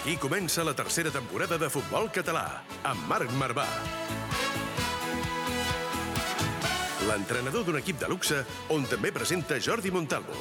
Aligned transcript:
Aquí 0.00 0.16
comença 0.16 0.64
la 0.64 0.72
tercera 0.72 1.10
temporada 1.12 1.58
de 1.60 1.68
Futbol 1.68 2.06
Català, 2.08 2.62
amb 2.88 3.02
Marc 3.04 3.28
Marvà. 3.36 3.66
L'entrenador 7.04 7.66
d'un 7.66 7.76
equip 7.82 7.98
de 8.00 8.08
luxe 8.08 8.38
on 8.72 8.86
també 8.88 9.12
presenta 9.12 9.58
Jordi 9.60 9.92
Montalvo. 9.92 10.38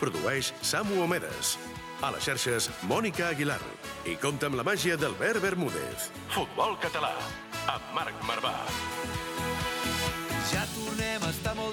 Produeix 0.00 0.54
Samu 0.64 1.02
Omedes. 1.04 1.58
A 2.00 2.08
les 2.16 2.24
xarxes, 2.24 2.70
Mònica 2.88 3.28
Aguilar. 3.28 3.60
I 4.08 4.16
compta 4.16 4.48
amb 4.48 4.56
la 4.56 4.64
màgia 4.64 4.96
d'Albert 4.96 5.44
Bermúdez. 5.44 6.08
Futbol 6.32 6.80
Català, 6.80 7.12
amb 7.68 7.92
Marc 7.92 8.16
Marvà. 8.24 8.56
Ja 10.48 10.64
tornem 10.72 11.28
a 11.28 11.34
estar 11.36 11.52
molt 11.60 11.71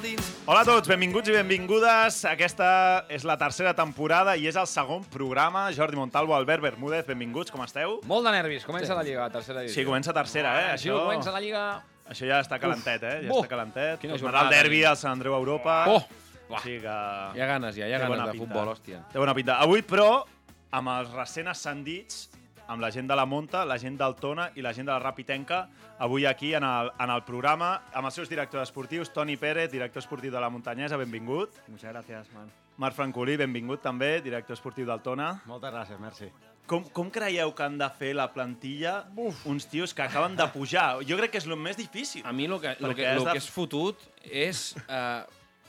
Hola 0.49 0.63
a 0.63 0.65
tots, 0.65 0.89
benvinguts 0.89 1.29
i 1.29 1.33
benvingudes. 1.35 2.15
Aquesta 2.25 2.67
és 3.13 3.21
la 3.21 3.35
tercera 3.37 3.69
temporada 3.77 4.33
i 4.33 4.47
és 4.49 4.55
el 4.57 4.65
segon 4.65 5.03
programa. 5.13 5.67
Jordi 5.77 5.99
Montalvo, 5.99 6.33
Albert 6.33 6.63
Bermúdez, 6.63 7.03
benvinguts, 7.05 7.53
com 7.53 7.61
esteu? 7.61 7.99
Molt 8.09 8.25
de 8.25 8.31
nervis, 8.33 8.65
comença 8.65 8.97
la 8.97 9.03
Lliga, 9.05 9.27
tercera 9.29 9.61
divisió. 9.61 9.75
Sí, 9.75 9.85
comença 9.85 10.15
tercera, 10.17 10.55
eh? 10.63 10.71
Així 10.71 10.89
Això... 10.89 11.03
comença 11.03 11.35
la 11.35 11.43
Lliga... 11.43 11.61
Això 12.09 12.25
ja 12.25 12.39
està 12.41 12.57
calentet, 12.57 13.05
eh? 13.05 13.13
Ja 13.27 13.29
Uf, 13.29 13.43
està 13.43 13.51
calentet. 13.51 14.01
quina 14.01 14.17
Tornarà 14.17 14.23
jornada 14.23 14.49
el 14.49 14.55
derbi 14.55 14.79
tenim. 14.79 14.89
al 14.89 14.97
Sant 15.03 15.13
Andreu 15.19 15.37
a 15.37 15.43
Europa. 15.43 15.77
Oh! 15.93 16.01
O 16.49 16.63
sigui 16.63 16.81
que... 16.87 16.97
Hi 17.37 17.45
ha 17.45 17.51
ganes, 17.53 17.77
ja, 17.77 17.85
hi 17.85 17.93
ha 17.93 18.01
ganes 18.07 18.23
de 18.23 18.31
pinta. 18.31 18.47
futbol, 18.47 18.73
hòstia. 18.73 19.05
Té 19.13 19.21
bona 19.21 19.37
pinta. 19.37 19.59
Avui, 19.67 19.85
però, 19.85 20.09
amb 20.81 20.95
els 20.95 21.13
recent 21.13 21.53
ascendits, 21.53 22.23
amb 22.69 22.81
la 22.85 22.91
gent 22.93 23.07
de 23.09 23.15
la 23.17 23.25
Monta, 23.25 23.63
la 23.65 23.79
gent 23.81 23.97
del 23.97 24.13
Tona 24.21 24.51
i 24.55 24.61
la 24.61 24.71
gent 24.77 24.85
de 24.87 24.93
la 24.93 24.99
Rapitenca, 25.01 25.63
avui 25.99 26.25
aquí 26.29 26.53
en 26.53 26.63
el, 26.63 26.91
en 27.01 27.09
el 27.09 27.23
programa, 27.25 27.71
amb 27.93 28.05
els 28.07 28.15
seus 28.21 28.29
directors 28.29 28.69
esportius, 28.69 29.09
Toni 29.13 29.37
Pérez, 29.41 29.71
director 29.73 30.03
esportiu 30.03 30.31
de 30.31 30.39
la 30.39 30.49
Muntanyesa, 30.53 30.97
benvingut. 31.01 31.57
Muchas 31.67 31.91
gracias, 31.91 32.29
man. 32.33 32.51
Marc 32.79 32.95
Francolí, 32.95 33.35
benvingut 33.41 33.81
també, 33.83 34.19
director 34.23 34.53
esportiu 34.55 34.85
del 34.87 35.01
Tona. 35.03 35.33
Moltes 35.49 35.73
gràcies, 35.73 35.99
merci. 35.99 36.29
Com, 36.69 36.83
com 36.93 37.09
creieu 37.09 37.49
que 37.57 37.63
han 37.65 37.79
de 37.81 37.87
fer 37.97 38.11
la 38.13 38.27
plantilla 38.29 39.07
Uf. 39.17 39.41
uns 39.49 39.65
tios 39.67 39.91
que 39.97 40.03
acaben 40.05 40.35
de 40.37 40.45
pujar? 40.53 40.99
Jo 41.09 41.17
crec 41.17 41.31
que 41.33 41.39
és 41.41 41.47
el 41.49 41.57
més 41.57 41.75
difícil. 41.79 42.21
A 42.29 42.31
mi 42.31 42.45
el 42.45 42.59
que, 42.61 42.75
lo 42.79 42.93
que, 42.93 43.07
lo 43.17 43.23
de- 43.25 43.31
que 43.33 43.41
és 43.41 43.49
fotut 43.49 43.97
és 44.29 44.75
eh, 44.87 45.23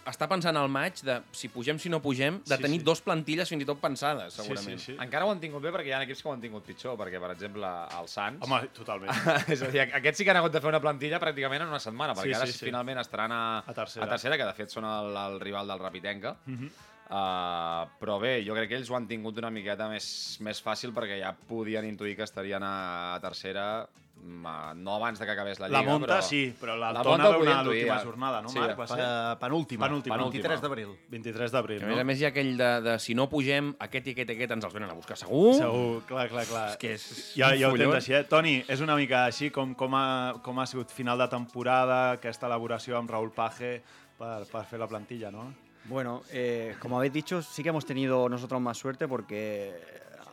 estar 0.06 0.28
pensant 0.28 0.56
al 0.56 0.68
maig 0.68 1.00
de 1.04 1.20
si 1.32 1.48
pugem, 1.48 1.78
si 1.78 1.88
no 1.92 2.00
pugem, 2.02 2.40
de 2.46 2.56
Sí, 2.56 2.62
tenir 2.62 2.80
sí. 2.80 2.84
dos 2.84 3.00
plantilles 3.02 3.48
fins 3.48 3.62
i 3.62 3.66
tot 3.66 3.78
pensades, 3.80 4.32
Sí, 4.34 4.42
segurament. 4.42 4.78
sí, 4.80 4.92
sí. 4.92 4.96
Encara 5.00 5.24
ho 5.26 5.30
han 5.30 5.40
tingut 5.40 5.62
bé 5.62 5.70
perquè 5.70 5.86
hi 5.88 5.92
ha 5.92 6.02
equips 6.02 6.22
que 6.22 6.28
ho 6.28 6.32
han 6.32 6.40
tingut 6.40 6.64
pitjor, 6.64 6.96
perquè, 6.96 7.20
per 7.20 7.30
exemple, 7.32 7.66
el 8.00 8.08
Sants... 8.08 8.46
Home, 8.46 8.60
totalment. 8.74 9.10
és 9.54 9.62
a 9.62 9.68
dir, 9.70 9.80
aquests 9.80 10.18
sí 10.18 10.24
que 10.24 10.30
han 10.30 10.36
hagut 10.40 10.52
de 10.52 10.60
fer 10.60 10.68
una 10.68 10.80
plantilla 10.80 11.20
pràcticament 11.20 11.62
en 11.62 11.68
una 11.68 11.78
setmana, 11.80 12.14
perquè 12.14 12.32
Sí, 12.32 12.34
ara 12.34 12.46
sí, 12.46 12.52
sí, 12.52 12.58
sí. 12.58 12.64
finalment 12.66 12.98
estaran 12.98 13.32
a, 13.32 13.58
A 13.66 13.74
tercera. 13.74 14.04
a 14.06 14.08
tercera, 14.08 14.36
que 14.38 14.44
de 14.46 14.54
fet 14.54 14.70
són 14.70 14.84
el, 14.84 15.16
el 15.16 15.40
rival 15.40 15.66
del 15.68 15.78
Rapitenca. 15.78 16.36
Mm 16.46 16.56
-hmm. 16.58 16.70
Uh, 17.10 17.88
però 17.98 18.20
bé, 18.20 18.44
jo 18.46 18.54
crec 18.54 18.68
que 18.70 18.76
ells 18.76 18.88
ho 18.88 18.94
han 18.94 19.08
tingut 19.08 19.36
una 19.38 19.50
miqueta 19.50 19.88
més, 19.90 20.38
més 20.46 20.60
fàcil 20.62 20.92
perquè 20.94 21.16
ja 21.20 21.32
podien 21.34 21.84
intuir 21.84 22.14
que 22.14 22.22
estarien 22.22 22.62
a, 22.62 23.14
a 23.16 23.20
tercera 23.20 23.88
no 24.22 24.94
abans 24.96 25.18
de 25.18 25.24
que 25.26 25.32
acabés 25.32 25.58
la 25.60 25.68
La 25.68 25.80
Lliga, 25.80 25.92
Monta 25.92 26.16
però... 26.18 26.22
sí, 26.22 26.54
però 26.60 26.76
la, 26.76 26.92
La 26.92 27.00
intuir, 27.00 27.64
l'última 27.64 27.96
ja. 27.96 28.04
jornada, 28.04 28.42
no, 28.42 28.48
Sí, 28.48 28.58
Marc? 28.58 28.78
Va 28.78 28.86
ser? 28.86 29.06
Penúltima. 29.40 29.86
Penúltima. 29.86 30.16
23 30.16 30.60
d'abril. 30.60 30.92
23 31.08 31.52
d'abril, 31.52 31.78
Que 31.78 31.84
a 31.84 31.88
més 31.88 31.96
a 31.98 32.02
no? 32.02 32.06
més 32.10 32.20
hi 32.20 32.24
ha 32.24 32.28
aquell 32.28 32.52
de, 32.56 32.70
de 32.84 32.98
si 32.98 33.14
no 33.14 33.28
pugem, 33.28 33.72
aquest 33.78 34.06
i 34.06 34.14
aquest 34.16 34.30
i 34.30 34.36
aquest 34.36 34.52
ens 34.56 34.68
els 34.68 34.74
venen 34.74 34.90
a 34.90 34.98
buscar 34.98 35.16
segur. 35.16 35.54
Segur, 35.58 36.02
clar, 36.06 36.28
clar, 36.28 36.44
clar. 36.46 36.66
És 36.74 36.76
que 36.82 36.92
és 36.98 37.08
Ja, 37.36 37.52
un 37.54 37.58
ja 37.60 37.70
ho 37.72 37.80
tens 37.80 37.94
així, 38.02 38.14
eh? 38.14 38.24
Toni, 38.28 38.54
és 38.68 38.80
una 38.84 38.96
mica 38.96 39.24
així 39.24 39.50
com, 39.50 39.74
com, 39.74 39.94
ha, 39.96 40.34
com 40.44 40.60
ha 40.60 40.66
sigut 40.66 40.90
final 40.92 41.18
de 41.18 41.28
temporada, 41.28 42.12
aquesta 42.18 42.46
elaboració 42.46 42.98
amb 42.98 43.10
Raúl 43.10 43.32
Page 43.32 43.80
per, 44.18 44.44
per 44.50 44.64
fer 44.68 44.78
la 44.78 44.88
plantilla, 44.88 45.30
no? 45.30 45.48
Bueno, 45.84 46.22
eh, 46.30 46.76
como 46.78 46.98
habéis 46.98 47.12
dicho, 47.12 47.40
sí 47.42 47.62
que 47.62 47.70
hemos 47.70 47.86
tenido 47.86 48.28
nosotros 48.28 48.60
más 48.60 48.76
suerte 48.76 49.08
porque 49.08 49.74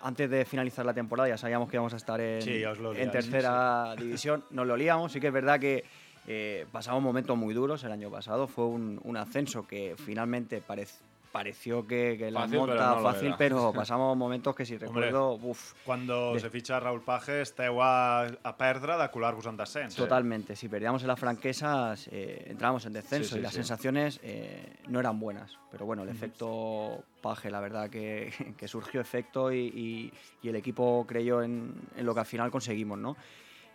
antes 0.08 0.30
de 0.30 0.46
finalizar 0.46 0.86
la 0.86 0.94
temporada 0.94 1.28
ya 1.30 1.38
sabíamos 1.38 1.70
que 1.70 1.76
íbamos 1.76 1.94
a 1.94 1.98
estar 1.98 2.20
en, 2.22 2.42
Sí, 2.42 2.64
tercera 3.12 3.96
división. 3.98 4.44
Nos 4.52 4.66
lo 4.66 4.78
liamos, 4.78 5.12
sí 5.12 5.20
que 5.20 5.28
es 5.28 5.34
verdad 5.34 5.60
que 5.60 5.84
eh, 6.28 6.66
pasamos 6.72 7.02
momentos 7.04 7.38
muy 7.38 7.54
duros 7.54 7.84
el 7.84 7.92
año 7.92 8.10
pasado. 8.10 8.48
Fue 8.48 8.66
un, 8.66 9.00
un 9.04 9.18
ascenso 9.18 9.68
que 9.68 9.96
finalmente 9.98 10.62
parec- 10.66 11.00
pareció 11.38 11.86
que, 11.86 12.16
que 12.18 12.32
la 12.32 12.42
Fácil, 12.42 12.58
monta 12.58 12.74
pero 12.74 12.86
no 12.88 12.96
lo 12.96 13.04
fácil, 13.04 13.36
pero 13.38 13.72
pasamos 13.76 14.18
momentos 14.18 14.56
que 14.56 14.66
si 14.66 14.74
Hombre. 14.74 14.88
recuerdo, 14.88 15.34
uff, 15.36 15.74
Cuando 15.86 16.34
se 16.40 16.50
fitxa 16.50 16.80
Raúl 16.80 17.04
Page 17.06 17.42
esteu 17.46 17.78
a, 17.84 18.26
a 18.26 18.52
perdre 18.58 18.98
de 18.98 19.06
colar-vos 19.14 19.46
en 19.46 19.56
descens. 19.56 19.94
Totalmente, 19.96 20.56
si 20.56 20.68
perdíamos 20.68 21.04
en 21.04 21.10
las 21.10 21.20
franquesas 21.20 22.10
eh, 22.12 22.46
entrábamos 22.50 22.86
en 22.88 22.94
descenso 22.94 23.30
Sí, 23.30 23.34
sí, 23.36 23.40
y 23.40 23.42
las 23.44 23.54
sí. 23.54 23.58
sensaciones 23.62 24.20
eh, 24.24 24.78
no 24.90 25.00
eran 25.00 25.20
buenas. 25.20 25.52
Pero 25.70 25.86
bueno, 25.86 26.02
el 26.02 26.10
efecto 26.10 27.04
Paje, 27.22 27.52
la 27.52 27.60
verdad 27.60 27.88
que, 27.88 28.34
que 28.58 28.68
surgió 28.68 29.00
efecto 29.00 29.52
y, 29.54 29.60
y- 29.60 30.14
y 30.42 30.50
el 30.50 30.56
equipo 30.56 31.06
creyó 31.08 31.44
en, 31.44 31.72
en 31.96 32.06
lo 32.06 32.16
que 32.16 32.22
al 32.22 32.26
final 32.26 32.50
conseguimos, 32.50 32.98
¿no? 32.98 33.16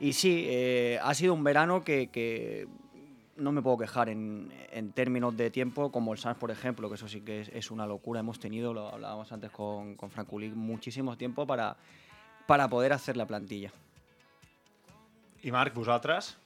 Y 0.00 0.15
sí, 0.15 0.47
eh, 0.49 0.99
ha 1.00 1.15
sido 1.15 1.33
un 1.34 1.44
verano 1.44 1.84
que, 1.84 2.09
que 2.09 2.67
no 3.43 3.53
me 3.53 3.61
puedo 3.61 3.79
quejar 3.79 4.09
en, 4.09 4.53
en 4.71 4.93
términos 4.93 5.37
de 5.37 5.51
tiempo, 5.51 5.91
como 5.91 6.13
el 6.13 6.19
Sans, 6.19 6.39
por 6.39 6.51
ejemplo, 6.51 6.89
que 6.89 6.95
eso 6.95 7.09
sí 7.09 7.21
que 7.21 7.43
es, 7.43 7.49
es 7.49 7.71
una 7.71 7.87
locura. 7.87 8.21
Hemos 8.21 8.39
tenido, 8.39 8.73
lo 8.73 8.89
hablábamos 8.89 9.31
antes 9.33 9.51
con, 9.51 9.97
con 9.97 10.11
Frank 10.11 10.29
Kulik, 10.29 10.55
muchísimo 10.55 11.17
tiempo 11.17 11.47
para, 11.47 11.77
para 12.47 12.69
poder 12.69 12.93
hacer 12.93 13.17
la 13.17 13.27
plantilla. 13.27 13.73
I 15.43 15.51
Marc, 15.51 15.75
vosaltres? 15.75 16.37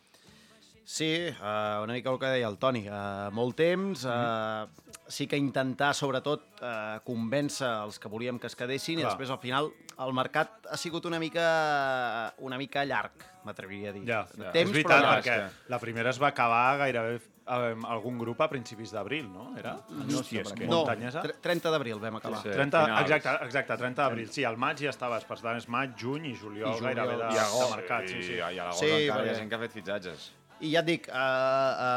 Sí, 0.85 1.27
uh, 1.41 1.83
una 1.83 1.93
mica 1.93 2.11
el 2.11 2.19
que 2.19 2.27
deia 2.27 2.47
el 2.47 2.57
Toni. 2.59 2.85
Uh, 2.89 3.29
molt 3.35 3.57
temps, 3.59 4.05
uh, 4.07 4.71
sí 5.09 5.27
que 5.27 5.37
intentar, 5.39 5.93
sobretot, 5.95 6.43
uh, 6.61 6.99
convèncer 7.07 7.69
els 7.85 7.99
que 8.03 8.09
volíem 8.09 8.39
que 8.43 8.49
es 8.51 8.57
quedessin 8.59 8.99
Clar. 9.01 9.07
i 9.07 9.11
després, 9.11 9.31
al 9.31 9.39
final, 9.43 9.71
el 10.03 10.13
mercat 10.13 10.67
ha 10.71 10.77
sigut 10.77 11.07
una 11.07 11.19
mica, 11.23 12.35
una 12.39 12.59
mica 12.59 12.85
llarg, 12.85 13.13
m'atreviria 13.47 13.91
a 13.91 13.95
dir. 13.95 14.05
Ja, 14.09 14.25
ja. 14.37 14.51
Temps, 14.53 14.69
és 14.71 14.75
veritat, 14.75 15.01
però 15.01 15.15
perquè 15.21 15.71
la 15.73 15.79
primera 15.83 16.11
es 16.11 16.21
va 16.23 16.29
acabar 16.35 16.77
gairebé 16.83 17.19
amb 17.47 17.85
algun 17.87 18.17
grup 18.19 18.41
a 18.43 18.49
principis 18.51 18.91
d'abril, 18.91 19.29
no? 19.31 19.53
Era? 19.57 19.77
No 19.89 20.23
sé, 20.27 20.41
és 20.43 20.51
que. 20.53 20.67
No, 20.67 20.81
Muntanyesa? 20.83 21.23
tre- 21.23 21.37
30 21.45 21.71
d'abril 21.71 22.01
vam 22.03 22.17
acabar. 22.19 22.41
Sí, 22.43 22.49
sí. 22.51 22.55
30, 22.57 22.81
finals. 22.89 23.03
exacte, 23.07 23.45
exacte, 23.47 23.77
30 23.85 24.03
d'abril. 24.03 24.33
Sí, 24.35 24.43
al 24.45 24.57
maig 24.59 24.83
ja 24.83 24.91
estaves, 24.91 25.25
per 25.29 25.39
tant 25.39 25.57
és 25.61 25.69
maig, 25.69 25.95
juny 25.97 26.27
i 26.33 26.35
juliol, 26.35 26.73
I 26.75 26.81
juliol, 26.81 26.89
gairebé 26.91 27.21
de, 27.23 27.31
i 27.31 27.39
de 27.39 27.71
mercat. 27.77 28.09
Sí, 28.11 28.23
sí. 28.23 28.33
I, 28.33 28.41
i 28.43 28.43
a 28.59 28.65
l'agost 28.67 28.83
Sí, 28.83 28.91
encara 29.07 29.25
hi 29.25 29.31
ha 29.31 29.39
gent 29.39 29.49
que 29.49 29.55
ha 29.55 29.63
fet 29.63 29.73
fitxatges. 29.79 30.33
I 30.65 30.71
ja 30.73 30.81
et 30.81 30.87
dic, 30.89 31.07
a, 31.13 31.25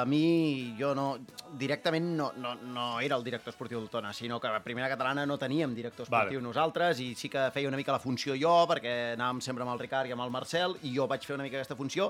a 0.02 0.06
mi, 0.06 0.75
jo 0.75 0.90
no, 0.97 1.14
directament 1.56 2.09
no, 2.18 2.25
no, 2.36 2.56
no 2.59 2.88
era 3.00 3.16
el 3.16 3.24
director 3.24 3.53
esportiu 3.53 3.80
del 3.80 3.88
Tona, 3.90 4.12
sinó 4.14 4.36
que 4.40 4.50
a 4.52 4.59
Primera 4.59 4.90
Catalana 4.92 5.24
no 5.25 5.38
teníem 5.40 5.72
director 5.74 6.03
esportiu 6.03 6.42
Vale. 6.42 6.47
nosaltres 6.50 7.00
i 7.00 7.14
sí 7.16 7.30
que 7.31 7.46
feia 7.56 7.69
una 7.72 7.80
mica 7.80 7.96
la 7.96 8.02
funció 8.03 8.36
jo, 8.36 8.52
perquè 8.68 9.14
anàvem 9.16 9.40
sempre 9.46 9.64
amb 9.64 9.72
el 9.72 9.80
Ricard 9.80 10.09
i 10.09 10.12
amb 10.12 10.25
el 10.25 10.34
Marcel, 10.36 10.75
i 10.84 10.92
jo 10.98 11.08
vaig 11.08 11.24
fer 11.24 11.38
una 11.38 11.46
mica 11.48 11.56
aquesta 11.62 11.78
funció, 11.80 12.09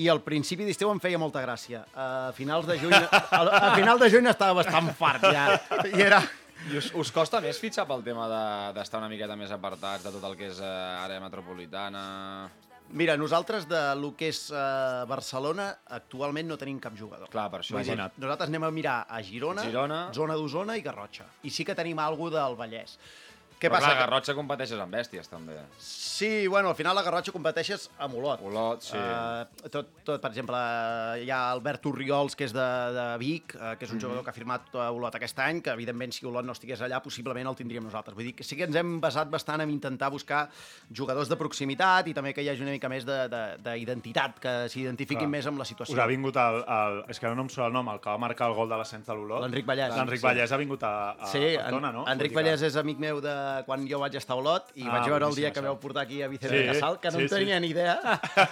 i 0.00 0.08
al 0.08 0.22
principi 0.24 0.64
d'estiu 0.64 0.88
em 0.88 1.00
feia 1.04 1.20
molta 1.20 1.42
gràcia. 1.44 1.84
A 1.92 2.32
finals 2.32 2.64
de 2.70 2.78
juny, 2.80 2.96
a, 2.96 3.42
a 3.60 3.74
final 3.76 4.00
de 4.00 4.08
juny 4.08 4.30
estava 4.32 4.56
bastant 4.62 4.88
fart 4.96 5.28
ja, 5.28 5.50
i 5.92 6.00
era... 6.00 6.22
I 6.70 6.76
us, 6.76 6.90
us 6.92 7.08
costa 7.12 7.38
més 7.40 7.56
fitxar 7.60 7.86
pel 7.88 8.02
tema 8.04 8.26
de- 8.28 8.72
d'estar 8.76 8.98
una 9.00 9.08
miqueta 9.08 9.36
més 9.36 9.48
apartats 9.52 10.04
de 10.04 10.10
tot 10.16 10.24
el 10.28 10.34
que 10.36 10.48
és 10.48 10.58
eh, 10.64 11.04
àrea 11.04 11.20
metropolitana... 11.24 12.02
Mira, 12.92 13.16
nosaltres 13.16 13.68
de 13.70 13.80
lo 13.94 14.12
que 14.18 14.30
és 14.32 14.38
uh, 14.50 15.06
Barcelona 15.10 15.68
actualment 15.94 16.48
no 16.50 16.56
tenim 16.58 16.80
cap 16.82 16.96
jugador. 16.98 17.30
Clar, 17.30 17.46
per 17.52 17.60
això... 17.62 17.76
Imagina't. 17.76 18.16
Nosaltres 18.18 18.50
anem 18.50 18.66
a 18.66 18.70
mirar 18.74 18.96
a 19.06 19.20
Girona, 19.22 19.62
Girona. 19.68 20.00
zona 20.16 20.34
d'Osona 20.38 20.74
i 20.78 20.82
Garrotxa. 20.82 21.28
I 21.46 21.52
sí 21.54 21.66
que 21.66 21.76
tenim 21.78 22.02
algú 22.02 22.32
del 22.34 22.58
Vallès. 22.58 22.96
Què 23.60 23.68
Però 23.68 23.76
passa? 23.76 23.86
clar, 23.86 23.92
a 23.92 23.98
que- 23.98 24.04
Garrotxa 24.06 24.34
competeixes 24.34 24.78
amb 24.80 24.94
bèsties, 24.94 25.28
també. 25.28 25.58
Sí, 25.78 26.46
bueno, 26.48 26.70
al 26.70 26.74
final 26.74 26.96
a 26.96 27.02
Garrotxa 27.02 27.30
competeixes 27.32 27.90
amb 27.98 28.14
Olot. 28.16 28.40
Olot, 28.42 28.82
sí. 28.82 28.96
Uh, 28.96 29.68
tot, 29.68 29.90
tot, 30.04 30.20
per 30.20 30.30
exemple, 30.30 30.56
hi 31.20 31.28
ha 31.30 31.50
Albert 31.52 31.84
Urriols, 31.90 32.34
que 32.36 32.44
és 32.48 32.52
de, 32.56 32.64
de 32.96 33.04
Vic, 33.20 33.54
uh, 33.56 33.74
que 33.76 33.84
és 33.84 33.90
un 33.90 33.96
Mhm. 33.98 34.02
jugador 34.02 34.24
que 34.24 34.30
ha 34.30 34.32
firmat 34.32 34.74
a 34.74 34.90
Olot 34.90 35.14
aquest 35.14 35.38
any, 35.38 35.60
que 35.60 35.70
evidentment 35.70 36.12
si 36.12 36.24
Olot 36.26 36.44
no 36.44 36.52
estigués 36.52 36.80
allà 36.80 37.02
possiblement 37.02 37.46
el 37.48 37.54
tindríem 37.56 37.84
nosaltres. 37.84 38.14
Vull 38.14 38.24
dir 38.24 38.34
que 38.34 38.44
sí 38.44 38.56
que 38.56 38.64
ens 38.64 38.76
hem 38.76 38.98
basat 39.00 39.28
bastant 39.28 39.60
en 39.60 39.70
intentar 39.70 40.10
buscar 40.10 40.48
jugadors 40.90 41.28
de 41.28 41.36
proximitat 41.36 42.08
i 42.08 42.14
també 42.14 42.32
que 42.32 42.42
hi 42.42 42.48
hagi 42.48 42.62
una 42.62 42.70
mica 42.72 42.88
més 42.88 43.04
de- 43.04 43.28
de- 43.28 43.56
d'identitat, 43.58 44.38
que 44.40 44.68
s'identifiquin 44.68 45.28
més 45.28 45.46
amb 45.46 45.58
la 45.58 45.64
situació. 45.66 45.94
Us 45.94 46.00
ha 46.00 46.06
vingut 46.06 46.36
el, 46.36 46.64
el... 46.66 47.04
És 47.08 47.18
que 47.20 47.26
ara 47.26 47.34
no 47.34 47.42
em 47.42 47.48
surt 47.48 47.66
el 47.66 47.72
nom, 47.72 47.88
el 47.90 48.00
que 48.00 48.08
va 48.08 48.16
marcar 48.18 48.48
el 48.48 48.54
gol 48.54 48.68
de 48.68 48.76
l'ascens 48.76 49.06
de 49.06 49.14
l'Olot. 49.14 49.42
L'Enric 49.42 49.66
Vallès. 49.66 49.94
L'Enric 49.96 50.20
Sí. 50.20 50.26
Vallès 50.26 50.52
ha 50.52 50.56
vingut 50.56 50.82
a, 50.82 51.10
a, 51.12 51.26
Sí, 51.26 51.56
a 51.56 51.68
Tona, 51.68 51.92
no? 51.92 52.06
en, 52.06 52.12
Enric 52.12 52.32
Vallès 52.34 52.62
és 52.62 52.76
amic 52.76 52.98
meu 52.98 53.20
de, 53.20 53.28
quan 53.66 53.86
jo 53.90 53.98
vaig 54.02 54.14
estar 54.20 54.34
a 54.36 54.40
Olot 54.40 54.70
i 54.76 54.84
Ah, 54.86 54.92
vaig 54.98 55.08
veure 55.12 55.26
el 55.30 55.34
dia 55.38 55.50
que 55.54 55.62
veu 55.64 55.76
portar 55.82 56.04
aquí 56.06 56.22
a 56.22 56.28
Vicente 56.28 56.58
Sí, 56.60 56.66
Casal, 56.72 56.98
que 57.00 57.10
no 57.10 57.18
sí, 57.18 57.26
en 57.26 57.32
tenia 57.34 57.56
sí. 57.56 57.60
ni 57.66 57.70
idea. 57.74 57.96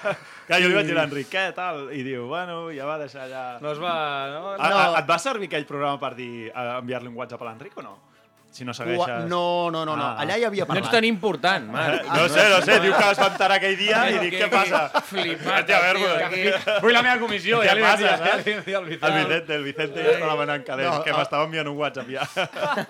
Clar, 0.48 0.60
jo 0.62 0.68
li 0.68 0.74
vaig 0.78 0.86
dir 0.90 0.96
a 0.96 1.00
l'Enric, 1.02 1.30
què, 1.32 1.46
tal? 1.56 1.88
I 1.94 2.02
diu, 2.06 2.26
bueno, 2.30 2.60
ja 2.74 2.86
va 2.88 2.98
deixar 3.02 3.26
allà... 3.28 3.44
No 3.64 3.72
es 3.72 3.80
va... 3.82 3.94
No, 4.34 4.42
A, 4.56 4.68
No. 4.68 4.76
a, 4.78 4.98
et 5.02 5.08
va 5.08 5.18
servir 5.22 5.48
aquell 5.50 5.66
programa 5.68 5.98
per 6.02 6.14
dir 6.18 6.50
a 6.54 6.78
enviar-li 6.82 7.08
un 7.12 7.16
WhatsApp 7.20 7.42
a 7.42 7.50
l'Enric 7.52 7.76
o 7.78 7.82
no? 7.86 7.96
Si 8.58 8.64
no 8.66 8.74
segueixes... 8.74 9.28
No, 9.30 9.70
no, 9.70 9.84
no, 9.86 9.94
no. 9.94 10.02
Ah. 10.08 10.24
allà 10.24 10.36
hi 10.40 10.44
havia 10.48 10.64
No 10.66 10.74
ets 10.74 10.80
parlat. 10.80 10.94
tan 10.96 11.04
important, 11.06 11.68
Marc. 11.70 12.08
No 12.10 12.24
sé, 12.32 12.46
no 12.50 12.58
sé, 12.66 12.78
diu 12.82 12.94
que 12.96 13.10
es 13.12 13.20
va 13.22 13.28
enterar 13.30 13.58
aquell 13.60 13.76
dia 13.78 14.00
i 14.10 14.18
dic, 14.24 14.34
què 14.40 14.48
passa? 14.50 14.80
Flipat, 15.12 15.70
a 15.76 15.80
veure. 15.84 16.54
Vull 16.84 16.96
la 16.96 17.02
meva 17.06 17.18
comissió, 17.22 17.60
Què 17.62 17.68
ja 17.70 17.76
li 17.78 17.84
vaig 17.84 18.02
dir, 18.02 18.56
dir 18.66 18.74
al 18.80 18.82
El 18.82 18.88
Vicente. 18.90 19.22
Vicente, 19.28 19.54
el 19.60 19.64
Vicente 19.68 20.02
ja 20.08 20.16
està 20.16 20.32
demanant 20.32 20.64
calés, 20.66 20.88
No, 20.90 21.02
que 21.06 21.14
m'estava 21.14 21.46
enviant 21.46 21.70
un 21.70 21.78
WhatsApp 21.78 22.10
ja. 22.16 22.26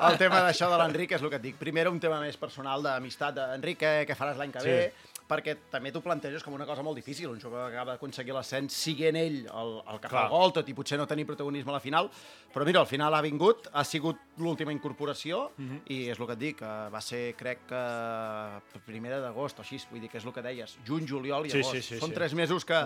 El 0.09 0.17
tema 0.25 0.41
d'això 0.47 0.71
de 0.73 0.81
l'Enric 0.81 1.13
és 1.19 1.23
el 1.27 1.29
que 1.35 1.37
et 1.43 1.47
dic. 1.51 1.59
Primer 1.61 1.87
un 1.93 2.01
tema 2.01 2.21
més 2.23 2.37
personal 2.41 2.83
d'amistat. 2.83 3.39
Enric, 3.59 3.79
què, 3.83 3.93
què 4.09 4.17
faràs 4.17 4.41
l'any 4.41 4.53
que 4.57 4.65
Sí. 4.65 4.73
ve? 4.73 4.93
Perquè 5.29 5.57
també 5.71 5.91
t'ho 5.93 6.01
planteges 6.01 6.43
com 6.43 6.55
una 6.57 6.65
cosa 6.65 6.83
molt 6.83 6.97
difícil. 6.97 7.29
Un 7.29 7.41
jugador 7.41 7.69
que 7.71 7.77
acaba 7.77 7.93
d'aconseguir 7.99 8.33
l'ascens, 8.33 8.73
siguent 8.73 9.17
ell 9.21 9.43
el, 9.45 9.73
el 9.93 9.99
que 10.01 10.09
fa 10.09 10.15
Clar. 10.15 10.25
el 10.25 10.31
gol, 10.33 10.53
tot 10.57 10.69
i 10.69 10.75
potser 10.75 10.97
no 10.97 11.07
tenir 11.07 11.27
protagonisme 11.29 11.69
a 11.71 11.75
la 11.77 11.81
final. 11.85 12.09
Però 12.55 12.65
mira, 12.65 12.81
al 12.81 12.87
final 12.89 13.13
ha 13.15 13.21
vingut, 13.21 13.69
ha 13.73 13.85
sigut 13.85 14.17
l'última 14.39 14.73
incorporació 14.73 15.51
Mhm. 15.59 15.83
i 15.93 16.09
és 16.09 16.19
el 16.19 16.27
que 16.27 16.33
et 16.33 16.39
dic, 16.39 16.63
eh, 16.63 16.89
va 16.91 17.01
ser, 17.05 17.35
crec 17.37 17.67
que 17.69 18.81
primera 18.87 19.19
d'agost 19.21 19.59
o 19.59 19.63
així, 19.63 19.79
vull 19.91 20.01
dir 20.01 20.09
que 20.09 20.19
és 20.19 20.25
el 20.25 20.33
que 20.33 20.43
deies, 20.43 20.79
juny, 20.87 21.07
juliol 21.09 21.47
i 21.47 21.51
Sí, 21.51 21.59
agost. 21.61 21.75
sí, 21.75 21.83
sí, 21.83 21.99
Són 22.01 22.09
sí. 22.11 22.15
tres 22.15 22.35
mesos 22.35 22.65
que, 22.65 22.79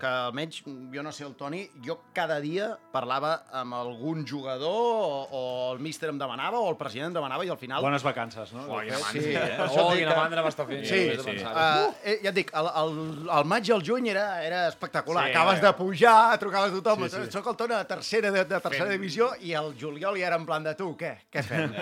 que 0.00 0.06
almenys, 0.06 0.62
jo 0.64 1.02
no 1.02 1.12
sé, 1.12 1.24
el 1.24 1.34
Toni, 1.34 1.68
jo 1.84 1.98
cada 2.14 2.40
dia 2.40 2.70
parlava 2.92 3.44
amb 3.52 3.74
algun 3.74 4.24
jugador 4.26 4.70
o, 4.72 5.28
o 5.30 5.72
el 5.74 5.80
míster 5.80 6.08
em 6.10 6.18
demanava 6.18 6.58
o 6.60 6.70
el 6.70 6.76
president 6.76 7.08
em 7.10 7.14
demanava 7.20 7.44
i 7.44 7.50
al 7.52 7.58
final... 7.58 7.82
Bones 7.82 8.02
vacances, 8.02 8.52
no? 8.52 8.66
Oh, 8.68 8.80
Sí, 8.82 8.88
mandra, 8.90 9.56
per 9.58 9.66
eh? 9.66 9.80
Oh, 9.82 9.90
quina 9.92 10.16
mandra 10.16 10.44
m'està 10.46 10.66
fent. 10.66 10.84
Sí, 10.86 11.02
sí. 11.20 11.36
Uh, 11.42 11.81
eh, 12.04 12.18
ja 12.22 12.30
et 12.30 12.36
dic, 12.36 12.52
el, 12.58 12.68
el, 12.82 12.98
el 13.38 13.48
maig 13.50 13.68
i 13.68 13.74
el 13.74 13.84
juny 13.86 14.08
era, 14.12 14.26
era 14.44 14.62
espectacular. 14.68 15.26
Sí, 15.26 15.34
Acabes 15.34 15.60
eh? 15.60 15.66
de 15.66 15.72
pujar, 15.78 16.38
trucaves 16.42 16.72
a 16.72 16.80
tothom, 16.80 17.04
Sí, 17.08 17.10
sí, 17.14 17.30
soc 17.34 17.50
el 17.52 17.56
Toni 17.58 17.74
de 17.74 17.84
tercera, 17.90 18.30
de, 18.34 18.44
de 18.48 18.60
tercera 18.64 18.88
divisió, 18.90 19.30
i 19.42 19.54
el 19.58 19.72
juliol 19.78 20.18
ja 20.20 20.28
era 20.30 20.38
en 20.40 20.46
plan 20.48 20.64
de 20.66 20.74
tu, 20.78 20.92
què? 20.98 21.12
Què 21.32 21.44
fem? 21.46 21.74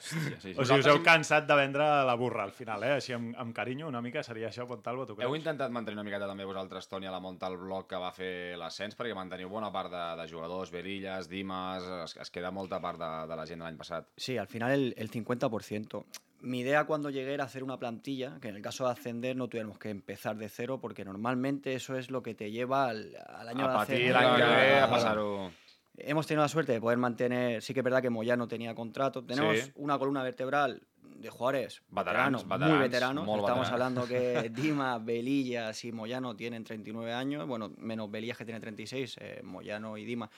Sí, 0.00 0.20
sí. 0.40 0.54
O 0.56 0.64
sigui, 0.64 0.80
us 0.80 0.88
heu 0.90 1.02
cansat 1.04 1.46
de 1.48 1.56
vendre 1.58 1.86
la 2.08 2.14
burra 2.18 2.46
al 2.46 2.54
final, 2.56 2.82
eh? 2.86 2.94
Així 2.98 3.14
amb, 3.16 3.34
amb 3.38 3.54
carinyo 3.56 3.88
una 3.90 4.00
mica 4.04 4.22
seria 4.26 4.48
això, 4.48 4.66
Pontalvo, 4.70 5.04
tu 5.06 5.16
creus? 5.18 5.28
Heu 5.28 5.36
intentat 5.36 5.72
mantenir 5.74 5.98
una 5.98 6.06
miqueta 6.06 6.28
també 6.30 6.46
vosaltres, 6.48 6.88
Toni, 6.88 7.10
a 7.10 7.14
la 7.14 7.20
munta 7.20 7.50
el 7.50 7.58
bloc 7.60 7.90
que 7.90 8.00
va 8.00 8.10
fer 8.16 8.56
l'ascens, 8.60 8.96
perquè 8.98 9.14
manteniu 9.16 9.52
bona 9.52 9.70
part 9.74 9.92
de, 9.92 10.04
de 10.22 10.28
jugadors, 10.30 10.72
Berillas, 10.72 11.28
Dimas, 11.28 11.86
es, 12.04 12.16
es 12.24 12.32
queda 12.32 12.50
molta 12.54 12.80
part 12.82 13.00
de, 13.00 13.12
de 13.30 13.38
la 13.38 13.46
gent 13.46 13.60
de 13.60 13.68
l'any 13.68 13.78
passat. 13.80 14.08
Sí, 14.16 14.38
al 14.38 14.48
final 14.50 14.74
el, 14.76 14.90
el 14.96 15.10
50%. 15.10 16.04
Mi 16.42 16.60
idea 16.60 16.84
cuando 16.84 17.10
llegué 17.10 17.34
era 17.34 17.44
hacer 17.44 17.62
una 17.62 17.78
plantilla, 17.78 18.38
que 18.40 18.48
en 18.48 18.56
el 18.56 18.62
caso 18.62 18.84
de 18.86 18.92
ascender 18.92 19.36
no 19.36 19.48
tuviéramos 19.48 19.78
que 19.78 19.90
empezar 19.90 20.36
de 20.36 20.48
cero, 20.48 20.80
porque 20.80 21.04
normalmente 21.04 21.74
eso 21.74 21.96
es 21.96 22.10
lo 22.10 22.22
que 22.22 22.34
te 22.34 22.50
lleva 22.50 22.88
al, 22.88 23.14
al 23.28 23.48
año 23.48 23.66
A 23.66 23.72
de 23.72 23.78
ascender. 23.78 24.12
ve, 24.12 24.18
a 24.18 24.36
Claro. 24.36 24.90
passar-ho... 24.90 25.50
Hemos 25.98 26.26
tenido 26.26 26.42
la 26.42 26.48
suerte 26.48 26.72
de 26.72 26.80
poder 26.80 26.96
mantener, 26.96 27.60
sí 27.60 27.74
que 27.74 27.80
es 27.80 27.84
verdad 27.84 28.00
que 28.00 28.08
Moyano 28.08 28.48
tenía 28.48 28.74
contrato, 28.74 29.22
tenemos 29.22 29.58
Sí. 29.58 29.72
una 29.74 29.98
columna 29.98 30.22
vertebral 30.22 30.82
de 31.02 31.28
jugadores 31.28 31.82
veteranos, 31.90 32.46
muy 32.46 32.78
veteranos. 32.78 33.24
Estamos 33.28 33.42
veterans. 33.42 33.70
hablando 33.72 34.06
que 34.06 34.48
Dimas, 34.54 35.04
Belillas 35.04 35.84
y 35.84 35.92
Moyano 35.92 36.34
tienen 36.36 36.64
39 36.64 37.12
años, 37.12 37.46
bueno, 37.46 37.74
menos 37.76 38.10
Belillas 38.10 38.38
que 38.38 38.46
tiene 38.46 38.60
36, 38.60 39.18
eh, 39.20 39.40
Moyano 39.44 39.98
y 39.98 40.06
Dimas. 40.06 40.30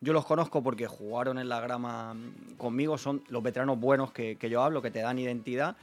Yo 0.00 0.12
los 0.12 0.26
conozco 0.26 0.62
porque 0.62 0.86
jugaron 0.86 1.38
en 1.38 1.48
la 1.48 1.60
grama 1.60 2.14
mm, 2.14 2.56
conmigo, 2.56 2.98
son 2.98 3.22
los 3.28 3.42
veteranos 3.42 3.78
buenos 3.78 4.12
que, 4.12 4.36
que 4.36 4.50
yo 4.50 4.62
hablo, 4.62 4.82
que 4.82 4.90
te 4.90 5.00
dan 5.00 5.18
identidad. 5.18 5.76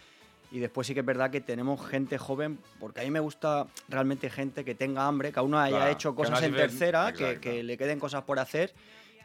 Y 0.51 0.59
después 0.59 0.85
sí 0.85 0.93
que 0.93 0.99
es 0.99 1.05
verdad 1.05 1.31
que 1.31 1.41
tenemos 1.41 1.83
gente 1.87 2.19
joven, 2.19 2.59
porque 2.79 3.01
a 3.01 3.03
mí 3.03 3.09
me 3.09 3.19
gusta 3.19 3.65
realmente 3.89 4.29
gente 4.29 4.63
que 4.63 4.75
tenga 4.75 5.07
hambre, 5.07 5.31
que 5.31 5.39
aún 5.39 5.49
no 5.49 5.59
haya 5.59 5.77
Claro, 5.77 5.91
hecho 5.91 6.09
no 6.09 6.15
cosas 6.15 6.43
en 6.43 6.55
tercera, 6.55 7.11
que, 7.11 7.39
que 7.39 7.63
le 7.63 7.75
queden 7.75 7.99
cosas 7.99 8.21
por 8.23 8.37
hacer. 8.37 8.71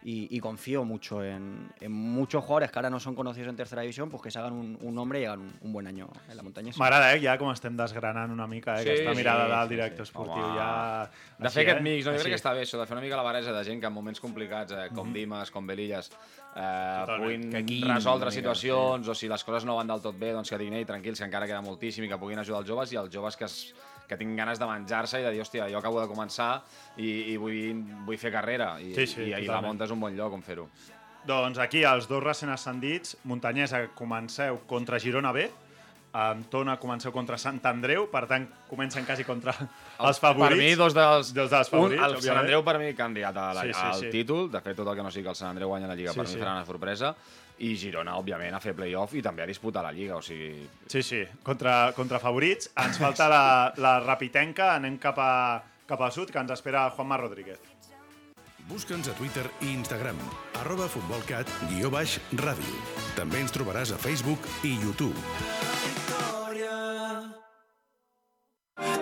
Y, 0.04 0.28
y 0.30 0.38
confío 0.38 0.84
mucho 0.84 1.24
en, 1.24 1.68
en 1.80 1.90
muchos 1.90 2.44
jugadores 2.44 2.70
que 2.70 2.78
ahora 2.78 2.88
no 2.88 3.00
son 3.00 3.16
conocidos 3.16 3.48
en 3.48 3.56
tercera 3.56 3.82
división, 3.82 4.08
pues 4.08 4.22
que 4.22 4.30
se 4.30 4.38
hagan 4.38 4.52
un, 4.52 4.78
un 4.80 4.94
nombre 4.94 5.20
y 5.20 5.24
hagan 5.24 5.40
un, 5.40 5.52
un 5.60 5.72
buen 5.72 5.88
año 5.88 6.08
en 6.30 6.36
la 6.36 6.42
montañesa. 6.42 6.78
M'agrada, 6.78 7.12
eh, 7.16 7.20
ja 7.20 7.34
com 7.36 7.50
estem 7.50 7.74
desgranant 7.76 8.30
una 8.30 8.46
mica, 8.46 8.76
eh, 8.78 8.84
Sí, 8.84 8.90
aquesta 8.90 9.14
mirada 9.18 9.44
sí, 9.44 9.50
del 9.50 9.68
sí, 9.68 9.74
director 9.74 10.06
sí. 10.06 10.10
esportiu 10.10 10.44
Home. 10.44 10.56
ja... 10.56 11.10
De 11.38 11.50
fer 11.50 11.64
aquest 11.66 11.80
eh? 11.80 11.82
mix, 11.82 12.06
no? 12.06 12.12
jo 12.14 12.22
crec 12.22 12.32
que 12.36 12.38
està 12.38 12.54
bé 12.54 12.62
això, 12.62 12.78
de 12.78 12.86
fer 12.86 12.94
una 12.94 13.02
mica 13.02 13.18
la 13.18 13.26
barreja 13.26 13.52
de 13.52 13.64
gent 13.66 13.82
que 13.82 13.90
en 13.90 13.92
moments 13.92 14.22
complicats, 14.22 14.72
eh, 14.72 14.88
com 14.94 15.12
Dimas, 15.12 15.50
com 15.50 15.66
Belillas, 15.66 16.12
eh, 16.14 16.54
Totalment. 16.54 17.24
puguin 17.24 17.50
Que 17.50 17.64
guiïn 17.66 17.92
resoldre 17.92 18.30
situacions, 18.30 19.08
o 19.08 19.14
si 19.18 19.28
les 19.28 19.44
coses 19.44 19.66
no 19.66 19.76
van 19.76 19.90
del 19.90 20.00
tot 20.00 20.16
bé, 20.16 20.30
doncs 20.32 20.48
que 20.48 20.58
diguin, 20.62 20.78
ei, 20.78 20.86
tranquils, 20.86 21.18
que 21.18 21.26
encara 21.26 21.50
queda 21.50 21.60
moltíssim 21.60 22.06
i 22.06 22.08
que 22.08 22.18
puguin 22.22 22.38
ajudar 22.38 22.62
els 22.62 22.70
joves, 22.70 22.92
i 22.94 23.02
els 23.02 23.10
joves 23.10 23.36
que, 23.36 23.50
es, 23.50 23.74
que 24.08 24.16
tinguin 24.16 24.36
ganes 24.40 24.58
de 24.58 24.66
menjar-se 24.66 25.20
i 25.20 25.26
de 25.26 25.30
dir, 25.34 25.42
hòstia, 25.44 25.68
jo 25.70 25.78
acabo 25.78 26.00
de 26.00 26.08
començar 26.08 26.62
i, 26.96 27.32
i 27.34 27.36
vull, 27.36 27.82
vull 28.06 28.18
fer 28.18 28.32
carrera, 28.32 28.78
i, 28.80 28.94
Sí, 28.96 29.06
sí, 29.06 29.22
i, 29.28 29.34
i 29.36 29.46
la. 29.46 29.60
Monta 29.62 29.84
és 29.84 29.92
un 29.92 30.00
bon 30.00 30.16
lloc 30.16 30.32
on 30.32 30.42
fer-ho. 30.42 30.68
Doncs 31.28 31.58
aquí, 31.60 31.82
els 31.84 32.06
dos 32.08 32.22
recent 32.24 32.50
ascendits, 32.54 33.16
Muntanyesa, 33.28 33.82
comenceu 33.94 34.62
contra 34.66 34.98
Girona 35.02 35.32
B, 35.36 35.48
amb 36.18 36.46
Tona 36.48 36.78
comenceu 36.80 37.12
contra 37.12 37.36
Sant 37.36 37.58
Andreu, 37.68 38.06
per 38.08 38.22
tant, 38.26 38.46
comencen 38.70 39.04
quasi 39.04 39.26
contra 39.28 39.52
els 40.00 40.18
favorits. 40.22 40.56
Per 40.56 40.62
mi, 40.62 40.70
dos 40.74 40.94
dels... 40.96 41.34
Dos 41.36 41.50
dels 41.52 41.68
favorits, 41.68 42.00
un, 42.00 42.06
el 42.06 42.14
Sant 42.14 42.22
òbviament. 42.22 42.40
Andreu, 42.46 42.64
per 42.64 42.78
mi, 42.80 42.94
candidat 42.96 43.36
a 43.36 43.50
la, 43.58 43.66
Sí, 43.66 43.74
sí, 43.76 43.84
al 43.90 44.00
sí. 44.00 44.10
títol. 44.14 44.48
De 44.50 44.62
fet, 44.64 44.74
tot 44.78 44.88
el 44.88 44.96
que 44.96 45.04
no 45.04 45.12
sigui 45.12 45.26
que 45.28 45.34
el 45.36 45.38
Sant 45.38 45.50
Andreu 45.52 45.68
guanya 45.68 45.90
la 45.90 45.98
Lliga, 45.98 46.14
Sí, 46.16 46.22
per 46.22 46.26
sí. 46.30 46.38
mi 46.38 46.42
farà 46.46 46.54
una 46.56 46.64
sorpresa. 46.64 47.12
I 47.64 47.72
Girona, 47.76 48.14
òbviament, 48.20 48.54
a 48.54 48.60
fer 48.62 48.74
play-off 48.78 49.14
i 49.18 49.22
també 49.24 49.42
a 49.42 49.48
disputar 49.50 49.82
la 49.82 49.92
Lliga. 49.92 50.16
O 50.18 50.22
sigui, 50.22 50.52
Sí, 50.86 51.02
sí, 51.02 51.24
contra, 51.42 51.92
contra 51.96 52.20
favorits. 52.22 52.70
Ens 52.76 52.98
falta 53.02 53.28
la, 53.28 53.42
la 53.76 53.98
rapitenca, 54.04 54.74
anem 54.76 54.98
cap, 55.02 55.18
a, 55.18 55.62
cap 55.88 56.00
al 56.06 56.12
sud, 56.14 56.30
que 56.30 56.38
ens 56.38 56.54
espera 56.54 56.88
Juanma 56.94 57.18
Rodríguez. 57.18 57.58
Busca'ns 58.68 59.08
a 59.08 59.14
Twitter 59.16 59.46
i 59.64 59.70
Instagram, 59.72 60.18
arroba 60.60 60.90
futbolcat, 60.92 61.48
guió 61.70 61.88
baix, 61.90 62.18
ràdio. 62.36 62.82
També 63.16 63.40
ens 63.40 63.54
trobaràs 63.54 63.94
a 63.96 64.00
Facebook 64.02 64.44
i 64.68 64.74
YouTube. 64.76 65.16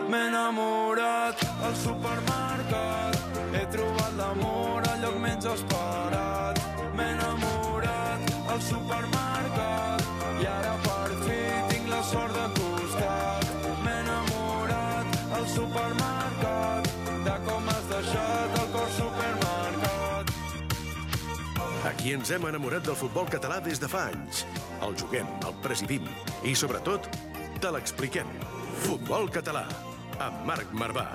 M'he 0.07 0.21
enamorat 0.29 1.43
al 1.67 1.75
supermercat 1.75 3.06
supermercat 15.57 16.91
De 17.27 17.37
com 17.49 17.73
has 17.73 17.89
deixat 17.93 18.61
el 18.63 18.69
cor 18.75 18.91
supermercat 18.99 20.35
Aquí 21.87 22.13
ens 22.17 22.31
hem 22.35 22.45
enamorat 22.49 22.85
del 22.87 22.99
futbol 22.99 23.29
català 23.31 23.61
des 23.63 23.79
de 23.79 23.89
fa 23.91 24.09
anys. 24.11 24.43
El 24.83 24.97
juguem, 24.99 25.29
el 25.47 25.55
presidim 25.63 26.09
i, 26.43 26.55
sobretot, 26.59 27.07
te 27.63 27.71
l'expliquem. 27.71 28.27
Futbol 28.83 29.31
català, 29.31 29.63
amb 30.19 30.43
Marc 30.51 30.75
Marvà. 30.75 31.07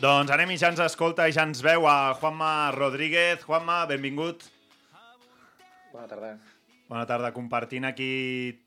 Doncs 0.00 0.32
anem 0.34 0.56
i 0.56 0.58
ja 0.58 0.72
ens 0.72 0.80
escolta 0.82 1.28
i 1.30 1.36
ja 1.36 1.46
ens 1.46 1.62
veu 1.62 1.86
a 1.86 2.16
Juanma 2.18 2.72
Rodríguez. 2.74 3.46
Juanma, 3.46 3.84
benvingut. 3.86 4.50
Bona 5.92 6.06
tarda. 6.06 6.34
Bona 6.90 7.06
tarda. 7.06 7.32
Compartint 7.34 7.86
aquí 7.88 8.10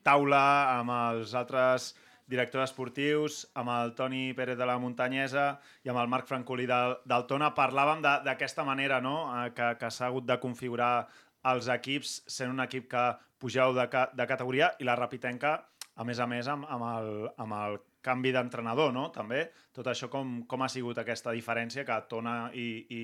taula 0.04 0.44
amb 0.78 0.92
els 0.94 1.34
altres 1.36 1.92
directors 2.28 2.70
esportius, 2.70 3.42
amb 3.60 3.72
el 3.72 3.92
Toni 3.96 4.32
Pérez 4.36 4.56
de 4.56 4.66
la 4.68 4.78
Muntanyesa 4.80 5.44
i 5.84 5.92
amb 5.92 6.00
el 6.00 6.08
Marc 6.08 6.28
Francolí 6.28 6.68
del, 6.68 6.96
del 7.04 7.26
Tona. 7.28 7.52
Parlàvem 7.56 8.04
d'aquesta 8.04 8.64
manera 8.64 9.00
no? 9.04 9.16
Eh, 9.28 9.50
que, 9.56 9.74
que 9.80 9.90
s'ha 9.92 10.08
hagut 10.08 10.28
de 10.28 10.38
configurar 10.40 11.06
els 11.52 11.68
equips 11.68 12.22
sent 12.36 12.52
un 12.52 12.64
equip 12.64 12.88
que 12.92 13.04
pugeu 13.40 13.74
de, 13.76 13.88
ca, 13.92 14.06
de 14.16 14.26
categoria 14.28 14.72
i 14.80 14.88
la 14.88 14.96
Rapitenca, 14.96 15.58
a 15.96 16.04
més 16.08 16.20
a 16.20 16.26
més, 16.26 16.48
amb, 16.48 16.64
amb, 16.72 16.88
el, 16.94 17.10
amb 17.44 17.56
el 17.60 17.76
canvi 18.04 18.32
d'entrenador, 18.34 18.92
no? 18.92 19.08
També, 19.14 19.46
tot 19.74 19.88
això 19.90 20.10
com, 20.12 20.36
com 20.50 20.62
ha 20.64 20.68
sigut 20.72 21.00
aquesta 21.00 21.32
diferència 21.32 21.86
que 21.88 21.98
Tona 22.10 22.36
i, 22.52 22.68
i, 22.98 23.02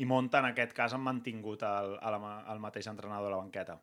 i 0.00 0.08
Monta, 0.08 0.40
en 0.40 0.50
aquest 0.50 0.74
cas, 0.76 0.96
han 0.96 1.04
mantingut 1.04 1.62
el, 1.68 1.94
el, 2.00 2.18
el 2.54 2.62
mateix 2.64 2.88
entrenador 2.90 3.30
a 3.30 3.36
la 3.36 3.42
banqueta. 3.42 3.78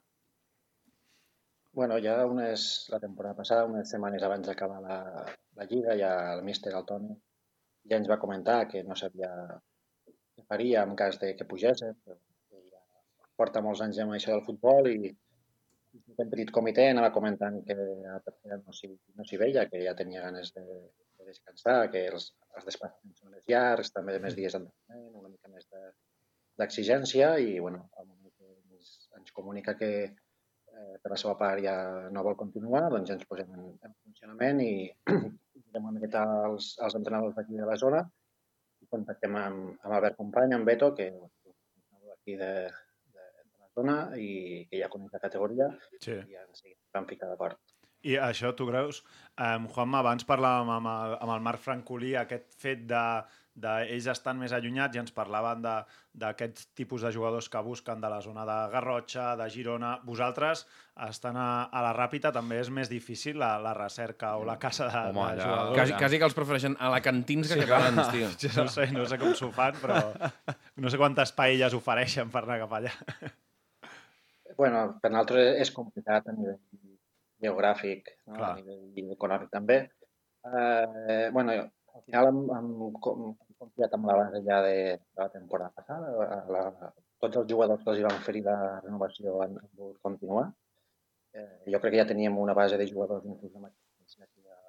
Bueno, 1.77 1.99
ja 2.01 2.17
unes, 2.25 2.87
la 2.89 2.99
temporada 2.99 3.37
passada, 3.37 3.67
unes 3.69 3.91
setmanes 3.93 4.23
abans 4.25 4.47
d'acabar 4.49 4.79
la, 4.81 4.97
la 5.59 5.67
Lliga, 5.69 5.93
ja 5.99 6.13
el 6.33 6.41
míster, 6.47 6.73
el 6.73 6.87
Toni, 6.89 7.13
ja 7.91 7.99
ens 8.01 8.09
va 8.09 8.17
comentar 8.21 8.63
que 8.71 8.81
no 8.87 8.97
sabia 8.97 9.29
què 10.37 10.45
faria 10.49 10.81
en 10.87 10.95
cas 10.97 11.19
de 11.21 11.35
que 11.37 11.45
pugéssim, 11.51 11.93
però 12.01 12.17
ja 12.71 12.81
porta 13.37 13.61
molts 13.61 13.83
anys 13.85 14.01
amb 14.01 14.17
això 14.17 14.33
del 14.33 14.45
futbol 14.47 14.89
i 14.89 15.13
en 16.23 16.29
petit 16.31 16.51
comitè 16.53 16.87
anava 16.89 17.11
comentant 17.13 17.59
que 17.65 17.75
a 17.77 18.19
tercera 18.25 18.57
no 18.59 18.73
s'hi 18.73 18.89
no 18.89 19.25
veia, 19.41 19.67
que 19.69 19.83
ja 19.83 19.95
tenia 19.97 20.23
ganes 20.25 20.53
de, 20.55 20.63
de 20.65 21.27
descansar, 21.29 21.79
que 21.93 22.05
els, 22.09 22.31
els 22.55 22.65
desplaçaments 22.69 23.21
són 23.21 23.33
més 23.35 23.45
llargs, 23.51 23.93
també 23.93 24.17
més 24.23 24.37
dies 24.37 24.55
d'entrenament, 24.55 25.11
una 25.21 25.29
mica 25.33 25.51
més 25.53 25.67
de- 25.73 25.93
d'exigència 26.57 27.35
i 27.37 27.59
bueno, 27.59 27.83
ens, 28.01 28.93
ens 29.19 29.31
comunica 29.35 29.75
que 29.77 29.91
eh, 30.05 30.95
per 31.03 31.11
la 31.13 31.19
seva 31.21 31.35
part 31.37 31.61
ja 31.63 31.75
no 32.13 32.23
vol 32.25 32.37
continuar, 32.39 32.87
doncs 32.93 33.13
ens 33.13 33.27
posem 33.29 33.53
en, 33.53 33.67
en 33.85 33.93
funcionament 34.01 34.63
i 34.65 34.71
direm 35.05 35.85
una 35.85 35.95
miqueta 35.99 36.23
als, 36.47 36.73
als 36.81 36.97
entrenadors 36.97 37.37
d'aquí 37.37 37.61
de 37.61 37.69
la 37.69 37.77
zona 37.77 38.01
i 38.81 38.89
contactem 38.89 39.37
amb, 39.37 39.77
amb 39.83 39.93
Albert 39.93 40.17
Company, 40.17 40.57
amb 40.57 40.65
Beto, 40.69 40.93
que 40.97 41.11
és 41.11 41.21
un 41.21 42.09
d'aquí 42.09 42.37
de, 42.41 42.51
zona 43.77 43.97
i 44.17 44.65
que 44.69 44.81
ja 44.81 44.89
coneix 44.89 45.13
la 45.13 45.21
categoria 45.23 45.69
Sí. 46.01 46.17
i 46.17 46.35
ens 46.43 46.65
hi 46.65 46.75
vam 46.93 47.05
ficar 47.09 47.29
d'acord. 47.31 47.57
I 48.07 48.13
això, 48.21 48.51
tu 48.55 48.67
creus, 48.69 49.01
um, 49.41 49.65
Juanma, 49.73 49.99
abans 50.03 50.23
parlàvem 50.25 50.69
amb 50.69 50.87
el, 50.87 51.15
amb 51.17 51.31
el 51.33 51.41
Marc 51.43 51.59
Francolí, 51.63 52.11
aquest 52.15 52.53
fet 52.61 52.83
de, 52.87 53.01
de 53.57 53.71
ells 53.95 54.05
estan 54.13 54.37
més 54.37 54.53
allunyats 54.53 54.95
i 54.95 54.99
ens 55.01 55.11
parlaven 55.11 55.63
de- 55.65 55.79
d'aquest 56.13 56.61
tipus 56.77 57.01
de 57.03 57.11
jugadors 57.11 57.49
que 57.49 57.59
busquen 57.65 57.99
de 58.01 58.09
la 58.13 58.19
zona 58.21 58.45
de 58.45 58.57
Garrotxa, 58.71 59.31
de 59.35 59.47
Girona. 59.49 59.95
Vosaltres, 60.05 60.63
estan 61.09 61.35
a, 61.41 61.47
a 61.73 61.81
la 61.87 61.91
Ràpita, 61.97 62.31
també 62.31 62.59
és 62.61 62.69
més 62.73 62.87
difícil 62.89 63.37
la, 63.41 63.57
la 63.61 63.73
recerca 63.73 64.35
o 64.37 64.45
la 64.45 64.59
casa 64.61 64.87
de, 64.93 65.03
Home, 65.09 65.27
de 65.35 65.41
jugadors. 65.43 65.75
Quasi, 65.81 65.97
quasi 65.97 66.19
que 66.21 66.29
els 66.29 66.37
prefereixen 66.37 66.77
a 66.79 66.89
la 66.93 67.01
cantins 67.01 67.49
que 67.51 67.59
catalans, 67.65 68.13
tio. 68.13 68.29
Jo 68.45 68.53
no 68.61 68.69
sé, 68.69 68.87
no 68.93 69.05
sé 69.09 69.17
com 69.21 69.33
s'ho 69.33 69.51
fan, 69.51 69.73
però 69.81 69.99
no 70.85 70.89
sé 70.93 70.97
quantes 71.01 71.33
paelles 71.33 71.73
ofereixen 71.73 72.29
per 72.29 72.45
anar 72.45 72.61
cap 72.67 72.77
allà. 72.79 72.93
Bueno, 74.57 74.83
per 75.01 75.11
nosaltres 75.13 75.61
és 75.63 75.71
complicat 75.75 76.27
a 76.27 76.35
nivell 76.35 76.59
geogràfic, 77.43 78.11
no? 78.27 78.35
Clar. 78.37 78.51
a 78.51 78.61
nivell 78.61 79.11
econòmic 79.15 79.51
també. 79.53 79.79
Eh, 80.47 81.29
bueno, 81.33 81.51
al 81.97 82.03
final 82.05 82.29
hem, 82.31 82.39
hem, 82.57 82.69
hem 82.87 83.33
confiat 83.57 83.93
amb 83.97 84.07
la 84.09 84.15
base 84.21 84.41
ja 84.45 84.61
de, 84.65 84.77
de 84.97 85.21
la 85.21 85.29
temporada 85.33 85.71
passada. 85.75 86.13
A 86.27 86.39
La, 86.53 86.63
tots 87.21 87.37
els 87.41 87.49
jugadors 87.49 87.83
que 87.83 87.91
els 87.93 88.03
van 88.05 88.17
oferir 88.21 88.43
la 88.45 88.57
renovació 88.83 89.39
han, 89.43 89.57
han 89.61 89.69
volgut 89.77 90.01
continuar. 90.05 90.47
Eh, 91.33 91.47
jo 91.73 91.79
crec 91.81 91.93
que 91.95 92.01
ja 92.01 92.09
teníem 92.09 92.37
una 92.37 92.53
base 92.57 92.77
de 92.77 92.87
jugadors 92.89 93.25
inclús 93.25 93.55
amb 93.57 93.69
a 93.69 93.71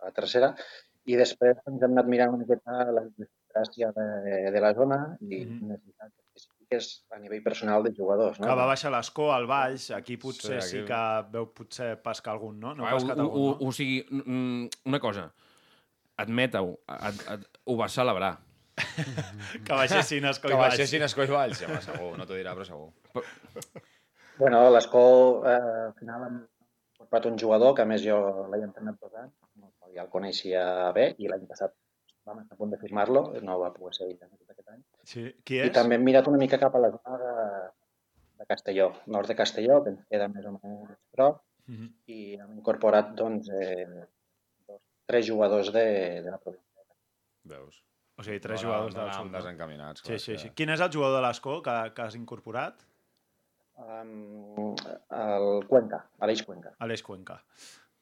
la 0.07 0.12
tercera 0.14 0.52
i 1.11 1.16
després 1.18 1.57
ens 1.66 1.83
hem 1.83 1.95
anat 1.97 2.07
mirant 2.11 2.35
una 2.35 2.42
miqueta 2.45 2.85
la 2.92 3.02
gràcia 3.54 3.88
de, 3.97 4.04
de 4.54 4.61
la 4.62 4.71
zona 4.76 4.99
i 5.21 5.45
Mhm. 5.45 5.68
necessitats 5.73 6.14
específiques 6.70 7.04
a 7.10 7.18
nivell 7.18 7.42
personal 7.42 7.82
de 7.82 7.92
jugadors. 7.94 8.38
No? 8.40 8.46
Que 8.46 8.54
va 8.54 8.66
baixar 8.66 8.90
l'escó 8.92 9.32
al 9.32 9.46
Baix, 9.46 9.90
aquí 9.90 10.16
potser 10.16 10.60
sí, 10.62 10.68
Sí, 10.68 10.78
aquí- 10.78 10.87
que 10.88 11.30
veu 11.32 11.46
potser 11.52 11.96
pescar 12.02 12.34
algun, 12.34 12.58
no? 12.60 12.75
No 12.75 12.87
Ah, 12.87 12.92
pescat 12.94 13.18
o, 13.18 13.22
algun, 13.22 13.40
o, 13.40 13.58
no? 13.58 13.68
o 13.68 13.72
sigui, 13.72 14.04
mm, 14.10 14.68
una 14.87 15.00
cosa, 15.00 15.32
admeta-ho, 16.16 16.78
ad, 16.87 17.14
ad, 17.28 17.44
ho 17.64 17.76
vas 17.76 17.92
celebrar. 17.92 18.38
Que 19.64 19.72
baixessin 19.72 20.25
a 20.25 20.30
Escoi 20.30 20.50
Que 20.52 20.56
Baix. 20.56 20.70
baixessin 20.76 21.02
a 21.02 21.06
Escoi 21.06 21.26
Valls, 21.26 21.62
home, 21.64 21.80
segur, 21.82 22.12
no 22.18 22.26
t'ho 22.26 22.34
dirà, 22.37 22.54
però 22.54 22.64
segur. 22.64 22.92
Bueno, 24.38 24.68
l'escó, 24.70 25.42
eh, 25.46 25.87
al 25.88 25.94
final 25.98 26.22
hem 26.28 26.37
incorporat 26.94 27.26
un 27.26 27.38
jugador 27.38 27.75
que 27.75 27.82
a 27.82 27.87
més 27.87 28.02
jo 28.04 28.46
l'he 28.52 28.62
entrenat 28.62 29.00
dos 29.00 29.14
anys, 29.14 29.32
no, 29.56 29.72
ja 29.94 30.02
el 30.04 30.08
coneixia 30.12 30.92
bé 30.92 31.14
i 31.18 31.26
l'any 31.26 31.46
passat 31.48 31.75
vam 32.25 32.38
estar 32.44 32.54
a 32.54 32.58
punt 32.58 32.70
de 32.70 32.78
firmar-lo, 32.78 33.32
no 33.42 33.58
va 33.58 33.72
poder 33.72 33.94
ser. 33.96 34.06
Sí. 35.09 35.25
Qui 35.45 35.57
I 35.57 35.67
és? 35.69 35.73
també 35.73 35.97
hem 35.97 36.05
mirat 36.05 36.27
una 36.29 36.38
mica 36.41 36.59
cap 36.61 36.75
a 36.77 36.81
la 36.85 36.91
zona 36.93 37.19
de, 37.23 37.35
de 38.43 38.47
Castelló, 38.50 38.91
nord 39.07 39.29
de 39.31 39.37
Castelló, 39.38 39.83
que 39.85 39.95
ens 39.95 40.03
queda 40.11 40.27
més 40.29 40.45
o 40.47 40.53
menys 40.59 40.97
prop, 41.17 41.43
Mhm. 41.69 41.88
i 42.09 42.19
hem 42.41 42.53
incorporat 42.59 43.11
doncs, 43.17 43.49
eh, 43.53 43.87
dos, 44.67 44.81
tres 45.07 45.27
jugadors 45.29 45.71
de, 45.73 45.85
de 46.25 46.31
la 46.31 46.38
província. 46.38 46.85
Veus? 47.45 47.83
O 48.19 48.23
sigui, 48.25 48.41
tres 48.41 48.62
No, 48.62 48.69
jugadors 48.69 48.95
no, 48.97 49.00
del 49.03 49.11
no, 49.11 49.15
sud. 49.19 49.31
no? 49.31 49.37
desencaminats. 49.38 50.00
Sí, 50.00 50.07
clar, 50.09 50.21
sí, 50.21 50.33
que- 50.33 50.38
sí. 50.45 50.50
Quin 50.57 50.71
és 50.75 50.81
el 50.81 50.91
jugador 50.93 51.21
de 51.21 51.27
l'Escó 51.27 51.61
que, 51.62 51.75
que 51.95 52.03
has 52.03 52.15
incorporat? 52.17 52.81
Um, 53.79 54.75
el 55.15 55.65
Cuenca, 55.69 56.00
Aleix 56.19 56.43
Cuenca. 56.43 56.73
Aleix 56.83 57.03
Cuenca. 57.07 57.37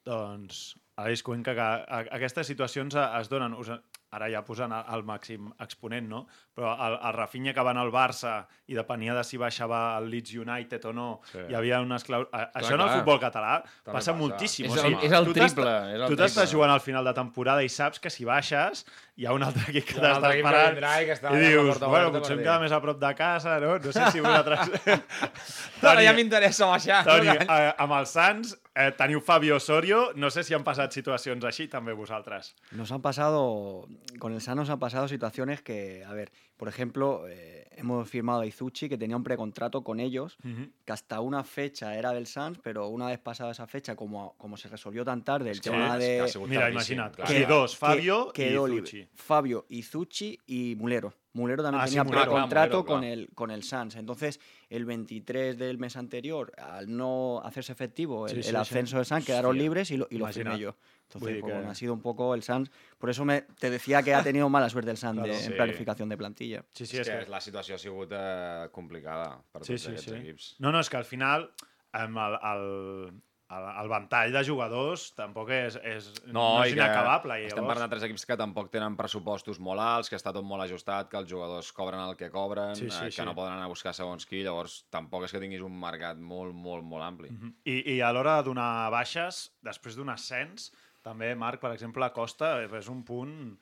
Doncs 0.07 0.75
Aleix 0.97 1.21
Cuenca, 1.21 1.53
que 1.53 1.61
a, 1.61 1.99
aquestes 2.17 2.47
situacions 2.49 2.95
es 2.97 3.29
donen, 3.29 3.53
us, 3.53 3.69
ara 4.15 4.29
ja 4.31 4.39
posant 4.47 4.71
al 4.71 5.01
màxim 5.03 5.49
exponent, 5.59 6.05
no? 6.07 6.21
Però 6.55 6.69
el, 6.85 6.93
el 7.09 7.13
Rafinha 7.13 7.53
que 7.53 7.63
va 7.65 7.71
anar 7.73 7.83
al 7.83 7.91
Barça 7.91 8.37
i 8.71 8.75
depenia 8.77 9.13
de 9.17 9.23
si 9.27 9.37
baixava 9.37 9.97
al 9.97 10.07
Leeds 10.09 10.31
United 10.39 10.85
o 10.87 10.93
no, 10.95 11.07
Sí. 11.31 11.39
hi 11.49 11.55
havia 11.55 11.81
unes 11.83 12.03
claus... 12.07 12.27
A, 12.31 12.45
això 12.61 12.73
en 12.75 12.81
el 12.81 12.87
clar. 12.87 12.99
futbol 13.01 13.19
català 13.19 13.51
passa, 13.63 13.91
passa. 13.91 14.13
moltíssim. 14.13 14.65
És 14.65 14.71
o 14.71 14.75
el- 14.79 14.81
sigui, 14.87 15.05
és 15.09 15.11
el 15.19 15.27
triple, 15.33 15.73
és 15.95 16.01
el 16.01 16.07
Tu 16.07 16.19
t'estàs 16.21 16.51
jugant 16.51 16.71
al 16.71 16.79
final 16.83 17.03
de 17.05 17.13
temporada 17.17 17.63
i 17.63 17.69
saps 17.69 17.99
que 17.99 18.09
si 18.09 18.23
baixes 18.25 18.85
hi 19.17 19.25
ha 19.27 19.33
un 19.33 19.43
altre 19.43 19.65
equip 19.73 19.85
que 19.91 19.99
t'està 19.99 20.31
esperant 20.35 20.77
i 20.77 21.05
que 21.09 21.17
i 21.17 21.43
dius, 21.43 21.67
porta 21.73 21.87
bueno, 21.91 22.11
potser 22.15 22.37
em 22.37 22.43
queda 22.45 22.59
més 22.63 22.71
a 22.71 22.79
prop 22.81 22.99
de 23.01 23.13
casa, 23.17 23.59
no? 23.59 23.75
No 23.77 23.91
sé 23.91 24.11
si 24.11 24.21
vosaltres... 24.23 24.71
Ara 25.91 26.03
ja 26.05 26.13
m'interessa 26.15 26.67
baixar. 26.69 27.03
Toni, 27.07 27.27
eh, 27.35 27.73
amb 27.77 27.93
els 27.99 28.13
Sants 28.17 28.55
eh, 28.77 28.91
teniu 28.93 29.21
Fabio 29.21 29.55
Osorio, 29.57 30.11
no 30.15 30.29
sé 30.29 30.43
si 30.45 30.53
han 30.53 30.63
passat 30.63 30.93
situacions 30.93 31.43
així 31.49 31.65
també 31.71 31.95
vosaltres. 31.97 32.53
Nos 32.77 32.91
han 32.91 33.01
pasado, 33.01 33.87
con 34.19 34.33
el 34.33 34.41
SAN 34.41 34.57
nos 34.61 34.69
han 34.69 34.79
pasado 34.79 35.07
situaciones 35.07 35.61
que, 35.61 36.03
a 36.05 36.13
ver, 36.13 36.31
por 36.57 36.67
ejemplo, 36.67 37.27
eh, 37.27 37.67
hemos 37.75 38.09
firmado 38.09 38.41
a 38.41 38.45
Izuchi, 38.45 38.89
que 38.89 38.97
tenía 38.97 39.17
un 39.17 39.23
precontrato 39.23 39.83
con 39.83 39.99
ellos, 39.99 40.37
que 40.85 40.91
hasta 40.91 41.21
una 41.21 41.43
fecha 41.43 41.95
era 41.97 42.11
del 42.11 42.27
Sans, 42.27 42.59
pero 42.59 42.87
una 42.87 43.07
vez 43.07 43.19
pasada 43.19 43.51
esa 43.51 43.67
fecha, 43.67 43.95
como, 43.95 44.35
como 44.37 44.57
se 44.57 44.67
resolvió 44.67 45.03
tan 45.03 45.23
tarde 45.23 45.51
el 45.51 45.61
que 45.61 45.69
tema 45.69 45.97
de... 45.97 46.25
que 46.31 46.39
Mira, 46.47 47.11
clar. 47.11 47.27
que 47.27 47.45
dos, 47.45 47.73
que 47.73 47.77
Fabio 47.77 48.29
i 48.29 48.33
quedó 48.33 48.67
Izuchi. 48.67 49.07
Fabio, 49.15 49.65
Izuchi 49.69 50.39
y 50.47 50.75
Mulero. 50.75 51.13
Mulero 51.37 51.63
también 51.63 51.81
Ah, 51.83 51.87
sí, 51.87 51.91
tenía 51.91 52.03
Mulero, 52.03 52.23
precontrato 52.31 52.83
claro, 52.83 52.85
con, 52.85 53.03
el, 53.03 53.29
con 53.33 53.51
el 53.51 53.63
Sans. 53.63 53.95
Entonces, 53.95 54.39
el 54.69 54.83
23 54.85 55.57
del 55.57 55.77
mes 55.77 55.95
anterior, 55.95 56.51
al 56.57 56.95
no 56.95 57.41
hacerse 57.45 57.71
efectivo 57.71 58.25
el, 58.25 58.31
Sí, 58.31 58.37
el 58.37 58.43
sí, 58.43 58.49
sí. 58.49 58.55
ascenso 58.55 58.97
del 58.97 59.05
Sans, 59.05 59.25
quedaron 59.25 59.57
libres 59.57 59.91
y 59.91 59.97
lo, 59.97 60.07
y 60.09 60.17
lo 60.17 60.25
firmé 60.27 60.55
imagina't. 60.55 60.59
yo. 60.61 60.75
Entonces, 61.07 61.39
pues, 61.39 61.53
bueno, 61.53 61.69
ha 61.69 61.75
sido 61.75 61.93
un 61.93 62.01
poco 62.01 62.33
el 62.35 62.43
Sans. 62.43 62.69
Por 62.97 63.09
eso 63.09 63.23
me, 63.23 63.43
te 63.59 63.69
decía 63.69 64.03
que 64.03 64.13
ha 64.13 64.23
tenido 64.23 64.49
mala 64.49 64.69
suerte 64.69 64.91
el 64.91 64.97
Sans 64.97 65.15
Claro. 65.19 65.31
de- 65.31 65.39
Sí. 65.39 65.47
en 65.51 65.55
planificación 65.55 66.09
de 66.09 66.17
plantilla. 66.17 66.65
Sí, 66.73 66.85
sí, 66.85 66.97
és 66.97 67.07
és 67.07 67.13
que 67.19 67.25
que... 67.25 67.31
la 67.31 67.39
situació 67.39 67.75
ha 67.75 67.77
sigut 67.79 68.09
eh, 68.11 68.67
complicada 68.71 69.41
per 69.53 69.63
Sí, 69.63 69.73
tots 69.73 69.81
sí, 69.83 69.87
aquests 69.91 70.09
sí. 70.11 70.15
equips. 70.17 70.55
No, 70.59 70.71
no, 70.71 70.79
és 70.81 70.89
que 70.89 70.97
al 70.97 71.05
final 71.05 71.51
amb 71.93 72.17
el, 72.17 72.35
el, 72.43 73.21
el, 73.47 73.65
el 73.81 73.89
ventall 73.91 74.33
de 74.35 74.41
jugadors 74.43 75.05
tampoc 75.15 75.51
és, 75.55 75.77
és, 75.79 76.09
no, 76.35 76.45
és 76.65 76.73
i 76.73 76.75
que 76.75 76.81
inacabable. 76.81 77.37
Estem 77.45 77.61
llavors... 77.61 77.71
parlant 77.71 77.87
de 77.87 77.95
tres 77.95 78.05
equips 78.09 78.25
que 78.27 78.37
tampoc 78.39 78.71
tenen 78.73 78.97
pressupostos 78.99 79.61
molt 79.63 79.83
alts, 79.83 80.11
que 80.11 80.19
està 80.19 80.33
tot 80.35 80.45
molt 80.47 80.65
ajustat, 80.65 81.07
que 81.11 81.19
els 81.21 81.31
jugadors 81.31 81.71
cobren 81.75 82.03
el 82.03 82.17
que 82.19 82.29
cobren, 82.33 82.75
Sí, 82.75 82.89
sí, 82.89 83.05
eh, 83.05 83.11
que 83.11 83.21
sí. 83.21 83.27
no 83.27 83.35
poden 83.37 83.55
anar 83.55 83.69
a 83.69 83.71
buscar 83.71 83.95
segons 83.95 84.27
qui, 84.27 84.43
llavors 84.43 84.81
tampoc 84.93 85.23
és 85.27 85.35
que 85.35 85.41
tinguis 85.43 85.63
un 85.63 85.79
mercat 85.79 86.19
molt, 86.19 86.55
molt, 86.55 86.83
molt 86.83 87.07
ampli. 87.07 87.31
Mhm. 87.31 87.55
I, 87.63 87.79
I 87.95 88.01
a 88.01 88.11
l'hora 88.11 88.37
de 88.41 88.49
donar 88.49 88.91
baixes, 88.91 89.47
després 89.63 89.95
d'un 89.95 90.11
ascens, 90.11 90.71
també, 91.07 91.31
Marc, 91.39 91.61
per 91.63 91.71
exemple, 91.71 92.09
Costa 92.11 92.57
és 92.67 92.89
un 92.91 93.03
punt 93.07 93.55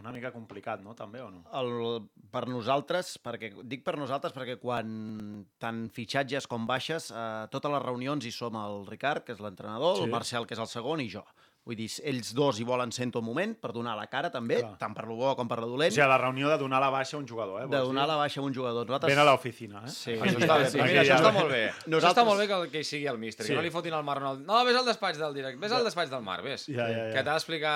una 0.00 0.12
mica 0.12 0.30
complicat, 0.32 0.80
no? 0.82 0.94
També, 0.96 1.20
o 1.20 1.28
no? 1.30 1.42
El, 1.60 2.08
per 2.32 2.46
nosaltres, 2.48 3.18
perquè 3.22 3.52
dic 3.68 3.82
per 3.84 3.96
nosaltres 4.00 4.32
perquè 4.32 4.56
quan 4.60 5.46
tant 5.60 5.82
fitxatges 5.92 6.46
com 6.48 6.66
baixes, 6.66 7.10
eh, 7.12 7.46
totes 7.52 7.70
les 7.74 7.82
reunions 7.84 8.24
hi 8.24 8.32
som 8.32 8.56
el 8.56 8.86
Ricard, 8.88 9.24
que 9.26 9.32
és 9.36 9.40
l'entrenador, 9.44 9.96
Sí. 9.98 10.04
el 10.04 10.10
Marcel, 10.10 10.46
que 10.46 10.54
és 10.54 10.60
el 10.60 10.66
segon, 10.72 11.00
i 11.00 11.10
jo. 11.12 11.24
Vull 11.70 11.78
dir, 11.78 11.86
ells 12.10 12.32
dos 12.34 12.58
hi 12.58 12.64
volen 12.66 12.90
ser 12.90 13.04
en 13.06 13.12
tot 13.14 13.22
moment 13.22 13.52
per 13.62 13.70
donar 13.70 13.92
la 13.94 14.08
cara 14.10 14.26
també, 14.34 14.56
Clar. 14.58 14.72
tant 14.80 14.94
per 14.96 15.04
lo 15.06 15.14
bo 15.14 15.36
com 15.38 15.46
per 15.46 15.60
lo 15.62 15.68
O 15.68 15.70
dolent, 15.76 15.92
sigui, 15.94 16.02
a 16.02 16.08
la 16.10 16.16
reunió 16.18 16.48
de 16.50 16.56
donar 16.58 16.80
la 16.82 16.88
baixa 16.90 17.14
a 17.16 17.20
un 17.20 17.28
jugador, 17.28 17.62
eh? 17.62 17.68
de 17.70 17.78
donar 17.78 18.02
dir? 18.08 18.10
la 18.10 18.16
baixa 18.18 18.40
a 18.40 18.42
un 18.42 18.54
jugador. 18.56 18.88
Nosaltres... 18.88 19.12
Ben 19.14 19.20
a 19.22 19.26
l'oficina, 19.28 19.82
eh? 19.86 19.92
Sí. 19.94 20.16
Això 20.18 20.40
està 20.40 20.56
bé, 20.58 20.66
Sí, 20.72 20.80
mira, 20.82 21.02
això 21.04 21.18
està 21.20 21.30
molt 21.36 21.48
bé. 21.52 21.60
Això 21.68 21.78
està 21.84 21.90
Nosaltres- 21.94 22.26
molt 22.26 22.40
bé 22.42 22.46
que, 22.50 22.58
que 22.72 22.80
hi 22.82 22.88
sigui 22.90 23.06
el 23.06 23.18
míster, 23.22 23.46
Sí. 23.46 23.52
que 23.52 23.56
no 23.60 23.62
li 23.62 23.70
fotin 23.70 23.94
el 23.94 24.02
mar. 24.02 24.18
No, 24.20 24.34
no 24.34 24.64
vés 24.66 24.76
al 24.80 24.84
despatx 24.90 25.18
del 25.22 25.34
directe, 25.38 25.60
vés 25.62 25.72
al 25.78 25.84
despatx 25.86 26.10
del 26.10 26.22
mar, 26.26 26.40
vés. 26.42 26.66
Ja, 26.66 26.88
ja, 26.90 27.06
ja. 27.06 27.14
Que 27.14 27.22
t'ha 27.22 27.36
d'explicar 27.38 27.74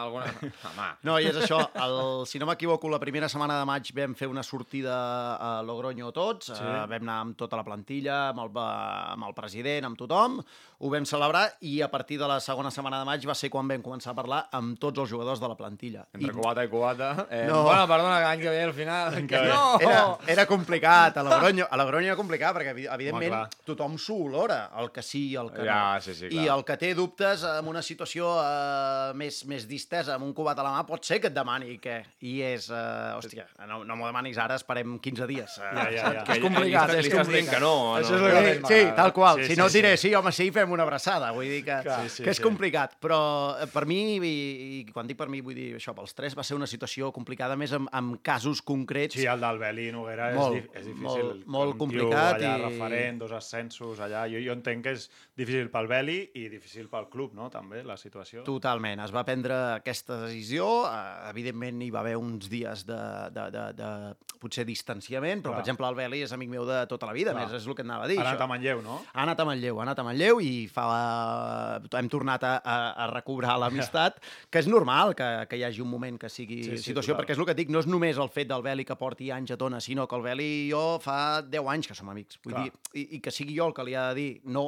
alguna... 0.00 0.32
Home, 0.70 0.88
No, 1.04 1.18
i 1.20 1.28
és 1.28 1.36
això. 1.36 1.60
El, 1.76 2.24
si 2.26 2.40
no 2.40 2.46
m'equivoco, 2.48 2.88
la 2.88 2.98
primera 3.02 3.28
setmana 3.28 3.58
de 3.60 3.66
maig 3.68 3.92
vam 3.96 4.14
fer 4.16 4.28
una 4.32 4.42
sortida 4.42 4.96
a 5.36 5.62
Logroño 5.62 6.08
tots, 6.16 6.46
Sí. 6.56 6.62
uh, 6.62 6.86
vam 6.88 7.02
anar 7.04 7.20
amb 7.26 7.36
tota 7.36 7.56
la 7.60 7.64
plantilla, 7.66 8.30
amb 8.30 8.40
el, 8.46 8.50
amb 8.56 9.28
el 9.28 9.34
president, 9.36 9.84
amb 9.90 9.98
tothom, 9.98 10.40
ho 10.78 10.90
vam 10.92 11.06
celebrar 11.08 11.46
i 11.64 11.80
a 11.80 11.88
partir 11.90 12.18
de 12.20 12.26
la 12.28 12.38
segona 12.40 12.70
setmana 12.70 12.98
de 13.00 13.06
maig 13.08 13.24
va 13.26 13.34
ser 13.34 13.48
quan 13.50 13.68
vam 13.68 13.80
començar 13.82 14.10
a 14.12 14.14
parlar 14.18 14.42
amb 14.52 14.78
tots 14.78 14.98
els 15.00 15.08
jugadors 15.10 15.40
de 15.40 15.48
la 15.48 15.56
plantilla. 15.56 16.06
entre 16.12 16.28
I 16.28 16.34
cubata 16.34 16.64
i 16.64 16.68
cubata... 16.68 17.26
Eh, 17.30 17.44
No. 17.46 17.62
Bueno, 17.64 17.86
perdona, 17.88 18.20
l'any 18.20 18.40
que 18.40 18.50
ve 18.50 18.62
al 18.64 18.72
final... 18.74 19.14
que 19.26 19.40
no! 19.46 19.78
era, 19.80 20.02
era 20.26 20.46
complicat, 20.46 21.16
a 21.16 21.22
Logroño, 21.22 21.66
a 21.70 21.76
Logroño 21.76 22.06
era 22.12 22.16
complicat 22.16 22.54
perquè 22.56 22.72
evi- 22.74 22.86
Home, 22.88 22.94
evidentment 22.94 23.32
clar. 23.32 23.48
tothom 23.64 23.96
s'ho 23.98 24.16
olora, 24.26 24.70
el 24.80 24.90
que 24.92 25.02
sí 25.02 25.30
i 25.30 25.36
el 25.36 25.50
que 25.52 25.64
Ja, 25.64 25.94
no. 25.94 26.00
sí, 26.02 26.14
sí, 26.14 26.26
I 26.26 26.44
clar. 26.44 26.58
el 26.58 26.64
que 26.64 26.76
té 26.76 26.92
dubtes 26.94 27.42
en 27.44 27.68
una 27.72 27.82
situació 27.82 28.34
eh, 28.42 29.12
més, 29.16 29.44
més 29.48 29.66
distesa, 29.68 30.14
amb 30.16 30.24
un 30.28 30.34
cubat 30.36 30.58
a 30.60 30.66
la 30.66 30.74
mà, 30.76 30.84
pot 30.88 31.04
ser 31.06 31.20
que 31.22 31.28
et 31.30 31.34
demani 31.36 31.78
què. 31.82 31.96
I 32.28 32.34
és, 32.52 32.68
eh, 32.70 33.14
hòstia, 33.16 33.46
no, 33.66 33.82
no 33.84 33.96
m'ho 33.96 34.06
demanis 34.10 34.36
ara, 34.42 34.56
esperem 34.60 34.98
15 35.00 35.26
dies. 35.32 35.56
Eh, 35.58 35.72
Ja, 35.76 35.88
ja, 35.90 36.12
ja. 36.18 36.22
Que 36.26 36.36
és 36.36 36.42
complicat, 36.42 36.90
és 37.00 37.08
complicat. 37.12 37.54
que 37.54 37.60
no. 37.62 37.74
Això 37.96 38.16
no, 38.18 38.26
és 38.28 38.34
no. 38.34 38.38
el 38.40 38.44
que 38.44 38.68
sí, 38.68 38.80
sí, 38.84 38.92
tal 38.96 39.12
qual. 39.16 39.36
Sí, 39.40 39.46
si 39.48 39.54
sí, 39.54 39.60
no 39.60 39.66
et 39.66 39.72
diré, 39.78 39.96
sí. 39.96 40.08
sí, 40.08 40.14
home, 40.14 40.32
sí, 40.32 40.50
fem 40.54 40.65
una 40.72 40.82
abraçada. 40.84 41.30
Vull 41.32 41.44
dir 41.48 41.62
que, 41.64 41.76
Clar. 41.82 42.02
Sí, 42.04 42.08
sí, 42.16 42.22
que 42.24 42.30
és 42.30 42.36
sí. 42.38 42.42
complicat. 42.42 42.96
Però 43.00 43.56
eh, 43.60 43.66
per 43.72 43.84
mi, 43.86 44.16
i, 44.16 44.32
i 44.80 44.84
quan 44.92 45.06
dic 45.06 45.16
per 45.18 45.28
mi 45.28 45.40
vull 45.40 45.54
dir 45.54 45.74
això, 45.76 45.94
pels 45.94 46.14
tres 46.14 46.36
va 46.36 46.42
ser 46.46 46.56
una 46.56 46.66
situació 46.66 47.12
complicada 47.12 47.56
més 47.56 47.72
amb, 47.76 47.88
amb 47.92 48.18
casos 48.22 48.62
concrets. 48.62 49.14
Sí, 49.18 49.26
el 49.26 49.40
del 49.40 49.58
Beli 49.58 49.90
Noguera 49.92 50.32
Molt, 50.34 50.56
és, 50.56 50.68
és 50.82 50.86
difícil. 50.90 51.04
molt- 51.06 51.46
molt 51.46 51.76
complicat 51.78 52.36
allà 52.40 52.56
i- 52.58 52.62
referent, 52.66 53.18
dos 53.20 53.32
ascensos 53.32 54.00
allà. 54.00 54.26
Jo, 54.30 54.38
jo 54.42 54.52
entenc 54.52 54.84
que 54.84 54.92
és 54.96 55.08
difícil 55.36 55.70
pel 55.70 55.86
Beli 55.88 56.18
i 56.34 56.48
difícil 56.48 56.88
pel 56.88 57.08
club, 57.12 57.34
no?, 57.34 57.48
també, 57.50 57.82
la 57.84 57.96
situació. 57.96 58.42
Totalment, 58.44 59.00
es 59.04 59.12
va 59.14 59.24
prendre 59.24 59.54
aquesta 59.76 60.20
decisió, 60.26 60.86
eh, 60.88 61.30
evidentment 61.30 61.82
hi 61.82 61.90
va 61.90 62.00
haver 62.00 62.16
uns 62.16 62.48
dies 62.50 62.84
de, 62.86 62.98
de, 63.34 63.50
de, 63.54 63.64
de 63.78 63.90
potser 64.40 64.64
distanciament, 64.68 65.40
però 65.42 65.52
Clar. 65.52 65.60
per 65.60 65.64
exemple 65.64 65.88
el 65.88 65.94
Beli 65.98 66.22
és 66.26 66.32
amic 66.34 66.50
meu 66.52 66.64
de 66.68 66.80
tota 66.90 67.06
la 67.08 67.14
vida, 67.16 67.32
Clar. 67.32 67.46
més 67.46 67.54
és 67.60 67.66
el 67.66 67.74
que 67.74 67.82
et 67.82 67.88
anava 67.88 68.04
a 68.04 68.08
dir. 68.10 68.18
Ha 68.18 68.24
anat 68.26 68.38
això. 68.40 68.44
a 68.44 68.50
Manlleu, 68.52 68.82
no? 68.84 68.98
Ha 69.12 69.22
anat 69.24 69.40
a 69.40 69.46
Manlleu, 69.48 69.80
ha 69.80 69.86
anat 69.86 69.98
a 70.02 70.04
Manlleu 70.06 70.40
i 70.44 70.52
fa, 70.72 70.86
hem 72.00 72.08
tornat 72.12 72.44
a, 72.48 72.54
a, 72.64 72.76
a 73.04 73.06
recobrar 73.12 73.58
l'amistat, 73.60 74.16
que 74.50 74.62
és 74.62 74.68
normal 74.70 75.14
que, 75.18 75.28
que 75.50 75.58
hi 75.60 75.64
hagi 75.68 75.82
un 75.84 75.90
moment 75.92 76.16
que 76.22 76.30
sigui 76.32 76.62
Sí, 76.64 76.70
sí, 76.70 76.76
sí, 76.78 76.88
situació, 76.90 77.12
total. 77.14 77.20
perquè 77.24 77.36
és 77.36 77.42
el 77.42 77.48
que 77.50 77.54
et 77.56 77.60
dic, 77.60 77.72
no 77.74 77.82
és 77.84 77.88
només 77.90 78.18
el 78.22 78.32
fet 78.32 78.48
del 78.50 78.64
Beli 78.64 78.84
que 78.88 78.96
porti 78.96 79.30
anys 79.34 79.52
a 79.54 79.58
Tona, 79.60 79.80
sinó 79.84 80.06
que 80.08 80.16
el 80.16 80.24
Beli 80.24 80.48
i 80.66 80.70
jo 80.72 80.84
fa 81.04 81.42
10 81.44 81.70
anys 81.76 81.90
que 81.92 81.98
som 81.98 82.08
amics. 82.14 82.40
Vull 82.44 82.54
Clar. 82.56 82.64
dir, 82.64 82.72
i, 83.02 83.06
I 83.18 83.20
que 83.20 83.30
sigui 83.34 83.56
jo 83.58 83.68
el 83.70 83.74
que 83.76 83.84
li 83.86 83.94
ha 83.98 84.08
de 84.12 84.20
dir 84.22 84.30
no, 84.44 84.66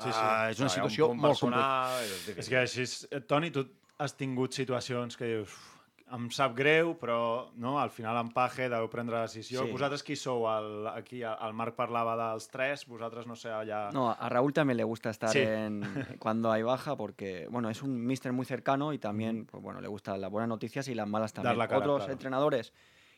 Sí, 0.00 0.08
sí. 0.08 0.16
eh, 0.16 0.50
és 0.54 0.60
una 0.62 0.70
un 0.70 0.72
situació 0.72 1.10
punt 1.10 1.18
molt 1.20 1.40
complicada. 1.42 1.98
és 2.06 2.38
És 2.40 2.48
que 2.48 2.56
així, 2.62 2.84
Toni, 3.28 3.50
tu 3.52 3.66
has 4.00 4.14
tingut 4.16 4.56
situacions 4.56 5.16
que 5.20 5.26
dius 5.28 5.50
"Uf, 5.52 5.79
em 6.12 6.28
sap 6.34 6.56
greu, 6.58 6.96
però 6.98 7.50
no, 7.54 7.78
al 7.80 7.90
final 7.94 8.16
en 8.20 8.30
Paje 8.34 8.68
deu 8.68 8.88
prendre 8.90 9.14
la 9.14 9.22
decisió. 9.28 9.62
Sí. 9.64 9.70
Vosaltres 9.70 10.02
qui 10.02 10.16
sou? 10.16 10.46
El, 10.50 10.86
aquí 10.90 11.22
el 11.22 11.52
Marc 11.54 11.76
parlava 11.78 12.16
dels 12.18 12.48
tres, 12.50 12.86
vosaltres 12.90 13.26
no 13.26 13.36
sé, 13.36 13.48
allà... 13.54 13.90
No, 13.94 14.08
a 14.10 14.28
Raúl 14.28 14.52
también 14.52 14.76
le 14.76 14.84
gusta 14.84 15.10
estar 15.10 15.30
Sí. 15.30 15.38
en, 15.40 15.82
cuando 16.18 16.50
hay 16.50 16.62
baja 16.62 16.96
porque, 16.96 17.46
bueno, 17.50 17.70
es 17.70 17.82
un 17.82 18.04
mister 18.04 18.32
muy 18.32 18.44
cercano 18.46 18.92
y 18.92 18.98
también, 18.98 19.46
pues 19.46 19.62
bueno, 19.62 19.80
le 19.80 19.88
gustan 19.88 20.20
las 20.20 20.30
buenas 20.30 20.48
noticias 20.48 20.88
y 20.88 20.94
las 20.94 21.06
malas 21.08 21.32
también. 21.32 21.56
la 21.58 21.68
cara, 21.68 21.78
Otros 21.80 21.98
claro. 21.98 22.12
entrenadores 22.12 22.72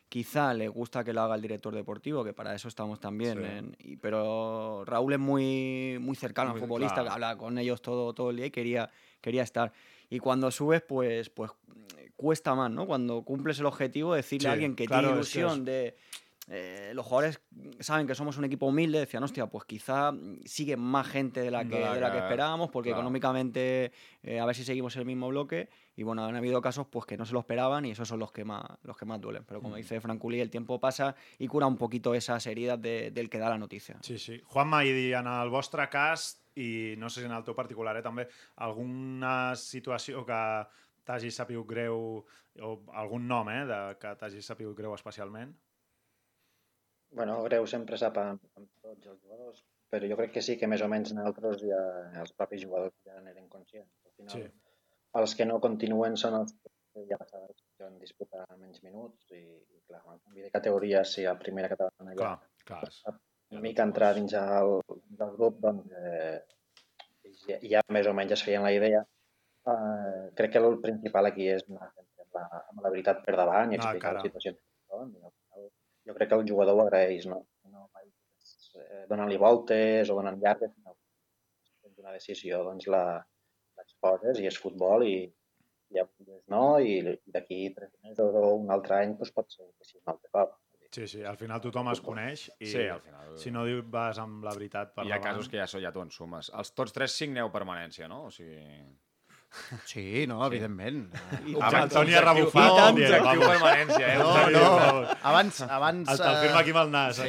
quizá 0.09 0.53
le 0.53 0.69
gusta 0.69 1.03
que 1.05 1.15
lo 1.15 1.23
haga 1.23 1.37
el 1.37 1.41
director 1.41 1.75
deportivo, 1.75 2.23
que 2.23 2.35
para 2.35 2.55
eso 2.55 2.69
estamos 2.69 3.01
también. 3.01 3.39
Sí. 3.39 3.45
en- 3.45 3.77
y- 3.79 3.97
pero 3.97 4.85
Raúl 4.85 5.15
es 5.15 5.19
muy, 5.19 5.97
muy 5.99 6.15
cercano 6.17 6.51
al 6.51 6.59
futbolista, 6.61 6.97
claro. 6.97 7.09
que 7.09 7.15
habla 7.15 7.37
con 7.39 7.57
ellos 7.57 7.81
todo, 7.81 8.13
todo 8.13 8.29
el 8.29 8.37
día 8.37 8.47
y 8.47 8.51
quería, 8.51 8.91
quería 9.23 9.43
estar. 9.43 9.73
Y 10.11 10.19
cuando 10.19 10.51
subes, 10.51 10.83
pues, 10.83 11.31
pues 11.31 11.51
cuesta 12.23 12.55
más, 12.55 12.71
¿no? 12.71 12.87
Cuando 12.87 13.23
cumples 13.23 13.59
el 13.59 13.67
objetivo, 13.67 14.15
decirle 14.15 14.45
Sí, 14.45 14.49
a 14.49 14.53
alguien 14.53 14.75
que 14.75 14.87
claro, 14.87 15.09
tiene 15.09 15.21
es 15.21 15.35
ilusión 15.37 15.65
de... 15.67 15.97
eh, 16.49 16.91
los 16.95 17.07
jugadores 17.07 17.41
saben 17.81 18.07
que 18.07 18.15
somos 18.17 18.37
un 18.37 18.45
equipo 18.45 18.67
humilde, 18.67 18.99
decían, 18.99 19.23
hostia, 19.23 19.47
pues 19.47 19.65
quizá 19.65 20.11
mm, 20.13 20.41
sigue 20.45 20.77
más 20.77 21.07
gente 21.07 21.41
de 21.41 21.51
la 21.51 21.65
que, 21.67 21.77
de 21.79 22.01
la 22.01 22.11
que 22.13 22.19
esperábamos, 22.19 22.69
porque 22.71 22.89
claro. 22.91 23.01
económicamente 23.03 23.93
eh, 24.23 24.41
a 24.41 24.45
ver 24.47 24.55
si 24.57 24.65
seguimos 24.65 24.97
el 24.97 25.05
mismo 25.05 25.29
bloque. 25.29 25.69
Y 25.95 26.03
bueno, 26.05 26.25
han 26.25 26.35
habido 26.35 26.61
casos 26.63 26.87
pues 26.91 27.05
que 27.07 27.17
no 27.17 27.25
se 27.27 27.33
lo 27.35 27.41
esperaban 27.41 27.85
y 27.85 27.91
esos 27.93 28.09
son 28.09 28.19
los 28.19 28.33
que 28.33 28.45
más, 28.45 28.65
los 28.83 28.97
que 28.97 29.05
más 29.05 29.21
duelen. 29.21 29.45
Pero 29.47 29.61
Mm. 29.61 29.63
como 29.63 29.77
dice 29.77 30.01
Franculi, 30.01 30.41
el 30.41 30.51
tiempo 30.51 30.81
pasa 30.81 31.15
y 31.39 31.47
cura 31.47 31.67
un 31.67 31.77
poquito 31.77 32.15
esas 32.15 32.45
heridas 32.47 32.81
de- 32.81 33.11
del 33.13 33.29
que 33.31 33.39
da 33.39 33.49
la 33.51 33.59
noticia. 33.59 33.99
Sí, 34.03 34.19
sí. 34.19 34.41
Juanma, 34.47 34.85
i 34.85 35.13
en 35.13 35.27
el 35.27 35.49
vostre 35.51 35.89
cas, 35.89 36.41
i 36.57 36.97
no 36.99 37.09
sé 37.09 37.21
si 37.21 37.27
en 37.27 37.33
el 37.33 37.45
teu 37.45 37.55
particular, 37.55 37.97
eh, 37.97 38.03
també, 38.03 38.27
alguna 38.57 39.55
situació 39.57 40.25
que 40.27 40.67
t'hagi 41.07 41.31
sapigut 41.35 41.67
greu, 41.67 42.25
o 42.63 42.73
algun 43.03 43.27
nom, 43.29 43.49
eh, 43.53 43.65
de, 43.69 43.81
que 44.01 44.15
t'hagi 44.21 44.43
sapigut 44.43 44.77
greu 44.79 44.95
especialment? 44.95 45.55
Bueno, 47.13 47.43
greu 47.45 47.67
sempre 47.69 47.99
sap 48.01 48.17
amb, 48.23 48.45
amb 48.57 48.69
tots 48.81 49.07
els 49.13 49.21
jugadors, 49.21 49.65
però 49.93 50.09
jo 50.09 50.17
crec 50.17 50.33
que 50.37 50.43
sí 50.45 50.57
que 50.61 50.69
més 50.71 50.81
o 50.85 50.89
menys 50.89 51.13
nosaltres 51.13 51.61
ja, 51.69 51.81
els 52.23 52.33
propis 52.39 52.63
jugadors 52.65 52.95
ja 53.05 53.19
n'eren 53.21 53.49
conscients. 53.53 53.93
Al 54.07 54.15
final, 54.17 54.37
Sí. 54.37 54.47
els 55.21 55.35
que 55.37 55.45
no 55.45 55.59
continuen 55.61 56.17
són 56.17 56.39
els 56.41 56.55
que 56.63 57.05
ja 57.11 57.19
que 57.21 57.43
van 57.83 57.99
disputar 58.01 58.47
menys 58.57 58.83
minuts 58.83 59.31
i, 59.33 59.43
i 59.43 59.83
clar, 59.87 60.01
el 60.07 60.21
canvi 60.23 60.47
de 60.47 60.51
categoria, 60.55 61.05
si 61.05 61.27
a 61.27 61.37
primera 61.39 61.69
catalana 61.69 62.15
ja 62.17 62.17
Clar, 62.65 62.89
clar. 62.89 63.19
una 63.51 63.61
mica 63.61 63.85
entrar 63.85 64.15
dins 64.17 64.33
el, 64.39 64.79
del 65.21 65.37
grup, 65.37 65.59
doncs 65.61 65.93
eh, 65.93 66.41
ja, 67.49 67.59
ja 67.75 67.83
més 67.93 68.07
o 68.09 68.15
menys 68.17 68.33
es 68.39 68.45
feien 68.47 68.63
la 68.65 68.73
idea. 68.73 69.05
Eh, 69.63 70.31
crec 70.35 70.53
que 70.57 70.59
el 70.59 70.81
principal 70.83 71.29
aquí 71.29 71.45
és 71.53 71.63
anar 71.71 71.89
amb 71.93 72.35
la, 72.35 72.47
amb 72.73 72.81
la 72.83 72.91
veritat 72.91 73.21
per 73.27 73.37
davant 73.39 73.71
i 73.71 73.77
Anar 73.79 73.87
a 73.87 73.91
explicar 73.93 74.09
cara. 74.09 74.19
la 74.19 74.25
situació 74.27 74.55
final, 74.59 75.69
jo 76.09 76.15
crec 76.17 76.29
que 76.33 76.39
el 76.41 76.49
jugador 76.49 76.75
ho 76.81 76.83
agraeix, 76.87 77.27
no? 77.31 77.39
No 77.71 77.85
mai 77.95 78.09
eh, 78.09 79.05
donant-li 79.11 79.39
voltes 79.39 80.11
o 80.11 80.17
donant 80.19 80.41
llargues, 80.43 80.73
prens 80.83 81.99
una 82.03 82.13
decisió, 82.17 82.65
doncs 82.67 82.89
la 82.91 83.05
l'exposes 83.79 84.41
i 84.43 84.47
és 84.51 84.59
futbol 84.61 85.05
i, 85.07 85.15
i 85.95 86.01
avui 86.03 86.41
no 86.53 86.65
i, 86.83 86.99
i 86.99 87.33
d'aquí 87.37 87.61
tres 87.77 87.93
mesos 88.03 88.35
o 88.35 88.43
un 88.57 88.71
altre 88.75 88.99
any 88.99 89.15
doncs 89.17 89.31
pot 89.37 89.49
ser 89.55 89.65
que 89.79 89.87
sigui 89.89 90.03
un 90.03 90.13
altre 90.17 90.29
cop. 90.35 90.59
Sí, 90.93 91.07
sí, 91.09 91.23
al 91.25 91.39
final 91.41 91.63
tothom 91.65 91.89
es 91.89 92.03
coneix 92.05 92.49
i 92.61 92.67
Sí, 92.69 92.83
al 92.93 93.01
final. 93.01 93.31
si 93.41 93.51
no 93.55 93.63
vas 93.95 94.19
amb 94.21 94.43
la 94.45 94.53
veritat 94.53 94.91
per 94.93 95.07
Hi 95.07 95.13
ha 95.13 95.17
davant. 95.17 95.31
casos 95.31 95.49
que 95.49 95.57
ja, 95.57 95.67
so- 95.67 95.81
ja 95.81 95.91
t'ho 95.95 96.03
ensumes. 96.05 96.51
Els 96.53 96.75
tots 96.77 96.93
tres 96.93 97.15
signeu 97.17 97.49
permanència, 97.55 98.09
no? 98.13 98.27
O 98.27 98.31
sigui... 98.31 98.61
Sí, 99.85 100.27
no, 100.27 100.45
evidentment. 100.47 101.15
I 101.47 101.55
Abans- 101.59 101.83
el 101.83 101.91
Toni 101.91 102.15
ha 102.15 102.23
rebufat. 102.25 102.65
I 102.65 102.77
tant, 102.79 102.97
objectiu 102.97 103.43
permanència, 103.47 104.07
eh? 104.09 104.19
No, 104.19 104.51
no. 104.51 105.17
Abans, 105.23 105.61
abans... 105.67 106.09
El 106.13 106.21
te'l 106.23 106.37
eh, 106.37 106.43
firma 106.47 106.61
aquí 106.63 106.75
amb 106.75 106.81
el 106.85 106.93
nas. 106.95 107.21
Sí. 107.21 107.29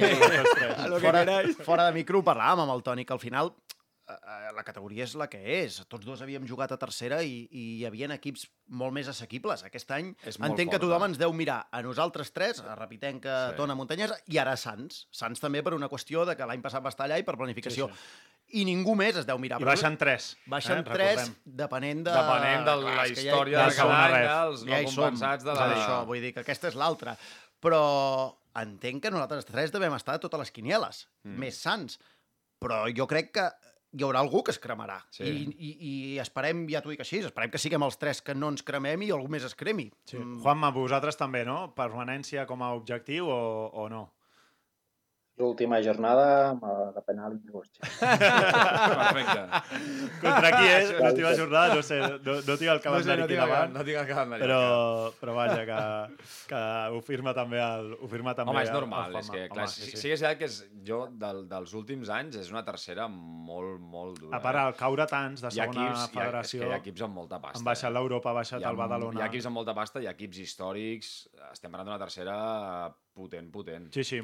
Lo 0.89 0.99
que 0.99 1.05
fora, 1.07 1.25
fora 1.67 1.87
de 1.89 1.93
micro 1.97 2.21
ho 2.21 2.25
parlàvem 2.25 2.63
amb 2.63 2.75
el 2.75 2.83
Toni, 2.85 3.05
que 3.05 3.13
al 3.15 3.21
final 3.21 3.51
eh, 3.51 3.53
eh, 3.53 3.62
la 4.53 4.63
categoria 4.67 5.05
és 5.05 5.13
la 5.15 5.29
que 5.31 5.39
és. 5.63 5.79
Tots 5.89 6.05
dos 6.05 6.21
havíem 6.23 6.45
jugat 6.47 6.73
a 6.75 6.77
tercera 6.79 7.21
i, 7.23 7.45
i 7.51 7.63
hi 7.77 7.85
havia 7.87 8.09
equips 8.15 8.45
molt 8.67 8.93
més 8.95 9.07
assequibles. 9.07 9.63
Aquest 9.63 9.91
any 9.95 10.11
És 10.27 10.37
entenc 10.39 10.73
que 10.73 10.77
forta. 10.77 10.83
tothom 10.85 11.07
ens 11.07 11.21
deu 11.21 11.33
mirar 11.33 11.61
a 11.71 11.81
nosaltres 11.85 12.33
tres, 12.35 12.59
a 12.61 12.75
Repitenca, 12.75 13.47
Sí. 13.47 13.53
sí. 13.53 13.57
Tona, 13.57 13.75
Muntanyesa, 13.79 14.19
i 14.27 14.37
ara 14.37 14.57
Sants. 14.57 15.07
Sants 15.11 15.39
també 15.39 15.63
per 15.63 15.73
una 15.73 15.89
qüestió 15.89 16.25
de 16.27 16.35
que 16.35 16.45
l'any 16.45 16.61
passat 16.61 16.83
va 16.83 16.91
estar 16.91 17.07
allà 17.07 17.19
i 17.19 17.23
per 17.23 17.37
planificació. 17.39 17.87
Sí, 17.87 18.29
I 18.59 18.65
ningú 18.67 18.93
més 18.93 19.15
es 19.17 19.25
deu 19.25 19.39
mirar. 19.39 19.61
I 19.61 19.65
baixen 19.65 19.95
tres. 19.97 20.33
Baixen 20.45 20.83
eh? 20.83 20.83
tres, 20.83 21.15
Recordem. 21.23 21.55
depenent 21.63 22.03
de... 22.03 22.11
Depenent 22.11 22.65
de 22.67 22.75
la 22.83 22.95
que 22.99 23.11
història 23.15 23.57
ja 23.57 23.69
de 23.69 23.77
cada 23.79 24.01
any, 24.03 24.27
dels 24.27 24.65
no 24.67 24.75
ja 24.75 24.83
compensats 24.83 25.47
de 25.47 25.55
la... 25.55 25.67
Això, 25.73 26.05
vull 26.05 26.21
dir 26.21 26.33
que 26.35 26.43
aquesta 26.43 26.67
és 26.69 26.75
l'altra. 26.77 27.15
Però 27.63 27.81
entenc 28.59 29.01
que 29.01 29.11
nosaltres 29.15 29.47
tres 29.47 29.71
devem 29.73 29.95
estar 29.95 30.19
a 30.19 30.21
totes 30.21 30.43
les 30.43 30.51
quinieles, 30.51 31.07
mm. 31.23 31.39
més 31.39 31.57
sants. 31.57 31.97
Però 32.61 32.83
jo 32.93 33.07
crec 33.09 33.31
que 33.39 33.47
hi 33.93 34.03
haurà 34.05 34.23
algú 34.23 34.41
que 34.45 34.53
es 34.53 34.59
cremarà. 34.61 34.97
Sí. 35.13 35.27
I, 35.27 35.43
i, 35.53 35.71
I 35.89 35.93
esperem, 36.23 36.65
ja 36.71 36.81
t'ho 36.81 36.91
dic 36.93 37.03
així, 37.05 37.21
esperem 37.27 37.51
que 37.53 37.61
siguem 37.61 37.85
els 37.85 37.99
tres 38.01 38.23
que 38.25 38.35
no 38.35 38.49
ens 38.53 38.65
cremem 38.65 39.05
i 39.05 39.11
algú 39.13 39.29
més 39.31 39.45
es 39.45 39.55
cremi. 39.57 39.89
Sí. 40.09 40.17
Juanma, 40.17 40.73
vosaltres 40.73 41.19
també, 41.19 41.43
no? 41.47 41.59
Permanència 41.77 42.47
com 42.49 42.65
a 42.65 42.73
objectiu 42.77 43.29
o, 43.29 43.39
o 43.69 43.87
no? 43.93 44.07
L'última 45.41 45.79
jornada 45.81 46.25
amb 46.51 46.61
la 46.93 47.01
penal 47.01 47.33
injust. 47.33 47.79
Perfecte. 48.93 49.61
Contra 50.21 50.51
qui 50.53 50.67
és 50.69 50.91
l'última 50.99 51.31
jornada? 51.39 51.73
No 51.73 51.81
sé, 51.85 51.97
no, 52.21 52.35
no 52.45 52.57
tinc 52.59 52.69
el 52.69 52.81
calendari 52.83 53.23
aquí 53.25 53.39
davant. 53.39 53.73
no 53.73 53.85
tinc 53.87 53.97
el 54.03 54.09
calendari. 54.11 54.45
Però, 54.45 54.59
però 55.17 55.33
vaja, 55.39 55.63
que, 55.65 55.79
que 56.51 56.61
ho 56.93 57.01
firma 57.07 57.33
també 57.33 57.57
el, 57.65 57.89
ho 57.97 58.09
firma 58.11 58.35
també 58.37 58.53
Home, 58.53 58.61
és 58.61 58.69
el- 58.69 58.77
normal, 58.77 59.09
el 59.09 59.19
és 59.23 59.31
que, 59.33 59.41
clar, 59.49 59.65
Home, 59.65 59.73
sí, 59.73 59.89
sí, 59.89 59.91
que 59.95 60.13
és 60.13 60.21
veritat 60.21 60.39
que 60.43 60.49
és, 60.51 60.59
jo, 60.85 61.01
del, 61.25 61.43
dels 61.49 61.73
últims 61.81 62.13
anys, 62.13 62.37
és 62.43 62.53
una 62.53 62.61
tercera 62.67 63.09
molt, 63.09 63.81
molt 63.81 64.21
dura. 64.21 64.37
A 64.37 64.43
part, 64.43 64.61
al 64.67 64.77
caure 64.77 65.09
tants 65.09 65.41
de 65.47 65.49
segona 65.49 65.87
equips, 65.89 65.97
hi 65.97 65.97
ha, 65.97 66.05
és 66.05 66.17
federació, 66.19 66.61
que 66.61 66.69
hi 66.69 66.77
ha 66.77 66.81
equips 66.83 67.07
amb 67.09 67.17
molta 67.23 67.41
pasta. 67.41 67.57
han 67.57 67.71
baixat 67.71 67.89
eh? 67.89 67.95
l'Europa, 67.97 68.29
ha 68.29 68.37
baixat 68.43 68.61
ha, 68.61 68.69
el 68.69 68.77
Badalona. 68.85 69.17
hi 69.17 69.25
ha 69.25 69.31
equips 69.33 69.49
amb 69.49 69.57
molta 69.63 69.73
pasta, 69.81 69.97
hi 70.03 70.09
ha 70.11 70.13
equips 70.13 70.43
històrics, 70.45 71.15
estem 71.51 71.73
parlant 71.73 71.89
d'una 71.89 72.01
tercera 72.05 72.37
potent, 73.13 73.51
potent. 73.53 73.89
Sí, 73.93 74.03
sí, 74.03 74.19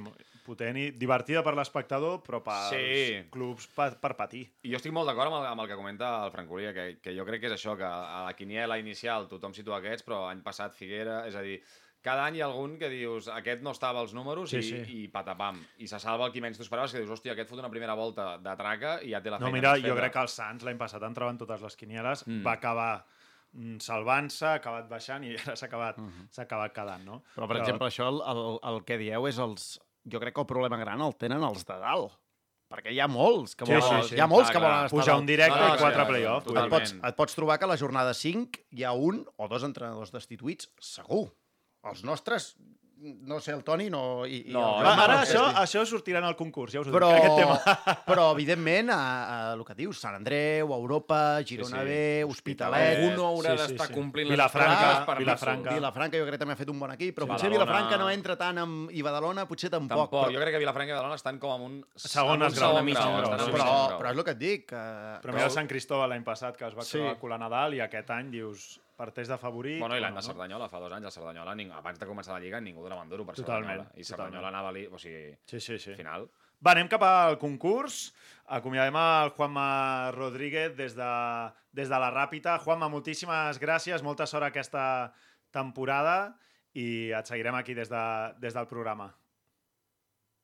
potent 0.46 0.78
i 0.82 0.88
divertida 0.98 1.44
per 1.46 1.54
l'espectador, 1.58 2.22
però 2.26 2.40
pels 2.44 2.70
Sí. 2.74 3.20
clubs 3.32 3.68
per, 3.76 3.92
per 4.02 4.16
patir. 4.18 4.46
I 4.64 4.72
jo 4.72 4.78
estic 4.80 4.92
molt 4.96 5.08
d'acord 5.08 5.30
amb, 5.32 5.42
el, 5.42 5.46
amb 5.52 5.62
el 5.62 5.68
que 5.70 5.76
comenta 5.78 6.26
el 6.26 6.32
Francolí, 6.34 6.72
que, 6.74 6.88
que 7.02 7.14
jo 7.18 7.26
crec 7.28 7.42
que 7.42 7.48
és 7.52 7.54
això, 7.60 7.78
que 7.78 7.86
a 7.86 8.24
la 8.26 8.34
quiniela 8.36 8.80
inicial 8.82 9.28
tothom 9.30 9.54
situa 9.54 9.78
aquests, 9.78 10.06
però 10.08 10.24
any 10.32 10.42
passat 10.42 10.74
Figuera, 10.74 11.28
és 11.30 11.36
a 11.36 11.42
dir, 11.46 11.60
cada 12.02 12.24
any 12.26 12.38
hi 12.38 12.42
ha 12.42 12.46
algun 12.48 12.78
que 12.80 12.88
dius 12.90 13.28
aquest 13.28 13.62
no 13.62 13.72
estava 13.76 14.00
als 14.00 14.14
números 14.16 14.50
Sí, 14.50 14.58
i, 14.58 14.64
sí. 14.64 15.04
i 15.04 15.08
patapam. 15.12 15.60
I 15.84 15.88
se 15.92 16.00
salva 16.00 16.26
el 16.26 16.32
qui 16.32 16.40
menys 16.42 16.58
t'ho 16.58 16.64
esperaves, 16.64 16.94
que 16.96 17.02
dius, 17.04 17.12
hòstia, 17.12 17.34
aquest 17.36 17.50
fot 17.52 17.60
una 17.60 17.70
primera 17.70 17.94
volta 17.94 18.38
de 18.40 18.54
traca 18.56 19.02
i 19.04 19.12
ja 19.12 19.20
té 19.22 19.30
la 19.30 19.38
No, 19.38 19.48
feina 19.52 19.58
mira, 19.60 19.74
més 19.76 19.84
jo 19.84 19.96
crec 20.00 20.14
que 20.16 20.22
el 20.24 20.30
Sants 20.32 20.64
l'any 20.64 20.78
passat 20.80 21.04
entrava 21.04 21.30
en 21.36 21.38
totes 21.38 21.62
les 21.62 21.76
quinieles, 21.76 22.26
Mm. 22.26 22.42
va 22.46 22.54
acabar 22.54 23.06
salvant-se, 23.80 24.46
ha 24.46 24.54
acabat 24.60 24.88
baixant 24.90 25.24
i 25.26 25.36
ara 25.42 25.56
s'ha 25.56 25.66
acabat, 25.68 25.98
Mhm. 25.98 26.28
s'ha 26.32 26.44
acabat 26.44 26.74
quedant, 26.74 27.04
no? 27.06 27.22
Però, 27.36 27.48
per 27.48 27.58
exemple, 27.62 27.88
això, 27.88 28.08
el, 28.10 28.22
el, 28.22 28.60
el 28.74 28.84
que 28.86 28.98
dieu 28.98 29.28
és 29.28 29.38
els... 29.40 29.80
Jo 30.10 30.20
crec 30.20 30.34
que 30.34 30.42
el 30.42 30.48
problema 30.48 30.78
gran 30.80 31.02
el 31.02 31.14
tenen 31.20 31.44
els 31.44 31.66
de 31.68 31.76
dalt. 31.78 32.14
Perquè 32.70 32.92
hi 32.94 33.00
ha 33.02 33.08
molts 33.10 33.56
que 33.58 33.66
Sí, 33.66 33.74
volen, 33.74 34.04
sí, 34.04 34.10
sí, 34.10 34.16
hi 34.16 34.22
ha 34.22 34.28
molts 34.30 34.50
clar, 34.50 34.54
que 34.54 34.62
volen 34.62 34.76
clar. 34.78 34.86
estar 34.86 34.98
Puja 35.00 35.12
dalt. 35.12 35.20
un 35.22 35.26
directe 35.26 35.60
no, 35.60 35.68
i 35.74 35.78
quatre 35.82 36.04
sí, 36.06 36.10
play-off. 36.12 36.48
Et 36.54 36.70
pots, 36.70 36.94
et 37.10 37.16
pots 37.18 37.36
trobar 37.36 37.58
que 37.60 37.66
a 37.66 37.68
la 37.72 37.78
jornada 37.82 38.14
5 38.14 38.60
hi 38.78 38.84
ha 38.86 38.92
un 38.94 39.24
o 39.38 39.48
dos 39.50 39.64
entrenadors 39.66 40.12
destituïts, 40.14 40.70
segur. 40.80 41.32
Els 41.90 42.04
nostres 42.04 42.56
no 43.00 43.40
sé, 43.40 43.54
el 43.56 43.64
Toni 43.64 43.86
no... 43.90 44.26
I, 44.28 44.42
i 44.50 44.52
No, 44.52 44.80
el 44.80 44.84
Va, 44.84 44.90
Jaume 44.92 45.04
ara 45.06 45.14
no, 45.16 45.22
això, 45.24 45.44
això 45.62 45.84
sortirà 45.88 46.20
en 46.20 46.26
el 46.28 46.36
concurs, 46.36 46.74
ja 46.76 46.82
us 46.84 46.90
ho 46.90 46.92
però, 46.92 47.10
dic, 47.16 47.24
aquest 47.24 47.38
tema. 47.40 47.78
però 48.10 48.26
evidentment, 48.34 48.90
a, 48.92 48.98
a, 49.00 49.38
el 49.54 49.64
que 49.64 49.76
dius, 49.78 50.02
Sant 50.04 50.18
Andreu, 50.18 50.74
Europa, 50.76 51.20
Girona 51.48 51.80
Sí, 51.80 51.86
sí. 51.86 51.88
B, 51.88 52.26
Hospitalet... 52.28 52.98
Algú 53.00 53.14
no 53.16 53.28
haurà 53.30 53.54
sí, 53.54 53.62
sí, 53.62 53.68
d'estar 53.74 53.88
sí. 53.88 53.96
complint 53.96 54.30
Vilafranca, 54.34 54.90
les 54.92 55.06
per 55.08 55.18
Vilafranca. 55.24 55.76
Vilafranca 55.78 56.20
jo 56.20 56.28
crec 56.28 56.36
que 56.36 56.42
també 56.44 56.58
ha 56.58 56.60
fet 56.60 56.74
un 56.76 56.80
bon 56.84 56.92
equip, 56.98 57.16
però 57.16 57.30
Sí, 57.30 57.32
potser 57.32 57.48
Badalona- 57.48 57.70
Vilafranca 57.72 58.02
no 58.04 58.10
entra 58.12 58.36
tant 58.44 58.62
amb... 58.66 58.92
i 58.92 59.06
Badalona 59.08 59.48
potser 59.48 59.72
tampoc. 59.72 59.96
Tampoc. 60.10 60.26
però, 60.28 60.36
Jo 60.36 60.44
crec 60.44 60.58
que 60.58 60.64
Vilafranca 60.66 60.92
i 60.92 60.98
Badalona 60.98 61.22
estan 61.22 61.40
com 61.40 61.56
en 61.56 61.66
un... 61.70 61.80
Segon 61.96 62.44
un 62.44 62.54
grau, 62.60 62.82
un 62.84 62.92
però, 63.56 63.72
però 64.02 64.12
és 64.12 64.18
el 64.20 64.24
que 64.28 64.36
et 64.36 64.44
dic. 64.44 64.68
Que, 64.74 64.84
Però 65.24 65.34
mira 65.40 65.48
el 65.48 65.56
Sant 65.56 65.68
Cristóbal 65.72 66.12
l'any 66.12 66.28
passat, 66.28 66.58
que 66.60 66.68
es 66.68 66.76
va 66.76 66.84
Sí. 66.84 67.00
sí. 67.00 67.16
colar 67.22 67.40
a 67.40 67.46
Nadal, 67.48 67.74
i 67.78 67.82
aquest 67.86 68.10
any 68.12 68.30
dius, 68.34 68.76
parteix 69.00 69.30
de 69.32 69.38
favorit... 69.40 69.80
Bueno, 69.80 69.96
i 69.96 70.04
l'any 70.04 70.12
de 70.18 70.20
no? 70.20 70.26
Cerdanyola, 70.28 70.68
fa 70.70 70.82
dos 70.84 70.92
anys, 70.98 71.08
el 71.08 71.16
Cerdanyola, 71.16 71.54
ning- 71.56 71.72
abans 71.76 72.00
de 72.02 72.08
començar 72.10 72.36
la 72.36 72.42
Lliga, 72.44 72.60
ningú 72.62 72.84
donava 72.84 73.06
un 73.06 73.10
duro 73.12 73.24
per 73.26 73.38
Totalment, 73.40 73.70
Cerdanyola. 73.72 73.96
I 73.96 74.04
Cerdanyola 74.04 74.42
totalment. 74.42 74.50
anava 74.52 74.70
ali, 74.76 74.86
o 74.92 75.00
sigui, 75.00 75.24
Sí, 75.48 75.60
sí, 75.64 75.80
sí. 75.80 75.96
final. 75.96 76.28
Va, 76.60 76.74
anem 76.76 76.90
cap 76.92 77.04
al 77.08 77.38
concurs. 77.40 78.10
Acomiadem 78.52 78.98
el 79.00 79.30
Juanma 79.38 80.12
Rodríguez 80.12 80.76
des 80.76 80.98
de, 80.98 81.10
des 81.72 81.88
de 81.88 82.00
la 82.04 82.12
Ràpita. 82.12 82.58
Juanma, 82.66 82.90
moltíssimes 82.92 83.62
gràcies, 83.64 84.04
molta 84.04 84.28
sort 84.28 84.44
aquesta 84.50 85.14
temporada 85.56 86.36
i 86.76 87.12
et 87.16 87.26
seguirem 87.32 87.56
aquí 87.56 87.74
des, 87.78 87.88
de, 87.90 88.04
des 88.44 88.54
del 88.54 88.68
programa. 88.68 89.08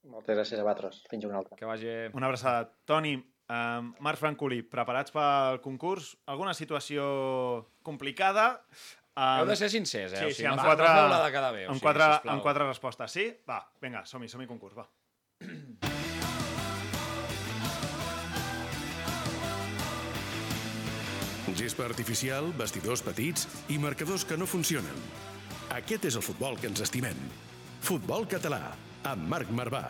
Moltes 0.08 0.38
gràcies 0.38 0.60
a 0.62 0.64
vosaltres. 0.64 1.02
Fins 1.10 1.26
una 1.28 1.40
altra. 1.42 1.58
Que 1.60 1.66
vagi... 1.68 1.92
Una 2.14 2.28
abraçada. 2.30 2.68
Toni, 2.86 3.16
eh, 3.50 3.82
Marc 4.00 4.22
Francolí, 4.22 4.62
preparats 4.62 5.14
pel 5.16 5.62
concurs? 5.64 6.14
Alguna 6.32 6.54
situació 6.58 7.06
complicada? 7.84 8.62
Um, 9.16 9.42
Heu 9.42 9.48
de 9.48 9.56
ser 9.56 9.70
sincers, 9.72 10.12
eh? 10.12 10.20
Sí, 10.20 10.26
o 10.26 10.30
sí, 10.30 10.42
sigui, 10.42 10.50
amb 10.52 10.60
no, 10.60 10.68
quatre, 10.68 10.90
no 10.92 11.24
de 11.24 11.32
cada 11.32 11.52
bé. 11.56 11.66
O 11.66 11.72
amb, 11.72 11.80
sigui, 11.80 11.88
quatre, 11.88 12.10
sisplau. 12.18 12.34
amb 12.36 12.44
quatre 12.44 12.68
respostes. 12.68 13.16
Sí? 13.16 13.30
Va, 13.48 13.62
vinga, 13.82 14.04
som-hi, 14.10 14.28
som-hi 14.28 14.50
concurs, 14.50 14.76
va. 14.76 14.90
Gespa 21.56 21.86
artificial, 21.88 22.50
vestidors 22.60 23.00
petits 23.06 23.46
i 23.72 23.78
marcadors 23.80 24.26
que 24.28 24.36
no 24.36 24.48
funcionen. 24.50 24.98
Aquest 25.72 26.10
és 26.12 26.18
el 26.20 26.26
futbol 26.26 26.60
que 26.60 26.68
ens 26.68 26.84
estimem. 26.84 27.16
Futbol 27.86 28.28
català, 28.28 28.74
amb 29.08 29.30
Marc 29.32 29.54
Marvà. 29.56 29.86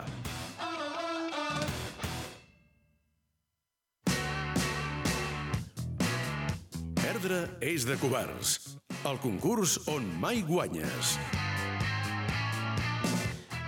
Perdre 7.26 7.58
és 7.66 7.82
de 7.90 7.96
covards. 7.98 8.52
El 9.10 9.16
concurs 9.18 9.80
on 9.90 10.04
mai 10.22 10.44
guanyes. 10.46 11.16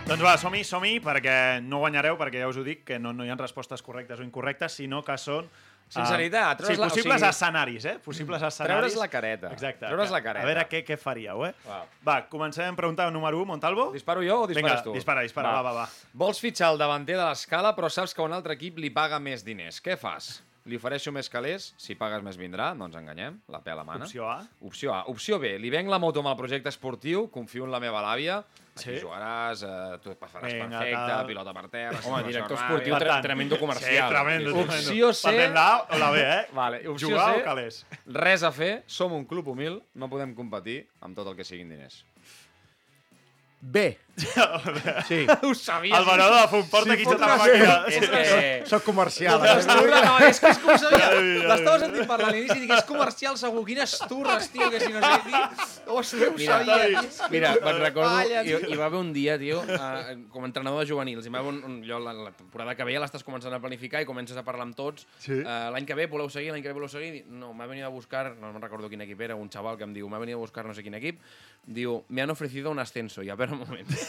Doncs 0.05 0.21
va, 0.21 0.35
som-hi, 0.37 0.59
som-hi, 0.61 0.99
perquè 1.01 1.33
no 1.65 1.79
guanyareu, 1.81 2.19
perquè 2.19 2.43
ja 2.43 2.51
us 2.51 2.59
ho 2.61 2.65
dic, 2.67 2.83
que 2.85 2.99
no, 3.01 3.15
no 3.17 3.25
hi 3.25 3.31
ha 3.33 3.37
respostes 3.39 3.81
correctes 3.81 4.21
o 4.21 4.27
incorrectes, 4.27 4.77
sinó 4.77 5.01
que 5.01 5.17
són... 5.17 5.49
eh, 5.49 5.89
Sinceritat, 5.95 6.61
sí, 6.61 6.67
treure's 6.67 6.83
o 6.83 6.85
possibles 6.85 7.17
sigui- 7.23 7.31
escenaris, 7.33 7.87
eh? 7.89 7.95
Possibles 8.05 8.45
escenaris. 8.45 8.75
Treure's 8.75 8.99
la 9.01 9.07
careta. 9.09 9.51
Exacte. 9.57 9.87
Treure's 9.89 10.13
la 10.13 10.21
careta. 10.21 10.45
A 10.45 10.51
veure 10.53 10.67
què, 10.69 10.83
què 10.85 10.99
faríeu, 11.01 11.47
eh? 11.49 11.53
Va. 11.65 11.79
Va, 12.05 12.19
comencem 12.29 12.77
preguntant 12.77 13.09
número 13.15 13.41
1, 13.41 13.49
Montalvo. 13.55 13.89
Disparo 13.97 14.21
jo 14.21 14.43
o 14.43 14.47
dispares 14.53 14.83
Vinga, 14.83 14.83
tu? 14.85 14.93
dispara, 14.93 15.25
dispara, 15.25 15.57
va, 15.57 15.65
va, 15.65 15.73
va. 15.81 15.89
Vols 16.13 16.45
fitxar 16.45 16.75
el 16.75 16.83
davanter 16.85 17.17
de 17.17 17.25
l'escala, 17.25 17.73
però 17.73 17.89
saps 17.89 18.13
que 18.13 18.21
un 18.21 18.37
altre 18.37 18.53
equip 18.53 18.77
li 18.85 18.93
paga 18.93 19.17
més 19.17 19.41
diners. 19.41 19.81
Què 19.81 19.97
fas? 19.97 20.35
Li 20.67 20.75
ofereixo 20.75 21.13
més 21.15 21.29
calés, 21.31 21.69
si 21.79 21.95
pagues 21.95 22.19
més 22.25 22.35
vindrà, 22.35 22.73
no 22.75 22.89
ens 22.89 22.95
enganyem, 22.99 23.37
la 23.47 23.61
pela 23.63 23.85
mana. 23.87 24.03
Opció 24.03 24.25
A. 24.29 24.41
Opció 24.67 24.91
A. 24.93 25.05
Opció 25.07 25.37
B, 25.39 25.53
li 25.63 25.69
venc 25.71 25.87
la 25.87 25.97
moto 25.97 26.19
amb 26.19 26.27
el 26.33 26.35
projecte 26.35 26.67
esportiu, 26.67 27.29
confio 27.31 27.63
en 27.63 27.71
la 27.71 27.79
meva 27.79 28.01
l'àvia, 28.03 28.41
aquí 28.75 28.83
Sí. 28.83 28.97
jugaràs, 29.01 29.63
eh, 29.63 29.97
tu 30.03 30.11
faràs 30.19 30.51
Vinga, 30.51 30.67
perfecte, 30.77 31.07
tal. 31.07 31.25
pilota 31.25 31.53
per 31.53 31.69
terra... 31.69 31.99
Home, 32.03 32.23
director 32.27 32.57
esportiu, 32.57 32.93
ràbia. 32.93 32.99
tre- 32.99 33.21
tremendo 33.23 33.57
comercial. 33.57 34.09
Sí, 34.09 34.13
tremendo, 34.13 34.51
tremendo. 34.51 34.73
Opció 34.75 35.13
C- 35.13 35.27
Patent 35.31 35.53
la 35.55 35.67
A 35.77 35.87
o 35.95 35.97
la 35.97 36.11
B, 36.11 36.19
eh? 36.21 36.45
Vale, 36.51 36.81
opció 36.89 37.07
Jugar 37.09 37.33
C, 37.33 37.39
o 37.41 37.43
calés? 37.45 37.85
Res 38.05 38.43
a 38.43 38.51
fer, 38.51 38.83
som 38.87 39.13
un 39.13 39.23
club 39.25 39.47
humil, 39.47 39.81
no 39.95 40.09
podem 40.09 40.35
competir 40.35 40.81
amb 40.99 41.15
tot 41.15 41.27
el 41.31 41.35
que 41.39 41.43
siguin 41.47 41.69
diners. 41.69 42.03
B. 43.61 43.97
Sí. 44.17 45.27
Ho 45.43 45.53
sabia. 45.53 45.99
El 45.99 46.05
venedor 46.05 46.41
de 46.41 46.47
fum, 46.47 46.63
porta 46.69 46.89
Sí, 46.89 46.95
aquí 46.95 47.05
fot 47.05 47.19
sota 47.19 47.27
la 47.29 47.37
màquina. 47.37 47.75
És 47.91 48.07
que... 48.09 48.21
Soc 48.71 48.85
comercial. 48.87 49.43
Les 49.43 49.67
eh? 49.67 49.75
turres, 49.77 50.05
no, 50.07 50.15
és 50.25 50.39
que 50.41 50.51
és 50.51 50.61
com 50.63 50.71
ho 50.73 50.77
sabia. 50.81 51.09
L'estava 51.51 51.77
sentint 51.83 52.07
parlar 52.09 52.31
a 52.31 52.33
l'inici 52.33 52.57
i 52.57 52.63
dic, 52.63 52.73
és 52.73 52.87
comercial 52.89 53.37
segur. 53.39 53.63
Quines 53.67 53.93
turres, 54.09 54.49
tio, 54.53 54.69
que 54.73 54.81
si 54.81 54.89
no 54.93 55.03
sé 55.03 55.11
què. 55.27 55.41
Ho, 55.87 55.99
ho 56.01 56.31
Mira, 56.37 56.57
sabia. 56.63 57.03
Mira, 57.33 57.53
me'n 57.63 57.81
recordo, 57.83 58.23
hi, 58.41 58.55
hi 58.57 58.79
va 58.79 58.87
haver 58.89 59.01
un 59.03 59.13
dia, 59.13 59.37
tio, 59.41 59.61
uh, 59.61 60.15
com 60.33 60.47
a 60.47 60.49
entrenador 60.49 60.81
de 60.81 60.89
juvenils, 60.89 61.27
hi 61.27 61.33
va 61.33 61.43
haver 61.43 61.53
un, 61.53 61.61
un, 61.67 61.77
allò, 61.85 62.01
la, 62.01 62.15
la 62.27 62.33
temporada 62.35 62.75
que 62.77 62.87
ve 62.87 62.97
ja 62.97 63.03
l'estàs 63.03 63.25
començant 63.27 63.53
a 63.53 63.61
planificar 63.63 64.01
i 64.01 64.09
comences 64.09 64.39
a 64.39 64.45
parlar 64.47 64.65
amb 64.67 64.77
tots. 64.77 65.05
Sí. 65.23 65.37
Uh, 65.37 65.69
l'any 65.75 65.87
que 65.87 65.97
ve 65.97 66.09
voleu 66.11 66.31
seguir, 66.33 66.51
l'any 66.55 66.65
que 66.65 66.73
ve 66.73 66.77
voleu 66.79 66.91
seguir? 66.91 67.23
No, 67.29 67.53
m'ha 67.53 67.69
venido 67.69 67.87
a 67.91 67.93
buscar, 67.93 68.31
no 68.41 68.51
me'n 68.51 68.63
recordo 68.63 68.89
quin 68.89 69.05
equip 69.05 69.21
era, 69.29 69.37
un 69.37 69.51
xaval 69.53 69.77
que 69.77 69.85
em 69.87 69.93
diu, 69.95 70.09
m'ha 70.09 70.21
venido 70.23 70.41
a 70.41 70.45
buscar 70.45 70.65
no 70.65 70.75
sé 70.75 70.85
quin 70.85 70.97
equip, 70.97 71.21
diu, 71.67 72.01
me 72.09 72.23
han 72.23 72.33
ofrecido 72.33 72.71
un 72.71 72.79
ascenso. 72.79 73.23
I 73.23 73.29
a 73.29 73.35
veure, 73.39 73.53
un 73.53 73.63
moment. 73.65 74.06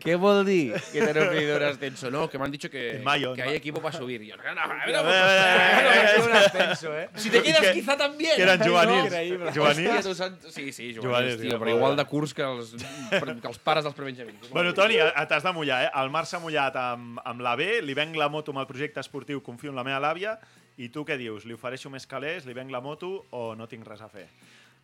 ¿Qué 0.00 0.16
vol 0.16 0.44
dir 0.44 0.72
que 0.92 1.00
te 1.00 1.10
han 1.10 1.18
ofrecido 1.28 1.56
un 1.56 1.62
ascenso? 1.62 2.10
No, 2.10 2.28
que 2.28 2.38
me 2.38 2.44
han 2.44 2.50
dicho 2.50 2.68
que, 2.70 2.96
En 2.96 3.04
mayo, 3.04 3.34
que 3.34 3.42
en 3.42 3.48
hay 3.48 3.52
ma- 3.54 3.58
equipo 3.58 3.80
para 3.82 3.96
subir. 3.96 4.22
Y 4.22 4.28
yo, 4.28 4.36
no, 4.36 4.42
no, 4.54 4.60
a 4.60 4.66
ver, 4.86 6.20
un 6.24 6.32
ascenso, 6.32 6.96
eh? 6.98 7.08
Si 7.16 7.30
te 7.30 7.42
quedas 7.42 7.60
que- 7.60 7.72
quizá 7.72 7.96
también. 7.96 8.34
Que 8.36 8.42
eren 8.42 8.60
juvenils. 8.60 9.54
Juvenils? 9.54 10.22
Sí, 10.50 10.72
sí, 10.72 10.94
Juvenils, 10.94 11.40
tio, 11.40 11.50
tio, 11.50 11.58
però 11.60 11.70
igual 11.70 11.96
de 11.96 12.04
curs 12.06 12.34
que 12.34 12.42
els, 12.42 12.74
que 13.10 13.48
els 13.48 13.58
pares 13.58 13.84
dels 13.84 13.94
prebenjamins. 13.94 14.48
Bueno, 14.50 14.72
Toni, 14.74 14.96
eh, 14.96 15.12
t'has 15.28 15.42
de 15.42 15.52
mullar, 15.52 15.84
eh? 15.84 15.90
El 16.02 16.10
Marc 16.10 16.26
s'ha 16.26 16.40
mullat 16.40 16.74
amb, 16.76 17.20
amb 17.24 17.40
la 17.44 17.54
B, 17.56 17.82
li 17.82 17.94
venc 17.94 18.16
la 18.16 18.28
moto 18.32 18.50
amb 18.52 18.60
el 18.64 18.66
projecte 18.66 19.00
esportiu, 19.00 19.42
confio 19.42 19.70
en 19.70 19.76
la 19.76 19.84
meva 19.84 20.00
làvia, 20.00 20.38
i 20.78 20.88
tu 20.88 21.04
què 21.04 21.18
dius? 21.20 21.44
Li 21.44 21.52
ofereixo 21.54 21.90
més 21.92 22.06
calés, 22.08 22.46
li 22.48 22.54
venc 22.56 22.70
la 22.72 22.80
moto 22.80 23.26
o 23.30 23.54
no 23.54 23.68
tinc 23.68 23.86
res 23.86 24.00
a 24.00 24.08
fer? 24.08 24.26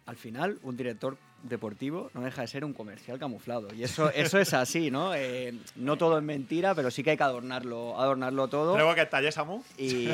Al 0.08 0.16
final, 0.16 0.58
un 0.62 0.74
director 0.74 1.18
deportivo 1.42 2.10
no 2.14 2.22
deja 2.22 2.40
de 2.40 2.48
ser 2.48 2.64
un 2.64 2.72
comercial 2.72 3.18
camuflado. 3.18 3.68
Y 3.74 3.84
eso, 3.84 4.10
eso 4.10 4.38
es 4.40 4.54
así, 4.54 4.90
¿no? 4.90 5.14
Eh, 5.14 5.52
no 5.76 5.98
todo 5.98 6.16
es 6.16 6.24
mentira, 6.24 6.74
pero 6.74 6.90
sí 6.90 7.02
que 7.04 7.10
hay 7.10 7.16
que 7.18 7.22
adornarlo, 7.22 8.00
adornarlo 8.00 8.48
todo. 8.48 8.72
Treu 8.74 8.88
aquest 8.88 9.10
taller, 9.10 9.32
Samu? 9.32 9.62
Y, 9.76 10.08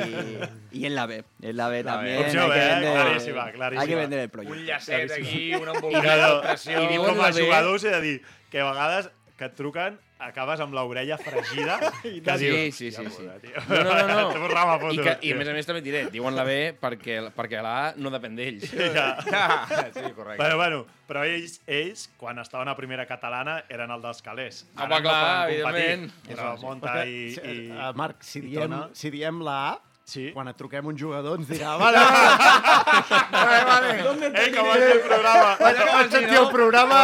y 0.73 0.85
en 0.85 0.95
la 0.95 1.05
B. 1.07 1.23
En 1.41 1.55
la 1.57 1.69
B 1.69 1.81
La 1.81 1.95
B. 1.97 2.13
también. 2.13 2.25
Opció 2.25 2.43
hay, 2.43 2.49
B, 2.49 2.55
que 2.55 2.61
eh? 2.61 2.69
vender, 2.75 2.93
Claríssima, 3.05 3.51
claríssima. 3.53 3.81
hay 3.81 3.87
que 3.87 3.95
vender 3.95 4.19
el 4.19 4.25
Un 4.25 4.31
proyecto. 4.31 4.59
llacet 4.65 5.11
aquí, 5.11 5.55
una 5.55 5.71
I, 5.71 6.41
pressió... 6.43 6.83
i 6.83 6.87
diuen 6.91 7.05
com 7.15 7.21
a 7.23 7.29
la 7.29 7.35
B. 7.35 7.41
jugador 7.45 7.75
us 7.79 7.83
he 7.85 7.89
de 7.89 8.01
dir 8.01 8.21
que 8.51 8.59
a 8.59 8.69
vegades 8.69 9.09
que 9.39 9.45
et 9.45 9.55
truquen 9.55 9.97
acabes 10.19 10.61
amb 10.63 10.73
l'orella 10.73 11.17
fregida 11.19 11.75
que 12.01 12.37
Sí, 12.39 12.45
dius, 12.45 12.75
sí, 12.77 12.91
sí, 12.91 13.03
"Hòstia 13.03 13.33
sí. 13.41 13.47
tio". 13.47 13.63
No, 13.67 13.83
no, 13.83 13.95
no. 14.07 14.07
no. 14.07 14.29
Te 14.33 14.39
borrava 14.39 14.77
I, 14.93 14.97
que, 15.03 15.17
I 15.27 15.31
a 15.33 15.39
més 15.39 15.49
a 15.51 15.55
més 15.57 15.67
també 15.67 15.81
et 15.83 15.87
diré, 15.89 16.03
diuen 16.13 16.35
la 16.37 16.45
B 16.47 16.55
perquè, 16.81 17.17
perquè 17.35 17.61
la 17.65 17.73
A 17.87 17.93
no 17.97 18.11
depèn 18.13 18.35
d'ells. 18.37 18.69
Ja. 18.95 19.09
Sí, 19.91 20.01
correcte. 20.15 20.37
Bueno, 20.41 20.55
bueno, 20.57 20.79
però 21.09 21.25
ells, 21.27 21.59
ells, 21.67 22.07
quan 22.17 22.39
estaven 22.39 22.67
a 22.71 22.75
primera 22.77 23.05
catalana, 23.09 23.57
eren 23.69 23.91
el 23.91 24.01
dels 24.01 24.21
calés. 24.25 24.63
Home, 24.77 24.87
no 24.95 25.01
clar, 25.01 25.49
competir. 25.49 25.65
evidentment. 25.65 26.11
Però 26.29 26.55
Monta 26.61 26.95
i, 27.05 27.17
i... 27.35 27.57
Uh, 27.71 27.91
Marc, 27.97 28.23
si 28.23 28.39
i 28.39 28.47
diem, 28.47 28.69
Tona. 28.71 28.89
si 28.93 29.11
diem 29.13 29.41
la 29.45 29.57
A, 29.73 29.75
Sí. 30.05 30.27
quan 30.35 30.45
et 30.47 30.53
truquem 30.53 30.85
un 30.85 30.97
jugador 30.97 31.39
ens 31.39 31.47
dirà 31.49 31.71
vale, 31.81 31.97
vale, 33.33 33.57
vale, 33.65 33.93
vale. 34.05 34.27
Ei, 34.37 34.51
que 34.53 34.61
vaig 34.67 34.83
el 34.85 34.99
programa! 35.01 35.55
Vaig 35.59 36.11
sentir 36.13 36.37
el 36.37 36.49
programa... 36.53 36.99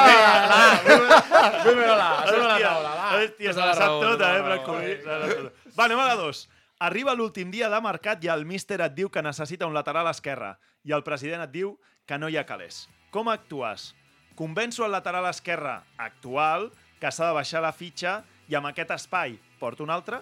Dímelo 0.85 1.95
la, 1.97 2.09
dímelo 2.29 2.47
la 2.47 2.59
taula, 2.61 2.91
va. 2.93 3.07
hòstia, 3.17 3.53
se 3.53 3.59
la 3.59 3.65
la 3.71 3.73
sap 3.79 3.95
tota, 4.03 4.19
la 4.21 4.29
eh, 4.29 4.41
raó. 4.41 4.45
Brancoli. 4.51 4.93
Se 5.01 5.09
la 5.09 5.29
sap 5.31 5.39
tota. 5.39 5.71
Va, 5.79 5.87
anem 5.87 6.03
a 6.03 6.05
la 6.11 6.19
dos. 6.19 6.43
Arriba 6.81 7.13
l'últim 7.17 7.49
dia 7.53 7.69
de 7.73 7.81
mercat 7.81 8.23
i 8.25 8.29
el 8.33 8.45
míster 8.45 8.79
et 8.85 8.93
diu 8.97 9.09
que 9.09 9.25
necessita 9.25 9.65
un 9.69 9.73
lateral 9.73 10.09
esquerre 10.13 10.55
i 10.85 10.93
el 10.93 11.01
president 11.05 11.41
et 11.45 11.51
diu 11.53 11.75
que 12.05 12.21
no 12.21 12.29
hi 12.29 12.37
ha 12.37 12.45
calés. 12.45 12.83
Com 13.09 13.29
actues? 13.33 13.91
Convenço 14.37 14.85
el 14.85 14.93
lateral 14.93 15.25
esquerre 15.29 15.79
actual 15.97 16.69
que 17.01 17.09
s'ha 17.09 17.29
de 17.31 17.37
baixar 17.37 17.61
la 17.65 17.73
fitxa 17.73 18.19
i 18.49 18.57
amb 18.57 18.69
aquest 18.69 18.93
espai 18.93 19.37
porto 19.61 19.85
un 19.85 19.93
altre? 19.93 20.21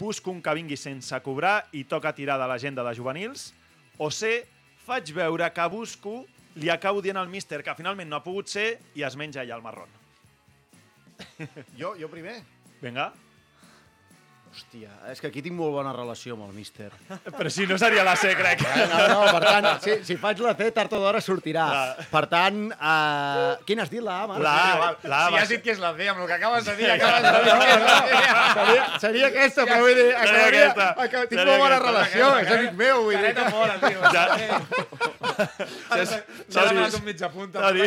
Busco 0.00 0.32
un 0.32 0.40
que 0.40 0.54
vingui 0.56 0.78
sense 0.80 1.18
cobrar 1.20 1.68
i 1.76 1.84
toca 1.84 2.14
tirar 2.16 2.38
de 2.40 2.46
l'agenda 2.48 2.80
de 2.86 2.94
juvenils? 2.96 3.50
O 4.00 4.08
C, 4.08 4.46
faig 4.86 5.12
veure 5.12 5.50
que 5.52 5.66
busco, 5.68 6.22
li 6.56 6.70
acabo 6.72 7.02
dient 7.04 7.20
al 7.20 7.28
míster 7.28 7.60
que 7.62 7.74
finalment 7.76 8.08
no 8.08 8.16
ha 8.16 8.24
pogut 8.24 8.48
ser 8.48 8.78
i 8.96 9.04
es 9.04 9.16
menja 9.20 9.42
allà 9.44 9.58
el 9.58 9.66
marrón. 9.66 9.92
Jo, 11.76 11.92
jo 12.00 12.08
primer. 12.08 12.40
Vinga. 12.80 13.10
Hòstia, 14.50 14.88
és 15.12 15.20
que 15.22 15.28
aquí 15.30 15.40
tinc 15.44 15.54
molt 15.54 15.70
bona 15.76 15.92
relació 15.94 16.34
amb 16.34 16.48
el 16.48 16.54
míster. 16.56 16.88
Però 17.38 17.50
si 17.54 17.68
no 17.70 17.76
seria 17.78 18.02
la 18.02 18.16
C, 18.18 18.32
crec. 18.34 18.64
Eh, 18.66 18.86
No, 18.90 19.02
no, 19.06 19.18
per 19.36 19.42
tant, 19.44 19.68
si, 19.84 19.92
si 20.08 20.16
faig 20.18 20.40
la 20.42 20.56
C, 20.58 20.66
tard 20.74 20.90
o 20.96 20.98
d'hora 20.98 21.20
sortirà. 21.22 21.66
Per 22.10 22.22
tant, 22.32 22.58
uh, 22.74 23.52
quina 23.68 23.84
has 23.86 23.92
dit, 23.92 24.02
la 24.02 24.16
A, 24.24 24.26
Marc? 24.26 24.42
La 24.42 24.54
A, 24.58 24.90
la 25.06 25.20
A 25.26 25.28
Si 25.30 25.38
has 25.44 25.52
dit 25.54 25.62
que 25.62 25.70
és 25.76 25.78
la 25.82 25.92
D, 25.94 26.08
amb 26.10 26.24
el 26.24 26.26
que 26.26 26.34
acabes 26.40 26.66
de 26.66 26.74
dir, 26.80 26.88
acabes 26.96 27.22
de 27.22 27.30
dir 27.30 27.54
que 27.60 27.70
és 27.76 27.84
la. 27.86 28.00
Seria, 28.60 28.84
seria 29.04 29.28
aquesta, 29.30 29.64
però 29.70 29.78
vull 29.84 29.94
dir, 29.94 30.08
Seria 30.10 30.24
acabaria, 30.24 30.64
aquesta. 30.66 30.88
aca- 31.06 31.22
tinc 31.30 31.38
Seria 31.38 31.46
molt 31.52 31.62
bona 31.62 31.76
aquesta. 31.76 31.92
relació, 31.92 32.32
és 32.42 32.52
amic 32.58 32.74
meu, 32.82 33.04
vull 33.06 33.14
dir. 33.14 33.30
Careta 33.30 33.44
fora, 33.54 33.78
tio. 33.86 34.00
Ja... 34.10 34.24
S'ha 36.50 36.64
demanat 36.68 36.98
un 36.98 37.04
mitja 37.06 37.30
punta. 37.32 37.62
Allò... 37.70 37.86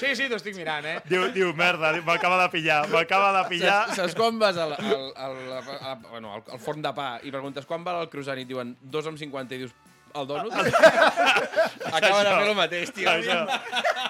Sí, 0.00 0.14
sí, 0.16 0.26
t'ho 0.30 0.38
estic 0.40 0.56
mirant, 0.56 0.86
eh? 0.88 0.96
Diu, 1.08 1.28
diu, 1.34 1.52
merda, 1.58 1.92
m'acaba 2.06 2.40
de 2.44 2.48
pillar, 2.56 2.80
m'acaba 2.92 3.30
de 3.36 3.44
pillar. 3.52 3.78
Saps, 3.92 4.00
saps 4.00 4.16
quan 4.18 4.38
vas 4.40 4.56
al, 4.58 4.74
al, 4.78 5.06
al, 5.28 5.36
al, 5.58 5.68
al, 5.90 6.00
bueno, 6.10 6.32
al, 6.34 6.42
al 6.54 6.62
forn 6.62 6.82
de 6.84 6.92
pa 6.96 7.10
i 7.22 7.34
preguntes 7.34 7.66
quan 7.68 7.84
val 7.86 8.02
el 8.04 8.10
croissant 8.12 8.38
i 8.38 8.46
et 8.46 8.50
diuen 8.50 8.74
2 8.82 9.12
amb 9.12 9.20
50 9.20 9.56
i 9.56 9.62
dius 9.64 9.74
el 10.16 10.26
donut? 10.28 10.52
Acaben 11.98 12.24
de 12.24 12.32
fer 12.32 12.46
el 12.46 12.54
mateix, 12.56 12.92
tio. 12.96 13.10
Això. 13.12 13.42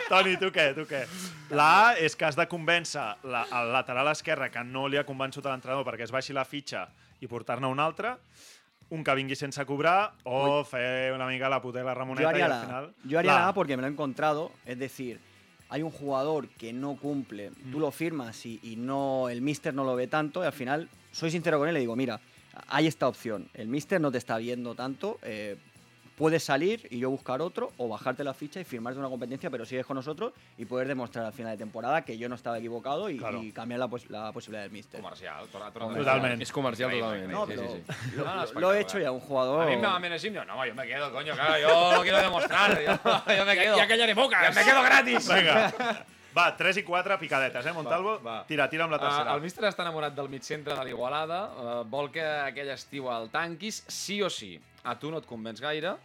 Toni, 0.08 0.36
tu 0.40 0.52
què, 0.54 0.70
tu 0.76 0.86
què? 0.88 1.02
La 1.56 1.68
A 1.88 1.96
és 1.98 2.16
que 2.16 2.28
has 2.28 2.38
de 2.38 2.46
convèncer 2.50 3.04
la, 3.28 3.44
el 3.60 3.72
lateral 3.74 4.12
esquerre 4.12 4.50
que 4.54 4.62
no 4.64 4.86
li 4.88 5.00
ha 5.00 5.06
convençut 5.08 5.46
a 5.46 5.54
l'entrenador 5.54 5.86
perquè 5.88 6.06
es 6.06 6.14
baixi 6.14 6.36
la 6.36 6.46
fitxa 6.48 6.86
i 7.20 7.30
portar-ne 7.30 7.70
un 7.70 7.80
altre, 7.82 8.14
un 8.94 9.02
que 9.04 9.14
vingui 9.18 9.36
sense 9.36 9.64
cobrar 9.68 10.12
o 10.24 10.62
fer 10.64 11.12
una 11.12 11.26
mica 11.28 11.50
la 11.52 11.60
putela 11.60 11.92
Yo 11.92 11.98
Ramoneta 11.98 12.28
i 12.28 12.30
haría, 12.30 12.44
al 12.46 12.50
la, 12.50 12.60
final... 12.60 12.92
yo 13.04 13.18
haría 13.18 13.34
la 13.34 13.48
A 13.48 13.54
porque 13.54 13.76
me 13.76 13.82
lo 13.82 13.88
he 13.88 13.90
encontrado. 13.90 14.52
Es 14.64 14.78
decir, 14.78 15.20
hay 15.68 15.82
un 15.82 15.90
jugador 15.90 16.48
que 16.48 16.72
no 16.72 16.96
cumple, 16.96 17.50
tú 17.70 17.80
lo 17.80 17.90
firmas 17.90 18.46
y, 18.46 18.60
y 18.62 18.76
no 18.76 19.28
el 19.28 19.42
mister 19.42 19.74
no 19.74 19.84
lo 19.84 19.96
ve 19.96 20.06
tanto 20.06 20.42
y 20.42 20.46
al 20.46 20.52
final 20.52 20.88
soy 21.12 21.30
sincero 21.30 21.58
con 21.58 21.68
él 21.68 21.72
y 21.72 21.74
le 21.74 21.80
digo, 21.80 21.96
mira, 21.96 22.20
hay 22.68 22.86
esta 22.86 23.06
opción. 23.08 23.48
El 23.54 23.68
mister 23.68 24.00
no 24.00 24.10
te 24.10 24.18
está 24.18 24.36
viendo 24.38 24.74
tanto. 24.74 25.18
eh, 25.22 25.56
puedes 26.18 26.42
salir 26.42 26.88
y 26.90 26.98
yo 26.98 27.10
buscar 27.10 27.40
otro 27.40 27.70
o 27.76 27.86
bajarte 27.88 28.24
la 28.24 28.34
ficha 28.34 28.58
y 28.60 28.64
firmar 28.64 28.92
de 28.92 28.98
una 28.98 29.08
competencia, 29.08 29.50
pero 29.50 29.64
sigues 29.64 29.86
con 29.86 29.94
nosotros 29.94 30.32
y 30.56 30.64
poder 30.64 30.88
demostrar 30.88 31.24
al 31.24 31.32
final 31.32 31.52
de 31.52 31.58
temporada 31.58 32.02
que 32.04 32.18
yo 32.18 32.28
no 32.28 32.34
estaba 32.34 32.58
equivocado 32.58 33.08
y, 33.08 33.18
Claro. 33.18 33.40
y 33.40 33.52
cambiar 33.52 33.78
la, 33.78 33.86
pos- 33.86 34.10
la 34.10 34.32
posibilidad 34.32 34.62
del 34.64 34.72
mister. 34.72 35.00
Comercial. 35.00 35.46
torna- 35.46 35.70
torna- 35.70 35.96
Totalment. 35.96 36.42
És 36.42 36.50
comercial 36.50 36.90
totalment. 36.90 37.30
No, 37.30 37.46
sí, 37.46 37.52
pero 37.54 37.68
sí, 37.70 37.82
sí. 37.86 38.16
Lo, 38.16 38.24
No, 38.24 38.34
no, 38.34 38.44
lo- 38.52 38.60
lo 38.60 38.72
he 38.74 38.80
hecho 38.80 38.98
ya, 38.98 39.12
un 39.12 39.20
jugador. 39.20 39.62
A 39.62 39.66
mí 39.70 39.76
me 39.76 39.82
va 39.86 39.96
Menesim, 40.00 40.34
no, 40.34 40.44
no, 40.44 40.66
yo 40.66 40.74
me 40.74 40.88
quedo, 40.88 41.12
coño, 41.12 41.34
claro, 41.34 41.56
yo 41.56 41.92
lo 41.94 42.02
quiero 42.02 42.18
demostrar, 42.18 42.80
yo, 42.82 42.92
yo 43.38 43.44
me 43.46 43.54
quedo. 43.54 43.76
Ja 43.78 43.86
callaré 43.86 44.14
boques! 44.14 44.38
Ja 44.40 44.50
me 44.50 44.64
quedo 44.64 44.82
gratis. 44.82 45.28
Vinga. 45.32 46.04
Va, 46.38 46.52
3 46.54 46.78
i 46.78 46.84
4 46.86 47.18
picadetes, 47.18 47.66
eh, 47.66 47.74
Montalvo? 47.74 48.18
Va, 48.22 48.30
va. 48.30 48.46
Tira, 48.46 48.68
tira 48.70 48.86
amb 48.86 48.94
la 48.94 49.00
tercera. 49.02 49.32
Uh, 49.32 49.40
el 49.40 49.42
míster 49.42 49.66
està 49.66 49.82
enamorat 49.82 50.14
del 50.14 50.30
mig 50.30 50.46
centre 50.46 50.76
de 50.78 50.86
l'Igualada, 50.86 51.40
uh, 51.50 51.76
vol 51.90 52.12
que 52.14 52.22
aquell 52.22 52.70
estiu 52.74 53.08
el 53.10 53.26
tanquis, 53.34 53.82
sí 53.90 54.20
o 54.22 54.30
sí. 54.30 54.54
A 54.86 54.94
tu 55.00 55.10
no 55.10 55.18
et 55.18 55.26
convenç 55.26 55.60
gaire 55.64 55.96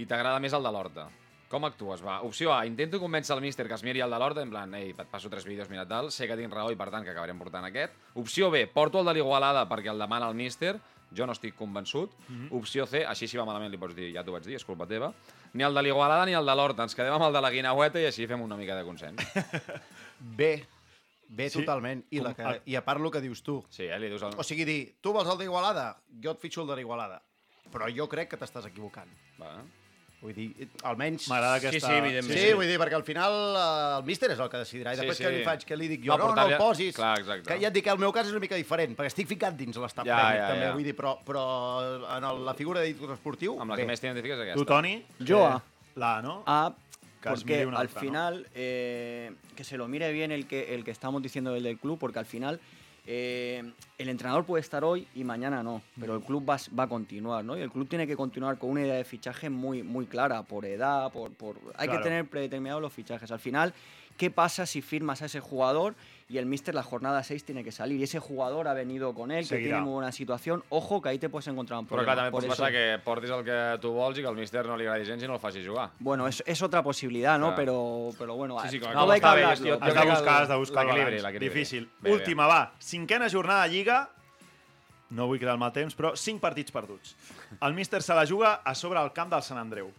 i 0.00 0.06
t'agrada 0.08 0.40
més 0.40 0.56
el 0.56 0.64
de 0.64 0.72
l'Horta. 0.72 1.08
Com 1.48 1.64
actues, 1.64 2.00
va? 2.04 2.18
Opció 2.24 2.52
A, 2.52 2.62
intento 2.68 3.00
convèncer 3.00 3.34
el 3.36 3.40
míster 3.44 3.64
que 3.68 3.76
es 3.76 3.84
miri 3.84 4.00
el 4.04 4.12
de 4.12 4.18
l'Horta, 4.20 4.44
en 4.44 4.50
plan, 4.52 4.72
ei, 4.76 4.92
et 4.92 5.08
passo 5.12 5.30
tres 5.32 5.46
vídeos, 5.48 5.68
mira 5.72 5.86
tal, 5.88 6.10
sé 6.12 6.28
que 6.28 6.36
tinc 6.36 6.52
raó 6.52 6.72
i 6.72 6.76
per 6.76 6.90
tant 6.92 7.04
que 7.04 7.12
acabarem 7.12 7.40
portant 7.40 7.64
aquest. 7.68 7.92
Opció 8.20 8.50
B, 8.52 8.66
porto 8.72 9.00
el 9.00 9.08
de 9.08 9.16
l'Igualada 9.16 9.64
perquè 9.68 9.92
el 9.92 10.00
demana 10.00 10.28
el 10.28 10.36
míster, 10.36 10.76
jo 11.16 11.26
no 11.26 11.32
estic 11.36 11.54
convençut. 11.56 12.12
Opció 12.50 12.86
C, 12.86 13.04
així 13.06 13.28
si 13.28 13.38
va 13.38 13.44
malament 13.48 13.70
li 13.72 13.78
pots 13.80 13.94
dir, 13.96 14.10
ja 14.14 14.24
t'ho 14.24 14.32
vaig 14.34 14.44
dir, 14.46 14.56
és 14.58 14.64
culpa 14.64 14.86
teva. 14.86 15.12
Ni 15.54 15.64
el 15.64 15.74
de 15.74 15.82
l'Igualada 15.82 16.26
ni 16.28 16.34
el 16.36 16.44
de 16.46 16.54
l'Horta, 16.54 16.82
ens 16.84 16.94
quedem 16.94 17.14
amb 17.16 17.24
el 17.28 17.32
de 17.32 17.40
la 17.40 17.50
Guinaueta 17.50 18.00
i 18.02 18.08
així 18.10 18.26
fem 18.28 18.42
una 18.44 18.56
mica 18.56 18.76
de 18.76 18.84
consens. 18.84 19.22
Bé, 20.38 20.66
bé 21.28 21.48
Sí? 21.50 21.60
totalment. 21.60 22.02
I, 22.10 22.20
la 22.24 22.34
que, 22.34 22.60
I 22.66 22.74
a 22.76 22.84
part 22.84 23.00
el 23.00 23.10
que 23.14 23.20
dius 23.22 23.42
tu. 23.46 23.60
Sí, 23.70 23.84
eh? 23.86 23.98
Li 24.00 24.08
dius 24.10 24.22
el... 24.26 24.34
O 24.36 24.42
sigui, 24.44 24.64
dir, 24.68 24.96
tu 25.00 25.12
vols 25.14 25.28
el 25.30 25.38
d'Igualada? 25.38 25.90
Jo 26.22 26.32
et 26.34 26.40
fitxo 26.42 26.62
el 26.64 26.68
de 26.72 26.76
l'Igualada. 26.80 27.20
Però 27.72 27.88
jo 27.92 28.08
crec 28.08 28.30
que 28.32 28.38
t'estàs 28.40 28.66
equivocant. 28.66 29.10
Va. 29.40 29.52
Vull 30.20 30.34
dir, 30.34 30.66
almenys... 30.82 31.28
M'agrada 31.30 31.60
Sí, 31.60 31.66
aquesta... 31.68 31.88
sí, 31.92 31.94
evidentment. 32.00 32.38
Sí, 32.40 32.46
sí, 32.48 32.54
vull 32.58 32.66
dir, 32.66 32.78
perquè 32.82 32.96
al 32.98 33.04
final 33.06 33.36
eh, 33.54 33.98
el 34.00 34.04
míster 34.08 34.32
és 34.34 34.40
el 34.42 34.48
que 34.50 34.58
decidirà. 34.64 34.92
I 34.92 34.96
Sí, 34.98 35.02
després 35.04 35.20
sí. 35.20 35.24
què 35.24 35.30
li 35.36 35.44
faig? 35.46 35.62
Què 35.68 35.76
li 35.78 35.88
dic 35.92 36.02
jo? 36.02 36.10
No, 36.10 36.16
no, 36.18 36.24
portar-li- 36.32 36.56
el 36.56 36.58
posis. 36.58 36.96
Clar, 36.96 37.12
exacte. 37.20 37.46
Que 37.52 37.60
ja 37.62 37.68
et 37.70 37.76
dic 37.76 37.84
que 37.86 37.94
el 37.94 38.00
meu 38.02 38.10
cas 38.16 38.26
és 38.26 38.32
una 38.34 38.42
mica 38.42 38.58
diferent, 38.58 38.96
perquè 38.98 39.12
estic 39.12 39.28
ficat 39.30 39.54
dins 39.54 39.78
l'estat 39.78 40.04
Ja, 40.08 40.16
tècnic, 40.18 40.40
ja, 40.42 40.48
també. 40.50 40.66
ja. 40.66 40.72
Vull 40.74 40.88
dir, 40.90 40.96
però, 40.98 41.12
però 41.22 41.44
en 42.16 42.26
el, 42.32 42.42
la 42.50 42.54
figura 42.58 42.82
d'editor 42.82 43.14
esportiu, 43.14 43.54
Amb 43.62 43.70
la 43.70 43.76
bé. 43.78 43.84
que 43.84 43.92
més 43.92 44.02
t'identifiques 44.02 44.38
és 44.40 44.42
aquesta. 44.48 44.58
Tu, 44.58 44.66
Toni? 44.72 44.96
Eh, 45.22 45.44
A. 45.44 45.62
La 46.02 46.16
A, 46.18 46.22
no? 46.22 46.42
A, 46.46 46.60
Que 47.20 47.30
porque 47.30 47.66
una 47.66 47.78
al 47.80 47.86
otra, 47.86 48.00
¿no? 48.00 48.00
final, 48.08 48.46
eh, 48.54 49.32
que 49.56 49.64
se 49.64 49.76
lo 49.76 49.88
mire 49.88 50.12
bien 50.12 50.30
el 50.30 50.46
que, 50.46 50.72
el 50.74 50.84
que 50.84 50.92
estamos 50.92 51.20
diciendo 51.22 51.52
del 51.52 51.62
del 51.64 51.76
club, 51.78 51.98
porque 51.98 52.18
al 52.20 52.26
final 52.26 52.60
eh, 53.10 53.72
el 53.96 54.08
entrenador 54.10 54.44
puede 54.44 54.60
estar 54.60 54.84
hoy 54.84 55.08
y 55.14 55.24
mañana 55.24 55.62
no, 55.62 55.80
pero 55.98 56.14
el 56.14 56.20
club 56.22 56.46
va, 56.46 56.58
va 56.78 56.82
a 56.82 56.88
continuar, 56.88 57.42
¿no? 57.42 57.56
Y 57.56 57.62
el 57.62 57.70
club 57.70 57.88
tiene 57.88 58.06
que 58.06 58.14
continuar 58.14 58.58
con 58.58 58.68
una 58.68 58.82
idea 58.82 58.96
de 58.96 59.04
fichaje 59.04 59.48
muy, 59.48 59.82
muy 59.82 60.04
clara, 60.04 60.42
por 60.42 60.66
edad, 60.66 61.10
por... 61.10 61.32
por 61.32 61.56
hay 61.76 61.88
Claro. 61.88 62.02
que 62.02 62.08
tener 62.08 62.28
predeterminados 62.28 62.82
los 62.82 62.92
fichajes. 62.92 63.30
Al 63.30 63.38
final, 63.38 63.72
¿qué 64.18 64.30
pasa 64.30 64.66
si 64.66 64.82
firmas 64.82 65.22
a 65.22 65.24
ese 65.24 65.40
jugador 65.40 65.94
y 66.30 66.36
el 66.36 66.44
míster 66.44 66.74
la 66.74 66.82
jornada 66.82 67.22
6 67.22 67.42
tiene 67.44 67.64
que 67.64 67.72
salir? 67.72 67.98
Y 68.00 68.02
ese 68.02 68.18
jugador 68.18 68.68
ha 68.68 68.74
venido 68.74 69.14
con 69.14 69.30
él, 69.30 69.44
que 69.44 69.48
Seguirá. 69.56 69.76
tiene 69.76 69.80
muy 69.82 69.94
buena 69.94 70.12
situación. 70.12 70.62
Ojo, 70.68 71.00
que 71.00 71.08
ahí 71.08 71.18
te 71.18 71.28
puedes 71.30 71.46
encontrar 71.48 71.78
un 71.78 71.86
Però 71.86 71.96
problema. 71.96 72.12
clar, 72.14 72.16
també 72.16 72.30
Por 72.30 72.42
pot 72.42 72.50
eso- 72.52 72.62
passar 72.62 72.72
que 72.72 72.98
portis 73.02 73.30
el 73.30 73.44
que 73.44 73.78
tu 73.80 73.92
vols 73.92 74.18
i 74.18 74.20
que 74.20 74.28
al 74.28 74.36
míster 74.36 74.66
no 74.66 74.76
li 74.76 74.84
agradi 74.84 75.06
gens 75.06 75.22
i 75.22 75.26
no 75.26 75.34
el 75.34 75.40
faci 75.40 75.64
jugar. 75.66 75.90
Bueno, 75.98 76.26
es, 76.28 76.42
es 76.46 76.60
otra 76.62 76.82
posibilidad, 76.82 77.38
¿no? 77.38 77.54
Claro. 77.54 77.56
Pero, 77.56 78.10
pero 78.18 78.34
bueno, 78.36 78.60
Sí, 78.62 78.68
sí, 78.68 78.78
clar, 78.80 78.94
no, 78.94 79.10
hay 79.10 79.20
que 79.20 79.26
bé, 79.26 79.30
hablarlo. 79.44 79.66
jo- 79.78 79.78
Has 79.82 79.94
de 79.94 80.00
que 80.00 80.06
buscar, 80.10 80.36
el- 80.36 80.42
has 80.42 80.48
de 80.48 80.56
buscar 80.56 80.86
el 80.88 80.94
l'equilibri. 81.14 81.38
Difícil. 81.48 81.84
Bé, 82.00 82.10
bé. 82.10 82.12
Última, 82.16 82.46
va. 82.46 82.72
Cinquena 82.78 83.30
jornada 83.30 83.64
de 83.64 83.70
Lliga. 83.70 84.10
No 85.10 85.26
vull 85.26 85.38
quedar 85.40 85.54
el 85.54 85.58
mal 85.58 85.72
temps, 85.72 85.96
però 85.96 86.14
cinc 86.14 86.38
partits 86.38 86.70
perduts. 86.70 87.16
El 87.62 87.72
míster 87.72 88.02
se 88.02 88.12
la 88.12 88.26
juga 88.26 88.60
a 88.62 88.74
sobre 88.74 89.00
el 89.00 89.10
camp 89.14 89.32
del 89.32 89.42
Sant 89.42 89.58
Andreu. 89.58 89.90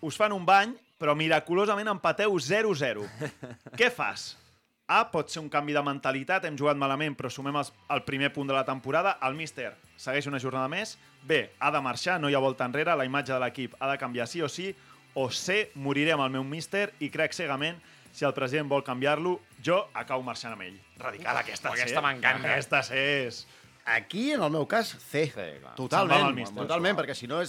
Us 0.00 0.16
fan 0.16 0.30
un 0.32 0.46
bany, 0.46 0.76
però 1.00 1.16
miraculosament 1.16 1.88
empateu 1.88 2.30
0-0. 2.38 3.02
Què 3.76 3.90
fas? 3.90 4.36
A, 4.86 5.06
pot 5.08 5.30
ser 5.32 5.40
un 5.40 5.48
canvi 5.48 5.72
de 5.72 5.80
mentalitat, 5.80 6.44
hem 6.44 6.58
jugat 6.60 6.76
malament, 6.76 7.14
però 7.16 7.30
sumem 7.32 7.56
els, 7.56 7.70
el 7.94 8.02
primer 8.04 8.28
punt 8.34 8.50
de 8.50 8.52
la 8.56 8.66
temporada. 8.68 9.14
El 9.24 9.32
míster 9.38 9.70
segueix 9.96 10.26
una 10.28 10.40
jornada 10.42 10.68
més. 10.68 10.98
B, 11.24 11.38
ha 11.58 11.70
de 11.72 11.80
marxar, 11.80 12.18
no 12.20 12.28
hi 12.28 12.36
ha 12.36 12.42
volta 12.44 12.66
enrere, 12.68 12.92
la 12.92 13.06
imatge 13.08 13.32
de 13.32 13.40
l'equip 13.40 13.78
ha 13.80 13.88
de 13.90 13.96
canviar 14.02 14.28
sí 14.28 14.42
o 14.44 14.48
sí. 14.52 14.74
O 15.16 15.30
C, 15.32 15.70
moriré 15.78 16.12
amb 16.12 16.26
el 16.26 16.34
meu 16.36 16.44
míster 16.44 16.90
i 17.00 17.08
crec 17.08 17.32
cegament 17.32 17.78
si 18.14 18.26
el 18.28 18.34
president 18.36 18.68
vol 18.70 18.84
canviar-lo, 18.86 19.38
jo 19.64 19.80
acabo 19.96 20.22
marxant 20.26 20.52
amb 20.54 20.66
ell. 20.68 20.76
Radical 21.00 21.40
aquesta, 21.40 21.72
Aquesta 21.72 21.98
C. 21.98 22.04
m'encanta. 22.04 22.52
Aquesta 22.52 22.82
C 22.86 23.04
és... 23.26 23.44
Aquí, 23.84 24.30
en 24.32 24.40
el 24.40 24.48
meu 24.52 24.64
cas, 24.64 24.94
C. 24.96 25.26
C, 25.28 25.42
Totalment, 25.76 26.22
el 26.30 26.36
míster. 26.38 26.56
totalment, 26.56 26.96
perquè 26.96 27.12
si 27.12 27.26
no 27.28 27.42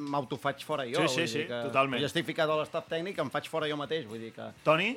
m'autofaig 0.00 0.62
fora 0.64 0.86
jo. 0.88 1.02
Sí, 1.02 1.08
sí, 1.08 1.20
vull 1.20 1.28
sí, 1.28 1.38
dir 1.42 1.48
que 1.50 1.58
totalment. 1.66 2.00
Jo 2.00 2.08
estic 2.08 2.24
ficat 2.30 2.48
a 2.48 2.56
l'estat 2.56 2.88
tècnic, 2.88 3.18
em 3.20 3.28
faig 3.32 3.50
fora 3.52 3.68
jo 3.68 3.76
mateix, 3.76 4.06
vull 4.08 4.22
dir 4.22 4.30
que... 4.32 4.46
Toni? 4.64 4.94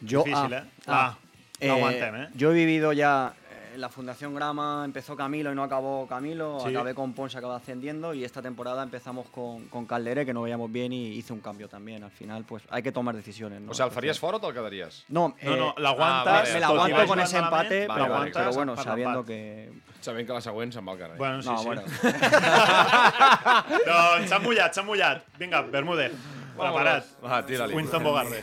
Yo, 0.00 0.22
Difícil, 0.24 0.54
A. 0.54 0.58
eh? 0.58 0.64
Ah, 0.86 1.16
no 1.62 1.72
aguantem, 1.74 2.14
eh? 2.16 2.28
Yo 2.34 2.50
he 2.52 2.54
vivido 2.54 2.92
ya 2.92 3.34
eh, 3.50 3.72
en 3.74 3.80
la 3.82 3.88
Fundación 3.90 4.34
Grama, 4.34 4.82
empezó 4.84 5.14
Camilo 5.14 5.52
y 5.52 5.54
no 5.54 5.62
acabó 5.62 6.06
Camilo, 6.08 6.58
Sí. 6.64 6.70
acabé 6.70 6.94
con 6.94 7.12
Ponce, 7.12 7.36
acabé 7.38 7.54
ascendiendo 7.56 8.14
y 8.14 8.24
esta 8.24 8.40
temporada 8.40 8.82
empezamos 8.82 9.28
con, 9.28 9.68
con 9.68 9.84
Calderé, 9.86 10.24
que 10.24 10.32
no 10.32 10.42
veíamos 10.42 10.72
bien 10.72 10.92
y 10.92 11.08
hice 11.08 11.32
un 11.34 11.40
cambio 11.40 11.68
también. 11.68 12.02
Al 12.02 12.10
final, 12.10 12.44
pues 12.44 12.62
hay 12.70 12.82
que 12.82 12.92
tomar 12.92 13.14
decisiones. 13.14 13.60
¿no? 13.60 13.72
O 13.72 13.74
el 13.74 13.90
faries 13.90 14.16
Entonces- 14.16 14.20
fora 14.20 14.36
o 14.38 14.40
te'l 14.40 14.54
quedaries? 14.54 15.04
No, 15.08 15.34
No, 15.42 15.56
no, 15.56 15.68
eh, 15.70 15.74
ah, 15.98 16.22
vale. 16.24 16.52
me 16.54 16.60
la 16.60 16.66
i 16.66 16.70
aguanto 16.72 17.06
con 17.06 17.20
ese 17.20 17.38
empate, 17.38 17.86
vale, 17.86 18.02
pero, 18.02 18.12
vale, 18.14 18.30
pero 18.32 18.52
bueno, 18.52 18.76
sabiendo 18.76 19.24
que... 19.24 19.70
Sabent 20.00 20.26
que 20.26 20.32
la 20.32 20.40
següent 20.40 20.72
se'n 20.72 20.86
va 20.88 20.92
al 20.92 20.98
carrer. 20.98 21.18
Bueno, 21.18 21.42
sí, 21.42 21.48
no, 21.50 21.58
sí. 21.58 21.66
bueno. 21.66 21.82
doncs 23.84 24.28
s'han 24.30 24.42
mullat, 24.42 24.72
s'han 24.74 24.86
mullat. 24.86 25.20
Vinga, 25.38 25.60
Bermúdez, 25.68 26.12
preparat. 26.56 27.04
Va, 27.22 27.42
tira-li. 27.44 27.74
Winston 27.76 28.02
Bogarde. 28.02 28.42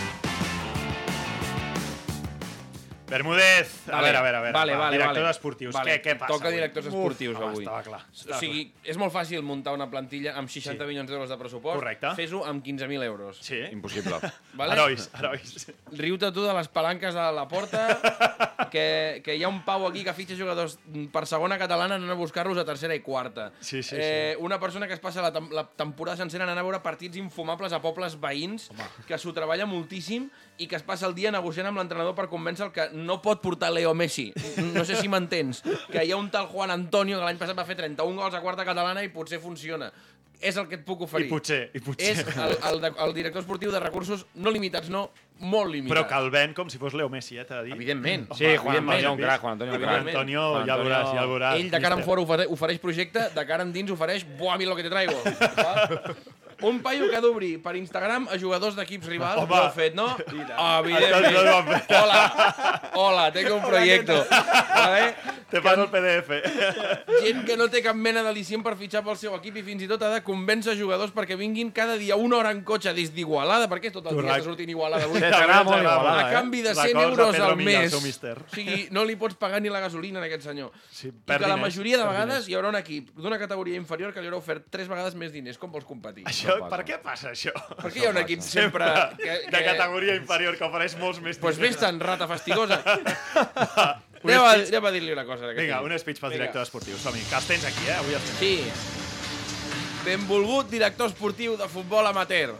Bermúdez, 3.11 3.67
a 3.89 3.91
Vale, 3.99 4.03
veure, 4.07 4.17
a 4.17 4.21
veure, 4.23 4.37
a 4.37 4.41
veure. 4.41 4.53
vale, 4.55 4.73
va, 4.73 4.79
vale, 4.85 4.95
directors 4.97 5.19
vale. 5.21 5.31
esportius, 5.35 5.73
Vale, 5.75 5.91
què, 5.91 6.01
què 6.05 6.13
passa 6.17 6.31
Toca 6.33 6.47
avui? 6.47 6.55
directors 6.57 6.85
esportius 6.87 7.35
home, 7.35 7.47
avui. 7.51 7.63
estava 7.65 7.83
clar, 7.83 7.99
estava 8.15 8.37
o 8.37 8.39
sigui, 8.39 8.61
és 8.87 8.97
molt 9.01 9.11
fàcil 9.13 9.43
muntar 9.43 9.73
una 9.75 9.89
plantilla 9.91 10.33
amb 10.39 10.47
60 10.49 10.79
Sí. 10.85 10.87
milions 10.87 11.09
d'euros 11.11 11.29
de 11.29 11.37
pressupost. 11.37 11.75
Correcte. 11.81 12.13
Fes-ho 12.15 12.45
amb 12.47 12.63
15.000 12.63 13.03
euros. 13.03 13.37
Sí. 13.43 13.59
Impossible. 13.71 14.15
Vale? 14.55 14.73
Herois, 14.73 15.09
herois. 15.19 15.67
Riu-te 15.91 16.31
tu 16.31 16.45
de 16.47 16.53
les 16.53 16.67
palanques 16.69 17.15
a 17.15 17.31
la 17.35 17.47
porta, 17.51 17.83
que, 18.71 19.21
que 19.25 19.35
hi 19.35 19.43
ha 19.43 19.49
un 19.51 19.61
pau 19.65 19.85
aquí 19.89 20.05
que 20.07 20.13
fitxa 20.15 20.37
jugadors 20.39 20.77
per 21.11 21.25
segona 21.27 21.57
catalana 21.59 21.95
anant 21.99 22.15
a 22.15 22.17
buscar-los 22.19 22.57
a 22.57 22.65
tercera 22.65 22.95
i 22.95 23.01
quarta. 23.03 23.51
Sí, 23.59 23.83
sí, 23.83 23.95
eh, 23.99 24.35
Una 24.39 24.59
persona 24.59 24.87
que 24.87 24.93
es 24.95 24.99
passa 25.03 25.21
la, 25.21 25.33
tem 25.35 25.49
la 25.51 25.65
temporada 25.67 26.17
sencera 26.23 26.45
anant 26.47 26.57
a 26.57 26.63
veure 26.63 26.79
partits 26.81 27.17
infumables 27.19 27.73
a 27.75 27.81
pobles 27.83 28.15
veïns, 28.21 28.69
que 29.07 29.17
s'ho 29.19 29.33
treballa 29.35 29.65
moltíssim 29.67 30.29
i 30.57 30.67
que 30.67 30.75
es 30.77 30.83
passa 30.83 31.07
el 31.07 31.15
dia 31.15 31.31
negociant 31.31 31.67
amb 31.67 31.77
l'entrenador 31.81 32.15
per 32.15 32.27
convèncer 32.31 32.67
el 32.67 32.71
que 32.71 32.87
no 33.05 33.19
pot 33.21 33.41
portar 33.41 33.71
Leo 33.73 33.93
Messi. 33.97 34.29
No 34.73 34.85
sé 34.85 34.95
si 35.01 35.07
m'entens. 35.11 35.63
Que 35.91 36.05
hi 36.05 36.11
ha 36.13 36.17
un 36.17 36.29
tal 36.31 36.47
Juan 36.53 36.71
Antonio 36.71 37.19
que 37.19 37.25
l'any 37.27 37.37
passat 37.41 37.57
va 37.57 37.65
fer 37.67 37.75
31 37.79 38.15
gols 38.21 38.33
a 38.37 38.41
quarta 38.41 38.65
catalana 38.67 39.03
i 39.03 39.09
potser 39.13 39.39
funciona. 39.43 39.91
És 40.41 40.55
el 40.57 40.65
que 40.65 40.73
et 40.79 40.81
puc 40.81 41.03
oferir. 41.05 41.27
I 41.27 41.29
potser, 41.29 41.57
i 41.77 41.79
potser. 41.85 42.07
És 42.15 42.23
el, 42.33 42.55
el, 42.71 42.79
de- 42.81 42.89
el 43.05 43.11
director 43.13 43.43
esportiu 43.43 43.69
de 43.69 43.77
recursos 43.79 44.23
no 44.41 44.49
limitats, 44.49 44.89
no, 44.89 45.03
molt 45.37 45.69
limitats. 45.69 45.93
Però 45.93 46.07
que 46.09 46.17
el 46.17 46.31
ven 46.33 46.55
com 46.57 46.65
si 46.73 46.79
fos 46.81 46.95
Leo 46.97 47.11
Messi, 47.13 47.37
eh, 47.37 47.45
t'he 47.45 47.59
de 47.59 47.67
dir. 47.67 47.75
Evidentment. 47.75 48.25
Sí, 48.33 48.47
Juan 48.57 48.79
evidentment. 48.79 48.97
Antonio, 48.97 49.11
un 49.13 49.21
crac, 49.21 49.41
Juan 49.43 49.53
Antonio, 49.53 49.77
Juan. 49.77 50.07
Antonio, 50.07 50.47
Juan 50.55 50.65
ja 50.65 50.79
el 50.79 50.81
veuràs, 50.87 51.11
ja 51.13 51.21
el 51.21 51.29
veuràs. 51.35 51.59
Ell 51.61 51.69
de 51.75 51.81
cara 51.85 51.99
en 51.99 52.03
fora 52.07 52.25
ofere- 52.25 52.47
ofereix 52.57 52.79
projecte, 52.81 53.27
de 53.37 53.45
cara 53.45 53.61
en 53.67 53.71
dins 53.75 53.93
ofereix 53.93 54.25
buah, 54.39 54.57
mira 54.57 54.71
lo 54.73 54.75
que 54.81 54.87
te 54.87 54.89
traigo. 54.89 55.13
Un 56.61 56.79
paio 56.85 57.09
que 57.09 57.17
ha 57.17 57.21
d'obrir 57.23 57.55
per 57.63 57.75
Instagram 57.79 58.27
a 58.29 58.37
jugadors 58.37 58.75
d'equips 58.77 59.07
rivals. 59.09 59.41
Home. 59.41 59.55
Ho 59.55 59.63
heu 59.65 59.71
fet, 59.73 59.95
no? 59.97 60.07
Evidentment. 60.21 61.89
Hola, 61.89 62.21
hola, 62.93 63.31
tengo 63.33 63.55
un 63.55 63.63
proyecto. 63.65 64.19
Vale? 64.29 65.15
Te 65.51 65.61
paso 65.61 65.83
el 65.83 65.89
PDF. 65.91 66.29
Gent 67.25 67.43
que 67.45 67.57
no 67.59 67.67
té 67.71 67.81
cap 67.83 67.95
mena 67.99 68.23
d'al·licient 68.23 68.63
per 68.63 68.73
fitxar 68.79 69.01
pel 69.03 69.17
seu 69.19 69.33
equip 69.35 69.57
i 69.59 69.63
fins 69.65 69.83
i 69.83 69.89
tot 69.91 70.01
ha 70.07 70.11
de 70.13 70.21
convèncer 70.23 70.77
jugadors 70.79 71.11
perquè 71.15 71.35
vinguin 71.39 71.71
cada 71.75 71.97
dia 71.99 72.15
una 72.15 72.37
hora 72.39 72.51
en 72.55 72.61
cotxe 72.67 72.93
des 72.95 73.11
d'Igualada, 73.13 73.67
perquè 73.71 73.91
tot 73.91 74.07
el 74.07 74.21
dia 74.21 74.37
que 74.39 74.45
sortint 74.47 74.71
Igualada 74.71 75.05
avui. 75.09 75.19
T'agrada 75.19 75.63
molt 75.67 75.81
Igualada, 75.83 76.13
a 76.15 76.29
eh? 76.29 76.33
canvi 76.33 76.61
de 76.63 76.73
100 76.75 76.87
Records 76.87 77.19
a 77.19 77.25
euros 77.27 77.39
al 77.49 77.57
mes. 77.57 77.93
O 77.93 78.55
sigui, 78.55 78.87
no 78.95 79.03
li 79.05 79.17
pots 79.19 79.35
pagar 79.39 79.61
ni 79.61 79.69
la 79.73 79.81
gasolina 79.83 80.21
a 80.23 80.25
aquest 80.29 80.47
senyor. 80.47 80.71
Sí, 80.89 81.09
I 81.09 81.13
que 81.27 81.33
la 81.39 81.51
diners, 81.55 81.61
majoria 81.67 81.97
de 81.99 82.05
vegades 82.07 82.33
diners. 82.33 82.49
hi 82.49 82.55
haurà 82.57 82.71
un 82.71 82.79
equip 82.79 83.11
d'una 83.19 83.39
categoria 83.41 83.75
inferior 83.75 84.13
que 84.15 84.21
li 84.23 84.31
haurà 84.31 84.39
ofert 84.39 84.69
tres 84.71 84.87
vegades 84.87 85.15
més 85.19 85.31
diners. 85.35 85.59
Com 85.59 85.71
vols 85.71 85.85
competir? 85.85 86.23
Això, 86.31 86.57
per 86.71 86.83
què 86.87 87.01
passa 87.03 87.31
això? 87.35 87.51
Per 87.81 87.91
què 87.91 88.03
hi 88.03 88.07
ha 88.07 88.13
un 88.15 88.21
equip 88.23 88.41
sempre... 88.45 88.87
Que, 89.19 89.25
que... 89.45 89.51
De 89.51 89.63
categoria 89.67 90.15
inferior 90.15 90.55
que 90.57 90.65
ofereix 90.67 90.95
molts 91.01 91.19
més 91.19 91.37
Pues 91.41 91.57
diners. 91.59 91.75
vés-te'n, 91.75 91.99
rata 91.99 92.27
fastigosa. 92.31 92.81
Anem, 94.23 94.41
a, 94.41 94.51
anem 94.53 94.85
a 94.85 94.91
dir-li 94.93 95.13
una 95.15 95.25
cosa. 95.25 95.49
Vinga, 95.57 95.81
un 95.81 95.93
speech 95.97 96.19
pels 96.21 96.33
Vinga. 96.33 96.43
directors 96.43 96.69
esportius. 96.69 97.01
Som-hi, 97.01 97.23
que 97.29 97.37
els 97.39 97.47
tens 97.49 97.65
aquí, 97.65 97.87
eh? 97.87 97.97
Avui 97.97 98.17
els 98.17 98.27
tens. 98.29 98.39
Sí. 98.39 99.01
Benvolgut 100.05 100.69
director 100.71 101.09
esportiu 101.11 101.55
de 101.57 101.67
futbol 101.69 102.07
amateur. 102.09 102.55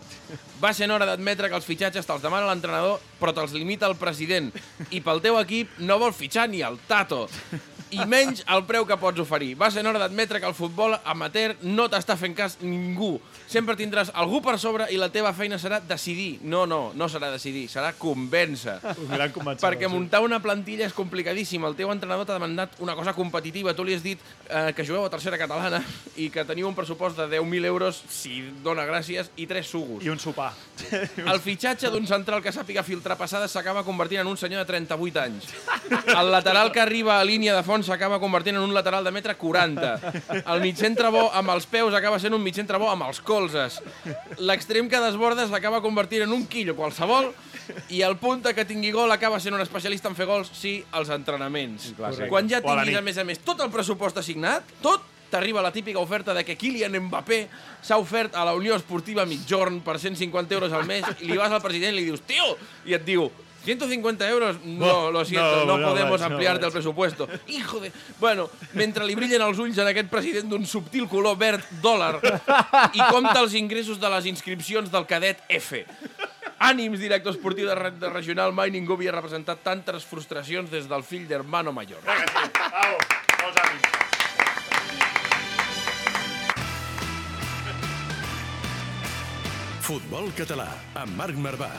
Va 0.62 0.74
ser 0.78 0.90
hora 0.94 1.08
d'admetre 1.10 1.50
que 1.50 1.58
els 1.58 1.66
fitxatges 1.66 2.06
te'ls 2.06 2.22
demana 2.22 2.46
l'entrenador, 2.50 3.00
però 3.20 3.34
te'ls 3.34 3.54
limita 3.58 3.90
el 3.90 3.98
president. 3.98 4.52
I 4.94 5.02
pel 5.02 5.22
teu 5.24 5.40
equip 5.42 5.80
no 5.82 5.98
vol 6.02 6.14
fitxar 6.14 6.48
ni 6.50 6.62
el 6.66 6.78
Tato. 6.88 7.28
I 7.92 8.06
menys 8.08 8.46
el 8.48 8.64
preu 8.68 8.86
que 8.88 8.96
pots 9.00 9.20
oferir. 9.20 9.54
Va 9.60 9.68
ser 9.72 9.84
hora 9.86 10.00
d'admetre 10.00 10.40
que 10.40 10.48
el 10.48 10.56
futbol 10.56 10.96
amateur 11.04 11.56
no 11.68 11.88
t'està 11.92 12.16
fent 12.20 12.36
cas 12.38 12.58
ningú. 12.64 13.18
Sempre 13.52 13.76
tindràs 13.76 14.14
algú 14.16 14.40
per 14.44 14.56
sobre 14.62 14.88
i 14.96 15.00
la 15.00 15.10
teva 15.12 15.34
feina 15.36 15.60
serà 15.60 15.82
decidir. 15.84 16.38
No, 16.48 16.64
no, 16.70 16.94
no 16.96 17.10
serà 17.12 17.32
decidir, 17.34 17.66
serà 17.72 17.92
convèncer. 18.00 18.78
Un 18.96 19.12
gran. 19.12 19.34
Perquè 19.62 19.90
muntar 19.92 20.22
una 20.24 20.40
plantilla 20.44 20.88
és 20.88 20.96
complicadíssim. 20.96 21.66
El 21.68 21.76
teu 21.76 21.92
entrenador 21.92 22.28
t'ha 22.30 22.38
demandat 22.40 22.80
una 22.80 22.96
cosa 22.96 23.14
competitiva. 23.18 23.76
Tu 23.76 23.88
li 23.88 23.98
has 23.98 24.06
dit 24.06 24.22
eh, 24.48 24.72
que 24.76 24.86
jugueu 24.88 25.04
a 25.06 25.12
tercera 25.12 25.40
catalana 25.42 25.82
i 26.16 26.30
que 26.32 26.46
teniu 26.48 26.70
un 26.70 26.78
pressupost 26.78 27.20
de 27.20 27.28
10.000 27.28 27.68
euros, 27.68 28.02
si 28.08 28.40
dona 28.64 28.88
gràcies, 28.88 29.34
i 29.36 29.48
tres 29.52 29.68
sugos. 29.68 30.04
I 30.06 30.14
un 30.14 30.20
sopar. 30.20 30.54
El 31.32 31.44
fitxatge 31.44 31.92
d'un 31.92 32.08
central 32.08 32.44
que 32.44 32.56
sàpiga 32.56 32.86
filtrar 32.88 33.20
passades 33.20 33.52
s'acaba 33.52 33.84
convertint 33.88 34.24
en 34.24 34.32
un 34.32 34.40
senyor 34.40 34.64
de 34.64 34.72
38 34.72 35.22
anys. 35.26 35.52
El 36.16 36.32
lateral 36.32 36.72
que 36.72 36.80
arriba 36.80 37.20
a 37.20 37.28
línia 37.28 37.56
de 37.58 37.64
fons 37.68 37.81
s'acaba 37.84 38.20
convertint 38.22 38.58
en 38.58 38.64
un 38.64 38.74
lateral 38.76 39.04
de 39.04 39.12
metre 39.12 39.36
40. 39.40 39.92
El 40.42 40.64
mitcentre 40.64 41.12
bo 41.14 41.28
amb 41.38 41.54
els 41.54 41.68
peus 41.70 41.96
acaba 41.98 42.20
sent 42.20 42.36
un 42.36 42.44
mitcentre 42.44 42.80
bo 42.82 42.90
amb 42.92 43.08
els 43.08 43.22
colzes. 43.26 43.80
L'extrem 44.40 44.90
que 44.92 45.02
desborda 45.04 45.48
s'acaba 45.50 45.82
convertint 45.84 46.26
en 46.28 46.36
un 46.36 46.46
quillo 46.52 46.76
qualsevol 46.78 47.32
i 47.94 48.02
el 48.06 48.18
punta 48.22 48.56
que 48.58 48.66
tingui 48.68 48.92
gol 48.92 49.12
acaba 49.12 49.40
sent 49.40 49.56
un 49.56 49.64
especialista 49.64 50.10
en 50.12 50.18
fer 50.18 50.28
gols, 50.30 50.52
sí, 50.54 50.80
als 50.92 51.12
entrenaments. 51.14 51.94
clàssic. 51.98 52.28
Quan 52.30 52.50
ja 52.50 52.62
tinguis, 52.64 52.98
a 52.98 53.06
més 53.06 53.18
a 53.18 53.26
més, 53.28 53.42
tot 53.46 53.62
el 53.64 53.72
pressupost 53.74 54.18
assignat, 54.22 54.68
tot, 54.82 55.06
t'arriba 55.32 55.64
la 55.64 55.72
típica 55.72 56.00
oferta 56.00 56.34
de 56.36 56.44
que 56.44 56.58
Kylian 56.60 56.98
Mbappé 57.08 57.46
s'ha 57.82 57.98
ofert 58.02 58.36
a 58.36 58.44
la 58.46 58.54
Unió 58.58 58.76
Esportiva 58.76 59.26
Mitjorn 59.26 59.80
per 59.86 59.98
150 59.98 60.58
euros 60.58 60.74
al 60.76 60.84
mes 60.86 61.08
i 61.22 61.32
li 61.32 61.40
vas 61.40 61.54
al 61.56 61.64
president 61.64 61.96
i 61.96 62.02
li 62.02 62.10
dius, 62.10 62.26
tio, 62.28 62.58
i 62.86 62.98
et 62.98 63.06
diu, 63.08 63.30
150 63.66 64.30
euros? 64.30 64.58
No, 64.66 64.86
No, 64.86 65.12
lo 65.12 65.24
siento, 65.26 65.66
no, 65.66 65.66
no, 65.66 65.78
no 65.78 65.88
podemos 65.90 66.20
vaig, 66.20 66.30
no 66.30 66.36
ampliarte 66.36 66.66
el 66.66 66.72
vaig. 66.72 66.74
presupuesto. 66.74 67.28
Hijo 67.48 67.80
de... 67.80 67.92
Bueno, 68.20 68.50
mentre 68.74 69.06
li 69.06 69.16
brillen 69.16 69.42
els 69.46 69.60
ulls 69.62 69.78
en 69.78 69.88
aquest 69.92 70.10
president 70.10 70.50
d'un 70.50 70.66
subtil 70.66 71.08
color 71.08 71.38
verd 71.38 71.64
dòlar 71.82 72.18
i 72.94 73.02
compta 73.10 73.40
els 73.44 73.54
ingressos 73.60 74.00
de 74.02 74.10
les 74.10 74.26
inscripcions 74.32 74.90
del 74.92 75.06
cadet 75.06 75.44
F. 75.50 75.86
Ànims, 76.62 77.00
director 77.02 77.34
esportiu 77.34 77.66
de, 77.70 77.76
de 77.98 78.10
regional, 78.10 78.52
mai 78.54 78.70
ningú 78.70 78.94
havia 78.94 79.12
representat 79.16 79.64
tantes 79.66 80.06
frustracions 80.06 80.70
des 80.70 80.86
del 80.90 81.02
fill 81.04 81.26
d'hermano 81.30 81.74
mayor. 81.74 82.02
Au, 82.06 82.98
molts 83.42 83.58
ànims. 83.66 83.90
Futbol 89.82 90.30
català, 90.38 90.68
amb 90.96 91.18
Marc 91.20 91.40
Marvà. 91.42 91.72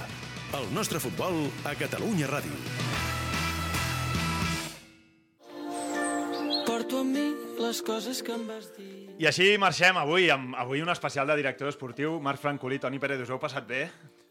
El 0.53 0.69
nostre 0.75 1.01
futbol 1.01 1.47
a 1.65 1.73
Catalunya 1.79 2.29
Ràdio. 2.29 2.57
Porto 6.67 7.01
amb 7.03 7.15
mi 7.17 7.25
les 7.63 7.81
coses 7.87 8.21
que 8.25 8.35
em 8.35 8.45
vas 8.49 8.69
dir. 8.77 8.91
I 9.23 9.27
així 9.29 9.53
marxem 9.61 9.97
avui, 10.01 10.29
amb 10.33 10.57
avui 10.59 10.83
un 10.85 10.91
especial 10.93 11.29
de 11.31 11.37
director 11.41 11.69
esportiu. 11.71 12.19
Marc 12.21 12.41
Francolí, 12.43 12.79
Toni 12.83 13.01
Pérez, 13.01 13.23
us 13.25 13.31
heu 13.33 13.41
passat 13.41 13.67
bé? 13.69 13.87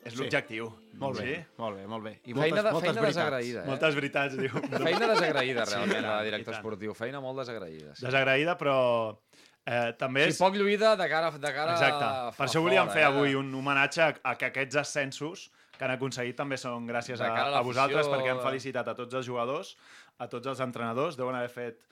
És 0.05 0.15
l'objectiu. 0.17 0.69
Molt 0.97 1.19
bé, 1.21 1.25
Sí? 1.25 1.43
molt 1.61 1.77
bé, 1.77 1.85
molt 1.87 2.03
bé. 2.03 2.13
I 2.25 2.33
Feina, 2.33 2.61
de, 2.63 2.71
moltes 2.71 2.89
feina 2.89 3.01
veritats. 3.01 3.15
desagraïda, 3.15 3.61
eh? 3.63 3.67
Moltes 3.69 3.95
veritats, 3.95 4.37
diu. 4.37 4.49
Feina 4.87 5.07
desagraïda, 5.13 5.65
realment, 5.69 5.99
i 5.99 6.07
la 6.07 6.17
de 6.21 6.25
director 6.31 6.53
esportiu. 6.57 6.93
Feina 6.97 7.21
molt 7.21 7.37
desagraïda. 7.43 7.93
Sí. 7.95 8.05
Desagraïda, 8.07 8.57
però 8.57 8.77
eh, 9.65 9.93
també 10.01 10.25
Sí, 10.25 10.33
és... 10.35 10.41
poc 10.41 10.57
lluïda 10.57 10.95
de 10.97 11.07
cara, 11.09 11.29
de 11.31 11.53
cara 11.53 11.75
Exacte. 11.77 12.03
a 12.05 12.31
Per 12.37 12.47
això 12.47 12.61
volíem 12.65 12.89
fora, 12.89 12.93
fer 12.97 13.03
eh? 13.05 13.11
avui 13.13 13.35
un 13.37 13.53
homenatge 13.53 14.01
a, 14.01 14.09
a 14.23 14.35
que 14.37 14.49
aquests 14.49 14.75
ascensos 14.81 15.51
que 15.81 15.87
han 15.87 15.95
aconseguit 15.95 16.37
també 16.37 16.59
són 16.61 16.85
gràcies 16.85 17.17
a, 17.25 17.31
a 17.33 17.45
a 17.57 17.61
vosaltres 17.65 18.05
perquè 18.05 18.29
hem 18.29 18.37
eh? 18.37 18.45
felicitat 18.45 18.91
a 18.91 18.93
tots 18.93 19.17
els 19.17 19.25
jugadors, 19.25 19.71
a 20.21 20.27
tots 20.29 20.51
els 20.51 20.59
entrenadors, 20.61 21.17
deuen 21.17 21.33
haver 21.33 21.49
fet 21.49 21.87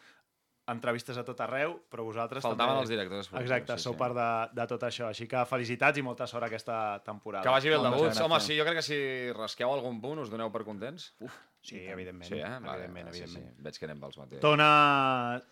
entrevistes 0.70 1.18
a 1.18 1.24
tot 1.26 1.40
arreu, 1.42 1.74
però 1.90 2.06
vosaltres 2.06 2.46
Faltaven 2.46 2.76
també... 2.76 2.84
els 2.86 2.92
directors 2.94 3.32
Exacte, 3.42 3.80
sí, 3.80 3.88
sou 3.88 3.96
sí. 3.96 3.98
part 3.98 4.14
de, 4.14 4.30
de 4.60 4.68
tot 4.70 4.86
això. 4.86 5.08
Així 5.10 5.26
que 5.32 5.42
felicitats 5.50 5.98
i 5.98 6.06
molta 6.06 6.28
sort 6.30 6.46
aquesta 6.46 7.00
temporada. 7.02 7.42
Que 7.48 7.56
vagi 7.56 7.74
bé 7.74 7.80
el 7.80 7.88
debut. 7.88 8.22
Home, 8.28 8.40
sí, 8.46 8.54
jo 8.60 8.68
crec 8.68 8.78
que 8.78 8.86
si 8.86 9.00
rasqueu 9.34 9.74
algun 9.74 9.98
punt 10.04 10.22
us 10.22 10.30
doneu 10.30 10.54
per 10.54 10.62
contents. 10.68 11.10
Uf, 11.26 11.40
Sí, 11.62 11.76
evidentment. 11.86 12.24
sí, 12.32 12.40
eh? 12.40 12.42
Vale, 12.62 12.86
evidentment, 12.86 13.12
sí, 13.14 13.20
evidentment. 13.24 13.56
sí. 13.58 13.64
Veig 13.66 13.78
que 13.80 13.86
anem 13.86 14.00
pels 14.00 14.18
mateixos. 14.18 14.42
Tona, 14.42 14.70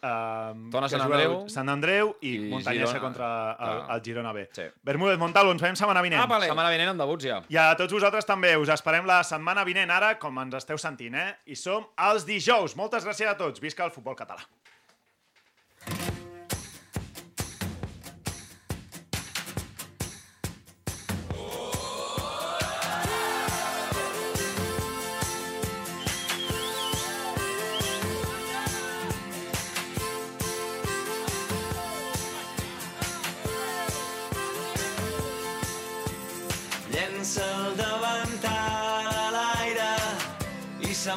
eh, 0.01 0.69
Tona 0.71 0.89
Sant 0.89 1.03
Andreu. 1.03 1.33
Sant 1.51 1.69
Andreu 1.69 2.13
i, 2.21 2.31
I 2.33 2.49
Montanyesa 2.53 2.93
Girona. 2.93 3.01
contra 3.03 3.27
el, 3.67 3.81
el 3.97 4.01
Girona 4.05 4.31
B. 4.33 4.45
Sí. 4.55 4.63
Bermúdez, 4.87 5.17
Montalvo, 5.19 5.51
ens 5.51 5.61
veiem 5.61 5.75
setmana 5.75 6.01
vinent. 6.01 6.21
Ah, 6.23 6.29
vale. 6.31 6.47
Setmana 6.47 6.71
vinent 6.73 6.93
amb 6.93 7.03
debuts 7.03 7.27
ja. 7.27 7.41
I 7.51 7.59
a 7.59 7.67
tots 7.77 7.93
vosaltres 7.93 8.25
també, 8.25 8.55
us 8.57 8.71
esperem 8.73 9.05
la 9.05 9.19
setmana 9.27 9.65
vinent 9.67 9.91
ara, 9.91 10.15
com 10.17 10.39
ens 10.39 10.55
esteu 10.61 10.79
sentint, 10.79 11.15
eh? 11.19 11.35
I 11.45 11.59
som 11.59 11.85
els 12.07 12.25
dijous. 12.25 12.77
Moltes 12.79 13.03
gràcies 13.05 13.27
a 13.29 13.35
tots. 13.37 13.59
Visca 13.59 13.83
el 13.85 13.91
futbol 13.91 14.15
català. 14.15 14.41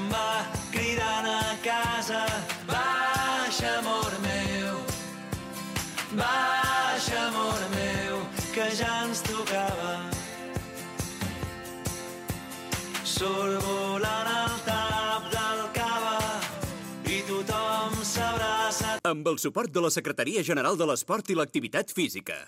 se'n 0.00 0.08
va 0.08 0.44
cridant 0.72 1.26
a 1.28 1.56
casa. 1.64 2.24
Baixa, 2.66 3.78
amor 3.78 4.12
meu, 4.24 4.78
baixa, 6.16 7.26
amor 7.28 7.60
meu, 7.74 8.22
que 8.54 8.68
ja 8.76 9.04
ens 9.06 9.20
tocava. 9.22 10.10
Sort 13.04 13.60
volant 13.66 14.30
al 14.32 14.56
tap 14.64 15.28
del 15.34 15.66
cava 15.76 16.40
i 17.04 17.20
tothom 17.28 18.00
s'abraça. 18.02 18.98
Amb 19.04 19.28
el 19.28 19.38
suport 19.38 19.72
de 19.72 19.84
la 19.84 19.90
Secretaria 19.90 20.42
General 20.42 20.78
de 20.78 20.88
l'Esport 20.88 21.28
i 21.30 21.36
l'Activitat 21.36 21.92
Física. 21.92 22.40